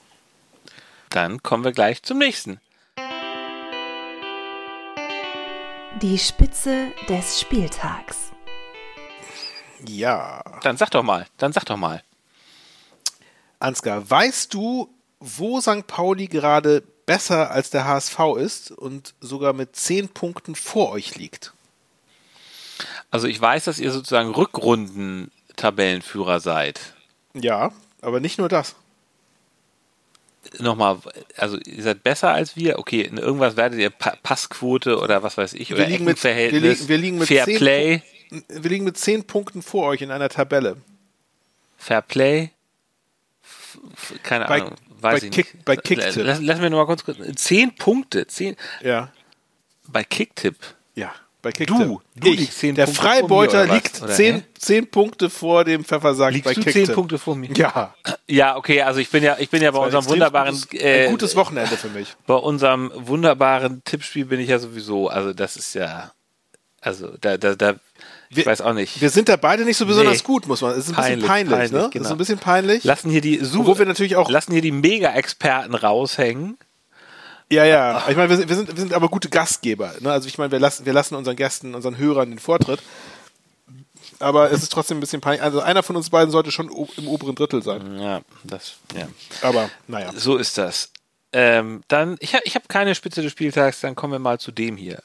Dann 1.10 1.44
kommen 1.44 1.64
wir 1.64 1.72
gleich 1.72 2.02
zum 2.04 2.18
nächsten. 2.18 2.60
Die 6.02 6.18
Spitze 6.18 6.88
des 7.08 7.40
Spieltags. 7.40 8.32
Ja. 9.88 10.42
Dann 10.64 10.78
sag 10.78 10.90
doch 10.90 11.04
mal, 11.04 11.28
dann 11.38 11.54
sag 11.54 11.66
doch 11.66 11.78
mal. 11.78 12.02
Ansgar, 13.60 14.10
weißt 14.10 14.54
du, 14.54 14.90
wo 15.20 15.62
St. 15.62 15.88
Pauli 15.88 16.28
gerade 16.28 16.82
besser 17.06 17.52
als 17.52 17.70
der 17.70 17.86
HSV 17.86 18.20
ist 18.38 18.72
und 18.72 19.14
sogar 19.22 19.54
mit 19.54 19.76
10 19.76 20.10
Punkten 20.10 20.56
vor 20.56 20.92
euch 20.92 21.16
liegt? 21.16 21.54
Also 23.14 23.28
ich 23.28 23.40
weiß, 23.40 23.66
dass 23.66 23.78
ihr 23.80 23.92
sozusagen 23.92 24.32
Rückrunden-Tabellenführer 24.32 26.40
seid. 26.40 26.94
Ja, 27.36 27.72
aber 28.02 28.20
nicht 28.20 28.40
nur 28.40 28.50
das. 28.50 28.76
Nochmal, 30.60 30.98
also 31.38 31.58
ihr 31.60 31.84
seid 31.84 32.02
besser 32.04 32.32
als 32.34 32.56
wir. 32.56 32.78
Okay, 32.80 33.02
in 33.02 33.18
irgendwas 33.18 33.56
werdet 33.56 33.80
ihr 33.80 33.90
pa 33.92 34.16
Passquote 34.24 35.00
oder 35.00 35.22
was 35.24 35.38
weiß 35.38 35.54
ich 35.54 35.72
oder 35.72 35.82
Wir 35.84 35.88
liegen 35.90 36.06
mit- 36.06 36.22
wir 36.24 36.52
liegen- 36.52 36.88
wir 36.88 36.98
liegen 36.98 37.18
mit 37.20 37.28
Fair 37.28 37.46
zehn 37.46 37.58
Play, 37.58 38.02
Wir 38.50 38.70
liegen 38.72 38.84
mit 38.84 38.98
10 38.98 39.24
Punkten 39.26 39.62
vor 39.62 39.86
euch 39.88 40.02
in 40.02 40.10
einer 40.12 40.28
Tabelle. 40.28 40.76
Fair 41.78 42.02
Play. 42.02 42.50
F- 43.44 43.78
Keine 44.24 44.46
Bei- 44.46 44.62
Ahnung, 44.62 44.76
weiß 45.02 45.20
bei 45.22 45.28
ich 45.28 45.32
Kick- 45.32 45.54
nicht. 45.54 45.66
bei 45.66 45.76
Kicktipp. 45.78 46.24
Lass, 46.26 46.42
lass 46.42 46.60
mir 46.60 46.70
noch 46.72 46.80
mal 46.80 46.86
kurz, 46.88 47.06
kurz 47.06 47.18
zehn 47.36 47.76
Punkte, 47.76 48.26
zehn 48.28 48.56
Ja. 48.82 49.10
bei 49.88 50.04
Kicktipp. 50.04 50.56
Ja. 50.96 51.14
Bei 51.44 51.52
Kicktipp. 51.52 51.78
Du, 51.78 52.02
du 52.16 52.28
ich, 52.32 52.40
liegst 52.40 52.58
zehn 52.58 52.74
Der 52.74 52.86
Punkte 52.86 53.02
vor 53.02 53.12
mir, 53.12 53.18
Freibeuter 53.20 53.62
oder 53.64 53.70
was? 53.70 53.76
liegt 53.76 54.02
Oder, 54.02 54.14
zehn, 54.14 54.36
hä? 54.38 54.44
zehn 54.58 54.88
Punkte 54.90 55.30
vor 55.30 55.64
dem 55.64 55.86
Pfeffersack 55.86 56.34
Liegst 56.34 56.46
bei 56.46 56.54
du 56.56 56.62
Kicktipp. 56.62 56.86
zehn 56.88 56.96
Punkte 56.96 57.20
vor 57.20 57.36
mir? 57.36 57.52
Ja. 57.56 57.94
Ja, 58.28 58.56
okay, 58.58 58.82
also 58.82 59.00
ich 59.00 59.10
bin 59.12 59.24
ja, 59.24 59.36
ich 59.40 59.50
bin 59.52 59.62
ja 59.62 59.70
bei 59.70 59.78
unserem 59.80 60.08
wunderbaren, 60.10 60.56
gutes, 60.56 60.82
äh, 60.82 61.06
ein 61.06 61.12
gutes 61.12 61.36
Wochenende 61.36 61.78
für 61.78 61.90
mich. 61.90 62.16
bei 62.26 62.34
unserem 62.34 62.92
wunderbaren 62.96 63.84
Tippspiel 63.84 64.26
bin 64.26 64.40
ich 64.40 64.50
ja 64.50 64.58
sowieso, 64.58 65.10
also 65.10 65.34
das 65.34 65.56
ist 65.58 65.76
ja, 65.76 66.12
also 66.82 67.14
da, 67.22 67.38
da, 67.38 67.56
da, 67.56 67.76
ich 68.30 68.38
Wir- 68.38 68.46
weiß 68.48 68.62
auch 68.62 68.74
nicht. 68.74 69.00
Wir 69.02 69.10
sind 69.12 69.30
da 69.30 69.36
beide 69.36 69.64
nicht 69.66 69.78
so 69.78 69.86
besonders 69.86 70.18
Nee. 70.20 70.24
gut, 70.24 70.48
muss 70.48 70.62
man. 70.62 70.72
Es 70.72 70.80
ist 70.80 70.90
ein 70.90 70.96
Peinlich, 70.96 71.16
bisschen 71.18 71.28
peinlich, 71.28 71.52
peinlich, 71.54 71.72
ne? 71.72 71.80
Es 71.86 71.92
genau. 71.92 72.06
ist 72.06 72.12
ein 72.12 72.18
bisschen 72.18 72.40
peinlich. 72.40 72.84
lassen 72.84 73.12
hier 73.12 73.22
die 73.22 73.40
Obwohl 73.42 73.78
wir 73.80 73.86
natürlich 73.86 74.16
auch- 74.16 74.30
lassen 74.30 74.54
hier 74.54 74.62
die 74.62 74.72
Mega-Experten 74.72 75.76
raushängen. 75.76 76.58
Ja, 77.54 77.66
ja. 77.66 78.04
Ich 78.10 78.16
meine, 78.16 78.30
wir 78.30 78.38
sind, 78.38 78.50
wir 78.50 78.56
sind, 78.56 78.68
wir 78.70 78.80
sind 78.80 78.94
aber 78.94 79.10
gute 79.10 79.30
Gastgeber. 79.30 79.94
Ne? 80.00 80.12
Also 80.12 80.28
ich 80.28 80.38
meine, 80.38 80.52
wir 80.52 80.60
lassen, 80.60 80.86
wir 80.86 80.94
lassen 80.94 81.16
unseren 81.16 81.36
Gästen, 81.36 81.76
unseren 81.76 81.98
Hörern 81.98 82.30
den 82.30 82.40
Vortritt. 82.40 82.82
Aber 84.20 84.52
es 84.52 84.64
ist 84.64 84.72
trotzdem 84.72 84.98
ein 84.98 85.02
bisschen 85.02 85.22
peinlich. 85.22 85.44
Also 85.44 85.60
einer 85.60 85.84
von 85.84 85.96
uns 85.96 86.10
beiden 86.10 86.32
sollte 86.32 86.52
schon 86.52 86.70
im 86.98 87.08
oberen 87.08 87.36
Drittel 87.36 87.62
sein. 87.62 88.00
Ja, 88.00 88.22
das, 88.44 88.76
ja. 88.96 89.08
Aber 89.42 89.70
naja. 89.88 90.12
So 90.16 90.38
ist 90.38 90.58
das. 90.58 90.92
Ähm, 91.32 91.82
dann, 91.88 92.16
ich 92.20 92.34
habe 92.34 92.44
ich 92.46 92.56
hab 92.56 92.70
keine 92.70 92.96
Spitze 92.96 93.22
des 93.22 93.32
Spieltags, 93.32 93.82
dann 93.82 93.96
kommen 93.96 94.14
wir 94.14 94.20
mal 94.20 94.40
zu 94.40 94.52
dem 94.52 94.78
hier. 94.78 95.02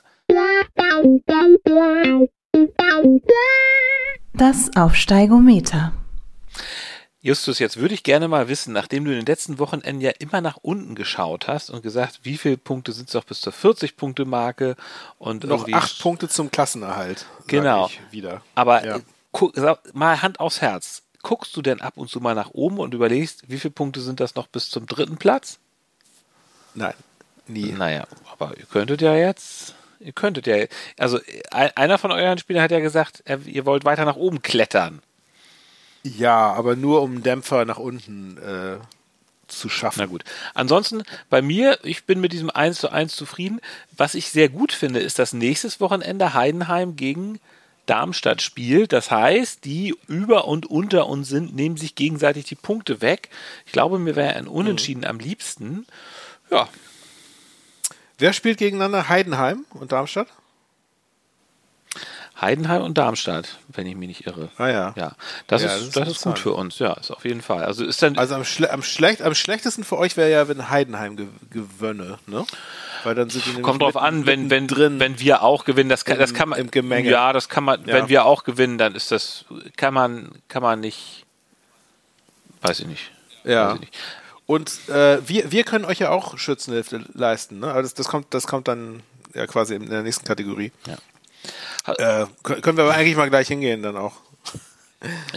Das 4.35 4.71
Aufsteigometer. 4.77 5.93
Justus, 7.21 7.59
jetzt 7.59 7.79
würde 7.79 7.95
ich 7.95 8.05
gerne 8.05 8.29
mal 8.29 8.49
wissen, 8.49 8.73
nachdem 8.73 9.05
du 9.05 9.11
in 9.11 9.17
den 9.19 9.27
letzten 9.27 9.59
Wochenenden 9.59 10.01
ja 10.01 10.13
immer 10.21 10.41
nach 10.41 10.57
unten 10.63 10.95
geschaut 10.95 11.49
hast 11.49 11.69
und 11.69 11.83
gesagt, 11.83 12.21
wie 12.23 12.39
viele 12.39 12.57
Punkte 12.57 12.93
sind 12.93 13.09
es 13.09 13.13
doch 13.13 13.25
bis 13.25 13.41
zur 13.41 13.53
40-Punkte-Marke 13.53 14.77
und 15.19 15.43
Noch 15.45 15.69
acht 15.73 15.99
Punkte 16.01 16.29
zum 16.29 16.51
Klassenerhalt. 16.53 17.27
Genau. 17.49 17.91
Wieder. 18.13 18.43
Aber 18.55 18.85
Ja. 18.87 18.97
äh, 18.97 19.01
guck, 19.33 19.53
sag, 19.57 19.95
mal 19.95 20.23
Hand 20.23 20.39
aufs 20.39 20.61
Herz. 20.61 21.03
Guckst 21.23 21.57
du 21.57 21.63
denn 21.63 21.81
ab 21.81 21.95
und 21.97 22.09
zu 22.09 22.21
mal 22.21 22.37
nach 22.37 22.51
oben 22.53 22.79
und 22.79 22.95
überlegst, 22.95 23.51
wie 23.51 23.59
viele 23.59 23.73
Punkte 23.73 24.01
sind 24.01 24.21
das 24.21 24.37
noch 24.37 24.47
bis 24.47 24.71
zum 24.71 24.87
dritten 24.87 25.17
Platz? 25.17 25.59
Nein. 26.75 26.95
Nie. 27.49 27.73
Naja, 27.73 28.07
aber 28.31 28.57
ihr 28.57 28.67
könntet 28.67 29.01
ja 29.03 29.17
jetzt, 29.17 29.75
ihr 29.99 30.13
könntet 30.13 30.47
ja, 30.47 30.67
also 30.99 31.19
äh, 31.19 31.71
einer 31.75 31.99
von 31.99 32.13
euren 32.13 32.39
Spielern 32.39 32.63
hat 32.63 32.71
ja 32.71 32.79
gesagt, 32.79 33.25
ihr 33.47 33.67
wollt 33.67 33.85
weiter 33.85 34.05
nach 34.05 34.17
oben 34.17 34.41
klettern. 34.43 35.03
Ja, 36.03 36.53
aber 36.53 36.77
nur 36.77 37.03
um 37.03 37.23
Dämpfer 37.23 37.65
nach 37.65 37.79
unten 37.79 38.39
äh, 38.39 38.79
zu 39.49 39.69
schaffen. 39.69 40.01
Na 40.01 40.07
gut. 40.07 40.25
Ansonsten, 40.55 41.03
bei 41.31 41.43
mir, 41.43 41.79
ich 41.83 42.05
bin 42.05 42.21
mit 42.21 42.33
diesem 42.33 42.51
1 42.51 42.79
zu 42.79 42.91
1 42.91 43.15
zufrieden. 43.15 43.61
Was 43.97 44.15
ich 44.15 44.31
sehr 44.31 44.49
gut 44.49 44.73
finde, 44.73 45.01
ist, 45.01 45.19
dass 45.19 45.33
nächstes 45.33 45.81
Wochenende 45.81 46.35
Heidenheim 46.35 46.97
gegen 46.97 47.41
Darmstadt 47.87 48.43
spielt. 48.43 48.93
Das 48.93 49.11
heißt, 49.11 49.65
die 49.65 49.95
über 50.07 50.47
und 50.47 50.67
unter 50.67 51.07
uns 51.07 51.29
sind, 51.29 51.55
nehmen 51.55 51.77
sich 51.77 51.95
gegenseitig 51.95 52.45
die 52.45 52.55
Punkte 52.55 53.01
weg. 53.01 53.31
Ich 53.67 53.73
glaube, 53.73 53.99
mir 53.99 54.17
wäre 54.17 54.35
ein 54.35 54.47
Unentschieden 54.47 55.05
am 55.05 55.19
liebsten. 55.19 55.87
Ja, 56.51 56.69
Wer 58.21 58.33
spielt 58.33 58.59
gegeneinander? 58.59 59.09
Heidenheim 59.09 59.65
und 59.71 59.93
Darmstadt? 59.93 60.27
Heidenheim 62.41 62.83
und 62.83 62.97
Darmstadt, 62.99 63.59
wenn 63.69 63.87
ich 63.87 63.97
mich 63.97 64.09
nicht 64.09 64.27
irre. 64.27 64.49
Ah 64.59 64.69
ja. 64.69 64.95
Ja, 64.97 65.13
das, 65.49 65.63
Ja, 65.63 65.75
ist, 65.75 65.97
das 65.97 66.07
das 66.09 66.17
ist 66.19 66.23
gut 66.23 66.39
für 66.39 66.53
uns. 66.53 66.79
Ja, 66.79 66.93
ist 66.95 67.11
auf 67.11 67.25
jeden 67.25 67.43
Fall. 67.43 67.65
Also 67.65 67.85
ist 67.85 68.01
dann, 68.03 68.17
Also 68.17 68.35
am, 68.37 68.45
schle 68.45 68.71
am, 68.71 68.83
schlecht 68.83 69.23
am 69.23 69.35
schlechtesten 69.35 69.83
für 69.83 69.99
euch 69.99 70.17
wäre 70.17 70.31
ja, 70.31 70.47
wenn 70.49 70.71
Heidenheim 70.71 71.17
ge 71.17 71.27
gewönne, 71.51 72.19
ne? 72.27 72.45
Weil 73.05 73.15
dann 73.15 73.31
sind 73.31 73.45
die 73.47 73.61
Kommt 73.63 73.83
drauf 73.83 73.95
mitten- 73.95 74.05
an, 74.07 74.27
wenn, 74.27 74.51
wenn, 74.51 74.67
drin. 74.69 74.99
wenn 75.01 75.19
wir 75.21 75.43
auch 75.43 75.65
gewinnen, 75.65 75.89
das 75.89 76.05
kann, 76.05 76.15
Im- 76.17 76.21
das 76.21 76.35
kann 76.35 76.49
man, 76.49 76.59
im 76.59 76.71
Gemenge. 76.71 77.09
ja, 77.11 77.33
das 77.33 77.49
kann 77.49 77.65
man, 77.65 77.81
Ja. 77.87 77.95
wenn 77.95 78.09
wir 78.09 78.25
auch 78.25 78.45
gewinnen, 78.45 78.79
dann 78.79 78.95
ist 78.95 79.11
das, 79.13 79.45
kann 79.77 79.95
man, 79.95 80.31
kann 80.49 80.63
man 80.63 80.81
nicht, 80.81 81.25
weiß 82.63 82.81
ich 82.81 82.87
nicht. 82.87 83.11
Ja. 83.45 83.69
Weiß 83.69 83.75
ich 83.75 83.81
nicht. 83.81 83.95
Und 84.47 84.89
äh, 84.89 85.19
wir, 85.29 85.53
wir 85.53 85.65
können 85.65 85.85
euch 85.85 85.99
ja 85.99 86.11
auch 86.11 86.39
Schützenhilfe 86.39 87.05
leisten, 87.15 87.59
ne? 87.61 87.69
Aber 87.71 87.83
das, 87.83 87.95
das, 87.95 88.09
kommt, 88.09 88.33
das 88.33 88.47
kommt 88.47 88.67
dann 88.69 89.03
ja 89.35 89.47
quasi 89.47 89.75
in 89.75 89.91
der 89.91 90.03
nächsten 90.03 90.25
Kategorie. 90.25 90.73
Ja. 90.87 90.97
Äh, 91.87 92.27
kö- 92.45 92.61
können 92.61 92.77
wir 92.77 92.85
aber 92.85 92.95
eigentlich 92.95 93.17
mal 93.17 93.29
gleich 93.31 93.49
hingehen 93.49 93.83
dann 93.83 93.97
auch. 93.97 94.15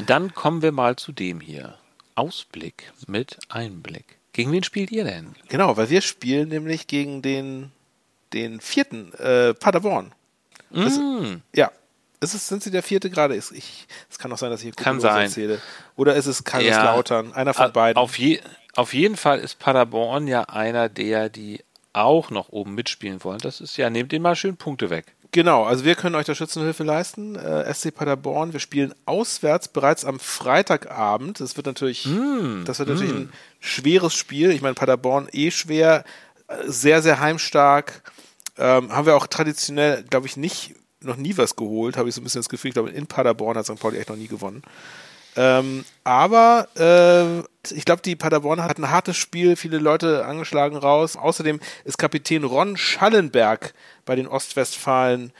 Dann 0.08 0.34
kommen 0.34 0.62
wir 0.62 0.72
mal 0.72 0.96
zu 0.96 1.12
dem 1.12 1.40
hier. 1.40 1.78
Ausblick 2.16 2.92
mit 3.08 3.38
Einblick. 3.50 4.18
Gegen 4.34 4.52
wen 4.52 4.64
spielt 4.64 4.92
ihr 4.92 5.04
denn? 5.04 5.36
Genau, 5.50 5.78
weil 5.78 5.90
wir 5.90 6.02
spielen 6.02 6.50
nämlich 6.50 6.88
gegen 6.88 7.22
den, 7.22 7.72
den 8.34 8.60
vierten, 8.62 9.14
äh, 9.14 9.54
Paderborn. 9.54 10.12
Das, 10.72 10.98
Mm. 10.98 11.42
Ja. 11.56 11.72
Ist 12.22 12.36
es, 12.36 12.48
sind 12.48 12.62
sie 12.62 12.70
der 12.72 12.84
vierte 12.84 13.10
gerade? 13.10 13.34
Ist 13.36 13.52
ich, 13.52 13.88
es 14.10 14.20
kann 14.20 14.32
auch 14.32 14.38
sein, 14.38 14.52
dass 14.52 14.60
ich 14.62 14.66
hier 14.66 14.74
Kann 14.74 15.00
sein. 15.00 15.24
erzähle. 15.24 15.60
Oder 15.96 16.16
ist 16.16 16.28
es 16.28 16.44
Kaiserslautern? 16.44 17.34
Einer 17.34 17.54
von 17.54 17.66
Auf- 17.68 17.74
beiden. 17.74 17.98
Auf, 17.98 18.18
je, 18.20 18.40
auf 18.76 18.94
jeden 18.94 19.18
Fall 19.18 19.40
ist 19.40 19.58
Paderborn 19.58 20.28
ja 20.28 20.44
einer 20.44 20.88
der, 20.88 21.30
die 21.30 21.64
auch 21.94 22.30
noch 22.30 22.50
oben 22.50 22.76
mitspielen 22.76 23.24
wollen. 23.24 23.40
Das 23.40 23.60
ist 23.60 23.76
ja, 23.78 23.90
nehmt 23.90 24.12
den 24.12 24.22
mal 24.22 24.36
schön 24.36 24.56
Punkte 24.56 24.90
weg. 24.92 25.08
Genau, 25.34 25.64
also 25.64 25.86
wir 25.86 25.96
können 25.96 26.16
euch 26.16 26.26
da 26.26 26.36
Schützenhilfe 26.36 26.84
leisten. 26.84 27.36
Äh, 27.36 27.74
SC 27.74 27.94
Paderborn, 27.96 28.52
wir 28.52 28.60
spielen 28.60 28.94
auswärts 29.06 29.70
bereits 29.70 30.04
am 30.04 30.20
Freitagabend. 30.20 31.40
Das 31.40 31.56
wird 31.56 31.68
natürlich, 31.68 32.04
Hm, 32.06 32.64
das 32.66 32.80
wird 32.80 32.90
natürlich 32.90 33.14
ein 33.14 33.34
schweres 33.62 34.14
Spiel. 34.14 34.52
Ich 34.52 34.62
meine, 34.62 34.74
Paderborn 34.74 35.30
eh 35.32 35.50
schwer, 35.52 36.04
äh, 36.48 36.56
sehr, 36.66 37.02
sehr 37.02 37.22
heimstark. 37.22 38.04
Ähm, 38.58 38.92
haben 38.92 39.06
wir 39.06 39.16
auch 39.16 39.28
traditionell, 39.28 40.04
glaube 40.04 40.28
ich, 40.28 40.36
nicht, 40.36 40.76
noch 41.00 41.16
nie 41.16 41.38
was 41.38 41.56
geholt, 41.56 41.96
habe 41.98 42.10
ich 42.10 42.16
so 42.16 42.22
ein 42.22 42.26
bisschen 42.26 42.42
das 42.42 42.50
Gefühl. 42.50 42.70
Ich 42.70 42.74
glaube, 42.74 42.90
in 42.92 43.08
Paderborn 43.08 43.58
hat 43.58 43.66
St. 43.66 43.80
Pauli 43.80 43.98
echt 43.98 44.10
noch 44.10 44.18
nie 44.18 44.28
gewonnen. 44.28 44.62
Ähm, 45.36 45.86
aber 46.04 46.68
äh, 46.76 47.74
ich 47.74 47.86
glaube, 47.86 48.02
die 48.02 48.16
Paderborn 48.16 48.62
hat 48.64 48.78
ein 48.78 48.90
hartes 48.90 49.16
Spiel, 49.18 49.56
viele 49.56 49.78
Leute 49.78 50.26
angeschlagen 50.26 50.76
raus. 50.76 51.16
Außerdem 51.16 51.60
ist 51.86 51.98
Kapitän 51.98 52.44
Ron 52.44 52.76
Schallenberg 52.78 53.74
bei 54.06 54.16
den 54.16 54.28
Ostwestfalen 54.28 55.32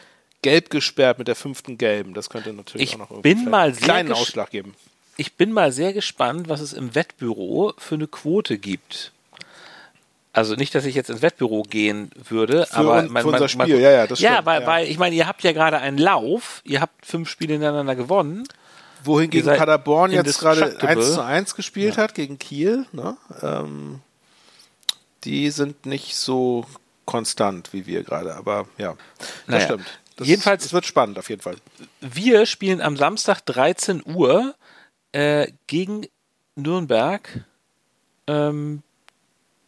gelb 0.42 0.70
gesperrt 0.70 1.20
mit 1.20 1.28
der 1.28 1.36
fünften 1.36 1.78
Gelben. 1.78 2.14
Das 2.14 2.30
könnte 2.30 2.54
natürlich 2.54 2.90
Ich 2.90 2.96
auch 2.96 3.10
noch 3.10 3.22
bin 3.22 3.50
mal 3.50 3.68
einen 3.70 3.76
kleinen 3.78 4.12
Ausschlag 4.14 4.50
geben. 4.52 4.74
Ich 5.18 5.34
bin 5.34 5.52
mal 5.52 5.72
sehr 5.72 5.94
gespannt, 5.94 6.48
was 6.50 6.62
es 6.62 6.74
im 6.74 6.96
Wettbüro 6.96 7.74
für 7.78 7.96
eine 7.96 8.08
Quote 8.08 8.58
gibt. 8.58 9.12
Also 10.34 10.56
nicht, 10.56 10.74
dass 10.74 10.86
ich 10.86 10.96
jetzt 10.96 11.10
ins 11.10 11.22
Wettbüro 11.22 11.64
gehen 11.64 12.10
würde, 12.30 12.66
Für 12.66 12.78
aber 12.78 12.98
un- 13.00 13.10
für 13.10 13.28
unser 13.28 13.50
Spiel, 13.50 13.80
ja, 13.82 13.92
ja, 13.92 14.08
das 14.08 14.20
ja, 14.22 14.32
stimmt, 14.32 14.46
weil, 14.46 14.62
ja. 14.62 14.68
weil 14.68 14.88
ich 14.88 14.98
meine, 14.98 15.14
ihr 15.14 15.28
habt 15.28 15.44
ja 15.44 15.52
gerade 15.52 15.80
einen 15.80 15.98
Lauf, 15.98 16.62
ihr 16.64 16.80
habt 16.80 17.06
fünf 17.06 17.28
Spiele 17.30 17.54
hintereinander 17.54 17.96
gewonnen. 17.96 18.48
Wohingegen 19.04 19.46
seid 19.46 19.58
Paderborn 19.60 20.12
jetzt 20.12 20.40
gerade 20.40 20.62
indestructible. 20.62 21.04
1 21.06 21.14
zu 21.16 21.24
1 21.24 21.56
gespielt 21.56 21.98
hat 21.98 22.14
gegen 22.16 22.38
Kiel. 22.40 22.86
Ne? 22.92 23.18
Ähm, 23.42 24.02
die 25.24 25.50
sind 25.52 25.86
nicht 25.86 26.16
so 26.16 26.66
konstant 27.06 27.74
wie 27.74 27.86
wir 27.86 28.04
gerade, 28.04 28.36
aber 28.36 28.68
ja, 28.78 28.96
das 29.18 29.28
Naja. 29.48 29.66
stimmt. 29.66 29.86
Das, 30.18 30.28
Jedenfalls- 30.28 30.66
es 30.66 30.74
wird 30.74 30.86
spannend 30.86 31.18
auf 31.18 31.30
jeden 31.30 31.42
Fall. 31.42 31.56
Wir 32.00 32.46
spielen 32.46 32.82
am 32.82 32.96
Samstag 32.98 33.42
13 33.46 34.04
Uhr 34.06 34.56
äh, 35.14 35.52
gegen 35.68 36.08
Nürnberg. 36.56 37.46
Ähm, 38.28 38.84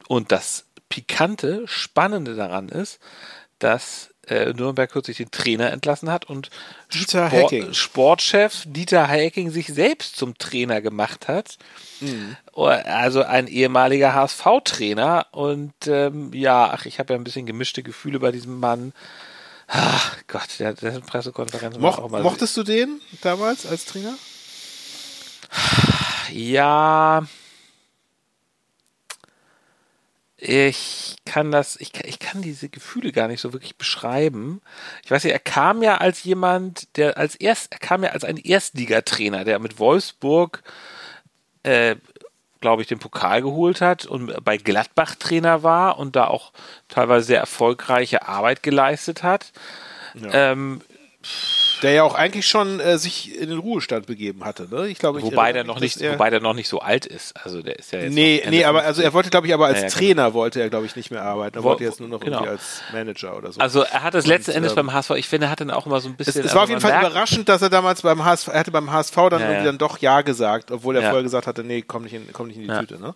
und 0.08 0.32
das 0.32 0.66
Pikante, 0.90 1.64
Spannende 1.68 2.36
daran 2.36 2.70
ist, 2.70 3.00
dass 3.60 4.13
äh, 4.28 4.54
Nürnberg 4.54 4.92
kürzlich 4.92 5.18
den 5.18 5.32
Trainer 5.32 5.72
entlassen 5.72 6.10
hat 6.10 6.26
und 6.26 6.50
Dieter 6.94 7.30
Sport-. 7.30 7.76
Sportchef 7.76 8.64
Dieter 8.66 9.08
Hecking 9.08 9.52
sich 9.52 9.68
selbst 9.68 10.16
zum 10.16 10.38
Trainer 10.38 10.82
gemacht 10.82 11.28
hat. 11.28 11.58
Mhm. 12.00 12.36
Oh, 12.54 12.66
Also 12.66 13.24
ein 13.24 13.48
ehemaliger 13.48 14.14
HSV-Trainer. 14.14 15.28
Und 15.32 15.74
ähm, 15.88 16.32
ja, 16.34 16.72
ach, 16.74 16.86
ich 16.86 17.00
habe 17.00 17.14
ja 17.14 17.20
ein 17.20 17.24
bisschen 17.24 17.46
gemischte 17.46 17.84
Gefühle 17.84 18.20
bei 18.20 18.32
diesem 18.32 18.60
Mann. 18.60 18.94
Ach 19.68 20.18
Gott, 20.28 20.60
der, 20.60 20.74
der 20.74 21.00
Pressekonferenz 21.00 21.80
war 21.80 21.98
auch 21.98 22.02
Moch, 22.04 22.10
mal 22.10 22.24
mochtest 22.24 22.56
du 22.58 22.64
den 22.64 23.02
damals 23.22 23.66
als 23.66 23.86
Trainer? 23.86 24.14
Ja. 26.32 27.26
Ich 30.46 31.16
kann 31.26 31.52
das, 31.52 31.78
ich 31.78 31.94
kann, 31.94 32.06
ich 32.06 32.20
kann 32.20 32.42
diese 32.42 32.68
Gefühle 32.68 33.14
gar 33.14 33.30
nicht 33.30 33.40
so 33.40 33.54
wirklich 33.54 33.78
beschreiben. 33.78 34.62
Ich 35.06 35.10
weiß 35.10 35.24
nicht, 35.24 35.32
er 35.32 35.40
kam 35.40 35.82
ja 35.82 36.00
als 36.00 36.26
jemand, 36.26 36.98
der 36.98 37.18
als 37.18 37.36
erst, 37.36 37.72
er 37.72 37.80
kam 37.80 38.04
ja 38.04 38.10
als 38.10 38.26
ein 38.26 38.36
Erstligatrainer, 38.36 39.46
der 39.46 39.60
mit 39.60 39.80
Wolfsburg, 39.80 40.62
äh, 41.64 41.96
glaube 42.60 42.82
ich, 42.82 42.90
den 42.90 43.00
Pokal 43.00 43.42
geholt 43.42 43.80
hat 43.80 44.06
und 44.06 44.44
bei 44.44 44.58
Gladbach 44.58 45.16
Trainer 45.16 45.64
war 45.64 45.98
und 45.98 46.18
da 46.18 46.28
auch 46.28 46.52
teilweise 46.90 47.26
sehr 47.28 47.40
erfolgreiche 47.40 48.28
Arbeit 48.28 48.64
geleistet 48.64 49.24
hat. 49.24 49.54
Ähm, 50.34 50.82
Der 51.84 51.92
ja 51.92 52.04
auch 52.04 52.16
eigentlich 52.16 52.48
schon 52.48 52.80
äh, 52.80 52.98
sich 52.98 53.38
in 53.40 53.50
den 53.50 53.60
Ruhestand 53.60 54.08
begeben 54.08 54.44
hatte, 54.46 54.68
ne? 54.74 54.88
Ich 54.88 54.98
glaube, 54.98 55.22
Wobei 55.22 55.52
der 55.54 55.64
noch 55.64 55.80
nicht, 55.80 56.02
wobei 56.02 56.30
der 56.30 56.40
noch 56.40 56.54
nicht 56.54 56.68
so 56.70 56.80
alt 56.80 57.06
ist. 57.06 57.34
Also 57.44 57.62
der 57.62 57.78
ist 57.78 57.92
ja 57.92 58.00
jetzt. 58.00 58.14
Nee, 58.14 58.42
nee, 58.50 58.64
aber 58.66 58.80
also 58.80 59.02
50. 59.02 59.06
er 59.06 59.14
wollte, 59.14 59.30
glaube 59.30 59.48
ich, 59.48 59.54
aber 59.54 59.66
als 59.68 59.78
Ja, 59.78 59.84
ja, 59.84 59.90
genau. 59.90 59.98
Trainer 60.00 60.34
wollte 60.34 60.62
er, 60.62 60.70
glaube 60.70 60.86
ich, 60.86 60.96
nicht 60.96 61.12
mehr 61.12 61.22
arbeiten. 61.22 61.58
Er 61.58 61.64
Wo- 61.64 61.70
wollte 61.70 61.84
jetzt 61.84 62.00
nur 62.00 62.10
noch 62.10 62.20
genau. 62.22 62.38
irgendwie 62.38 62.52
als 62.52 62.82
Manager 62.92 63.38
oder 63.38 63.52
so. 63.52 63.60
Also 63.60 63.82
er 63.84 64.02
hat 64.04 64.16
es 64.16 64.26
letzten 64.26 64.52
Und, 64.52 64.58
Endes 64.58 64.72
ähm, 64.72 64.76
beim 64.78 64.94
HSV, 64.94 65.12
ich 65.12 65.28
finde, 65.28 65.48
er 65.48 65.52
hat 65.52 65.60
dann 65.60 65.70
auch 65.72 65.86
immer 65.86 66.00
so 66.00 66.08
ein 66.10 66.16
es, 66.18 66.26
bisschen. 66.26 66.42
es 66.42 66.48
also 66.48 66.56
war 66.56 66.64
auf 66.64 66.70
jeden 66.70 66.82
Fall 66.82 66.92
merkt- 66.92 67.08
überraschend, 67.10 67.50
dass 67.50 67.62
er 67.62 67.70
damals 67.70 68.02
beim 68.02 68.24
HSV, 68.24 68.48
er 68.48 68.60
hatte 68.60 68.72
beim 68.72 68.90
HSV 68.92 69.16
dann 69.16 69.32
Ja, 69.42 69.48
irgendwie 69.50 69.66
dann 69.66 69.78
doch 69.78 69.98
Ja 70.00 70.22
gesagt, 70.22 70.72
obwohl 70.72 70.96
er 70.96 71.02
vorher 71.04 71.24
gesagt 71.24 71.48
hatte, 71.48 71.64
nee, 71.64 71.82
komm 71.82 72.04
nicht 72.04 72.14
in, 72.14 72.28
komm 72.32 72.48
nicht 72.48 72.58
in 72.58 72.64
die. 72.64 72.74
Tüte, 72.74 73.00
ne? 73.02 73.14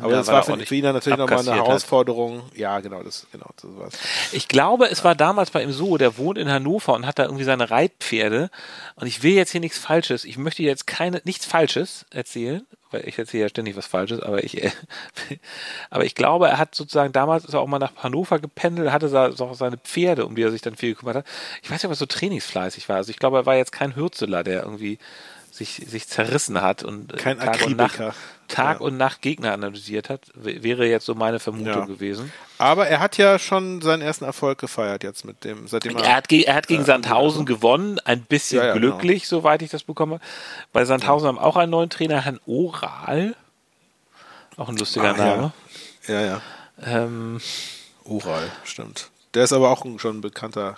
Aber 0.00 0.12
das 0.12 0.26
war 0.28 0.42
für, 0.42 0.52
ihn 0.74 0.82
dann 0.84 0.94
natürlich 0.94 1.18
nochmal 1.18 1.38
eine 1.40 1.50
hat. 1.52 1.56
Herausforderung. 1.66 2.42
Ja, 2.54 2.80
genau, 2.80 3.02
das, 3.02 3.26
genau, 3.32 3.46
das 3.56 3.70
war's. 3.78 3.94
Ich 4.32 4.46
glaube, 4.46 4.90
es 4.90 5.04
war 5.04 5.14
damals 5.14 5.50
bei 5.50 5.62
ihm 5.62 5.72
so, 5.72 5.96
der 5.96 6.18
wohnt 6.18 6.36
in 6.38 6.50
Hannover 6.50 6.94
und 6.94 7.06
hat 7.06 7.18
da 7.18 7.24
irgendwie 7.24 7.44
seine 7.44 7.70
Reitpferde. 7.70 8.09
Und 8.96 9.06
ich 9.06 9.22
will 9.22 9.32
jetzt 9.32 9.52
hier 9.52 9.60
nichts 9.60 9.78
Falsches. 9.78 10.24
Ich 10.24 10.38
möchte 10.38 10.62
jetzt 10.62 10.86
keine, 10.86 11.20
nichts 11.24 11.46
Falsches 11.46 12.06
erzählen, 12.10 12.66
weil 12.90 13.06
ich 13.06 13.18
erzähle 13.18 13.44
ja 13.44 13.48
ständig 13.48 13.76
was 13.76 13.86
Falsches, 13.86 14.20
aber 14.20 14.42
ich, 14.42 14.62
äh, 14.62 14.70
aber 15.90 16.04
ich 16.04 16.14
glaube, 16.14 16.48
er 16.48 16.58
hat 16.58 16.74
sozusagen 16.74 17.12
damals 17.12 17.44
ist 17.44 17.54
er 17.54 17.60
auch 17.60 17.66
mal 17.66 17.78
nach 17.78 17.96
Hannover 17.96 18.38
gependelt, 18.38 18.92
hatte 18.92 19.08
da 19.08 19.32
so 19.32 19.52
seine 19.54 19.76
Pferde, 19.78 20.26
um 20.26 20.34
die 20.34 20.42
er 20.42 20.50
sich 20.50 20.62
dann 20.62 20.76
viel 20.76 20.94
gekümmert 20.94 21.16
hat. 21.16 21.26
Ich 21.62 21.70
weiß 21.70 21.78
nicht, 21.78 21.86
ob 21.86 21.92
er 21.92 21.96
so 21.96 22.06
trainingsfleißig 22.06 22.88
war. 22.88 22.96
Also 22.96 23.10
ich 23.10 23.18
glaube, 23.18 23.38
er 23.38 23.46
war 23.46 23.56
jetzt 23.56 23.72
kein 23.72 23.96
Hürzeler, 23.96 24.42
der 24.42 24.62
irgendwie 24.62 24.98
sich, 25.60 25.82
sich 25.86 26.08
zerrissen 26.08 26.60
hat 26.62 26.82
und 26.82 27.12
äh, 27.12 27.16
Kein 27.16 27.38
Tag 27.38 27.62
und 27.66 27.76
Nacht. 27.76 28.00
Tag 28.48 28.80
Ja. 28.80 28.84
und 28.86 28.96
Nacht 28.96 29.20
Gegner 29.22 29.52
analysiert 29.52 30.08
hat. 30.08 30.22
Wäre 30.34 30.86
jetzt 30.86 31.06
so 31.06 31.14
meine 31.14 31.38
Vermutung 31.38 31.66
Ja. 31.82 31.84
gewesen. 31.84 32.32
Aber 32.58 32.88
er 32.88 32.98
hat 32.98 33.16
ja 33.18 33.38
schon 33.38 33.80
seinen 33.82 34.02
ersten 34.02 34.24
Erfolg 34.24 34.58
gefeiert 34.58 35.04
jetzt 35.04 35.24
mit 35.24 35.44
dem, 35.44 35.68
seitdem 35.68 35.96
Er 35.96 36.16
hat, 36.16 36.28
ge 36.28 36.42
er 36.42 36.54
hat 36.56 36.66
gegen 36.66 36.80
Ja, 36.80 36.86
Sandhausen 36.86 37.46
gewonnen, 37.46 38.00
ein 38.04 38.22
bisschen 38.22 38.58
Ja, 38.64 38.72
genau. 38.74 38.96
glücklich, 38.96 39.28
soweit 39.28 39.62
ich 39.62 39.70
das 39.70 39.84
bekomme. 39.84 40.18
Bei 40.72 40.84
Sandhausen 40.84 41.28
haben 41.28 41.38
auch 41.38 41.56
einen 41.56 41.70
neuen 41.70 41.90
Trainer, 41.90 42.20
Herrn 42.22 42.40
Oral. 42.46 43.36
Auch 44.56 44.68
ein 44.68 44.76
lustiger 44.76 45.10
Ah. 45.14 45.16
Name. 45.16 45.52
Ja, 46.08 46.20
ja. 46.22 46.40
Ähm, 46.82 47.40
Ural, 48.04 48.50
stimmt. 48.64 49.10
Der 49.34 49.44
ist 49.44 49.52
aber 49.52 49.70
auch 49.70 49.84
schon 49.98 50.18
ein 50.18 50.20
bekannter, 50.22 50.76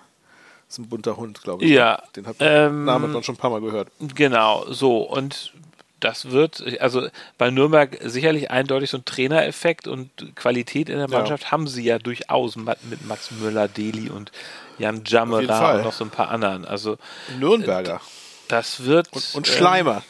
ist 0.72 0.78
ein 0.78 0.88
bunter 0.88 1.16
Hund, 1.16 1.42
glaube 1.42 1.64
ich. 1.64 1.70
Ja, 1.70 2.02
Den 2.16 2.26
hat, 2.26 2.36
ähm, 2.40 2.84
Namen 2.84 3.12
man 3.12 3.22
schon 3.22 3.34
ein 3.34 3.38
paar 3.38 3.50
Mal 3.50 3.60
gehört. 3.60 3.88
genau, 4.14 4.64
so. 4.70 4.98
Und 5.02 5.52
das 6.00 6.30
wird, 6.30 6.80
also 6.80 7.06
bei 7.38 7.50
Nürnberg 7.50 7.96
sicherlich 8.02 8.50
eindeutig 8.50 8.90
so 8.90 8.98
ein 8.98 9.04
Trainereffekt 9.04 9.86
und 9.86 10.10
Qualität 10.34 10.88
in 10.88 10.98
der 10.98 11.08
Ja. 11.08 11.18
Mannschaft 11.18 11.52
haben 11.52 11.68
sie 11.68 11.84
ja 11.84 11.98
durchaus 11.98 12.56
mit 12.56 13.06
Max 13.06 13.30
Müller, 13.30 13.68
Deli 13.68 14.10
und 14.10 14.32
Jan 14.78 15.02
Jammerer 15.06 15.76
und 15.76 15.84
noch 15.84 15.92
so 15.92 16.04
ein 16.04 16.10
paar 16.10 16.30
anderen. 16.30 16.64
Also 16.64 16.98
Nürnberger. 17.38 18.00
das 18.48 18.84
wird. 18.84 19.12
Und, 19.12 19.34
und 19.34 19.48
ähm, 19.48 19.54
Schleimer, 19.54 20.02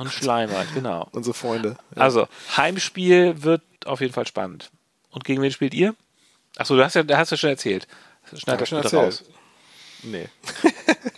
und 0.00 0.10
Schleimer, 0.12 0.64
genau. 0.74 1.06
unsere 1.12 1.34
Freunde. 1.34 1.76
Ja. 1.94 2.02
Also, 2.02 2.26
Heimspiel 2.56 3.42
wird 3.42 3.62
auf 3.84 4.00
jeden 4.00 4.12
Fall 4.12 4.26
spannend. 4.26 4.70
Und 5.10 5.24
gegen 5.24 5.40
wen 5.42 5.52
spielt 5.52 5.74
ihr? 5.74 5.94
Achso, 6.56 6.74
du 6.74 6.82
hast 6.84 6.94
ja, 6.94 7.04
hast 7.16 7.30
du 7.30 7.36
schon 7.36 7.50
erzählt. 7.50 7.86
Schneid 8.36 8.60
das 8.60 8.68
schon 8.68 8.78
erzählt. 8.78 9.02
raus. 9.02 9.24
Nee. 10.02 10.28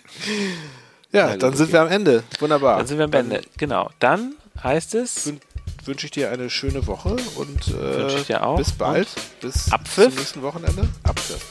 ja, 1.12 1.37
dann 1.37 1.55
sind 1.55 1.72
wir 1.72 1.81
am 1.83 1.89
Ende. 1.89 2.22
Wunderbar. 2.39 2.78
Dann 2.78 2.87
sind 2.87 2.99
wir 2.99 3.05
am 3.05 3.12
Ende. 3.12 3.43
Genau. 3.57 3.91
Dann 3.99 4.35
heißt 4.62 4.95
es 4.95 5.26
Wün 5.26 5.41
wünsche 5.85 6.07
ich 6.07 6.12
dir 6.12 6.31
eine 6.31 6.51
schöne 6.51 6.87
Woche 6.87 7.16
und 7.37 7.68
äh, 7.68 7.97
Wünsche 7.97 8.18
ich 8.18 8.26
dir 8.26 8.47
auch. 8.47 8.57
bis 8.59 8.72
bald. 8.72 9.09
Bis 9.41 9.72
Abpfiff. 9.72 10.11
zum 10.11 10.14
nächsten 10.14 10.43
Wochenende. 10.43 10.89
Abpfiff. 11.05 11.47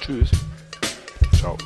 Tschüss. 0.00 0.30
Ciao. 1.38 1.56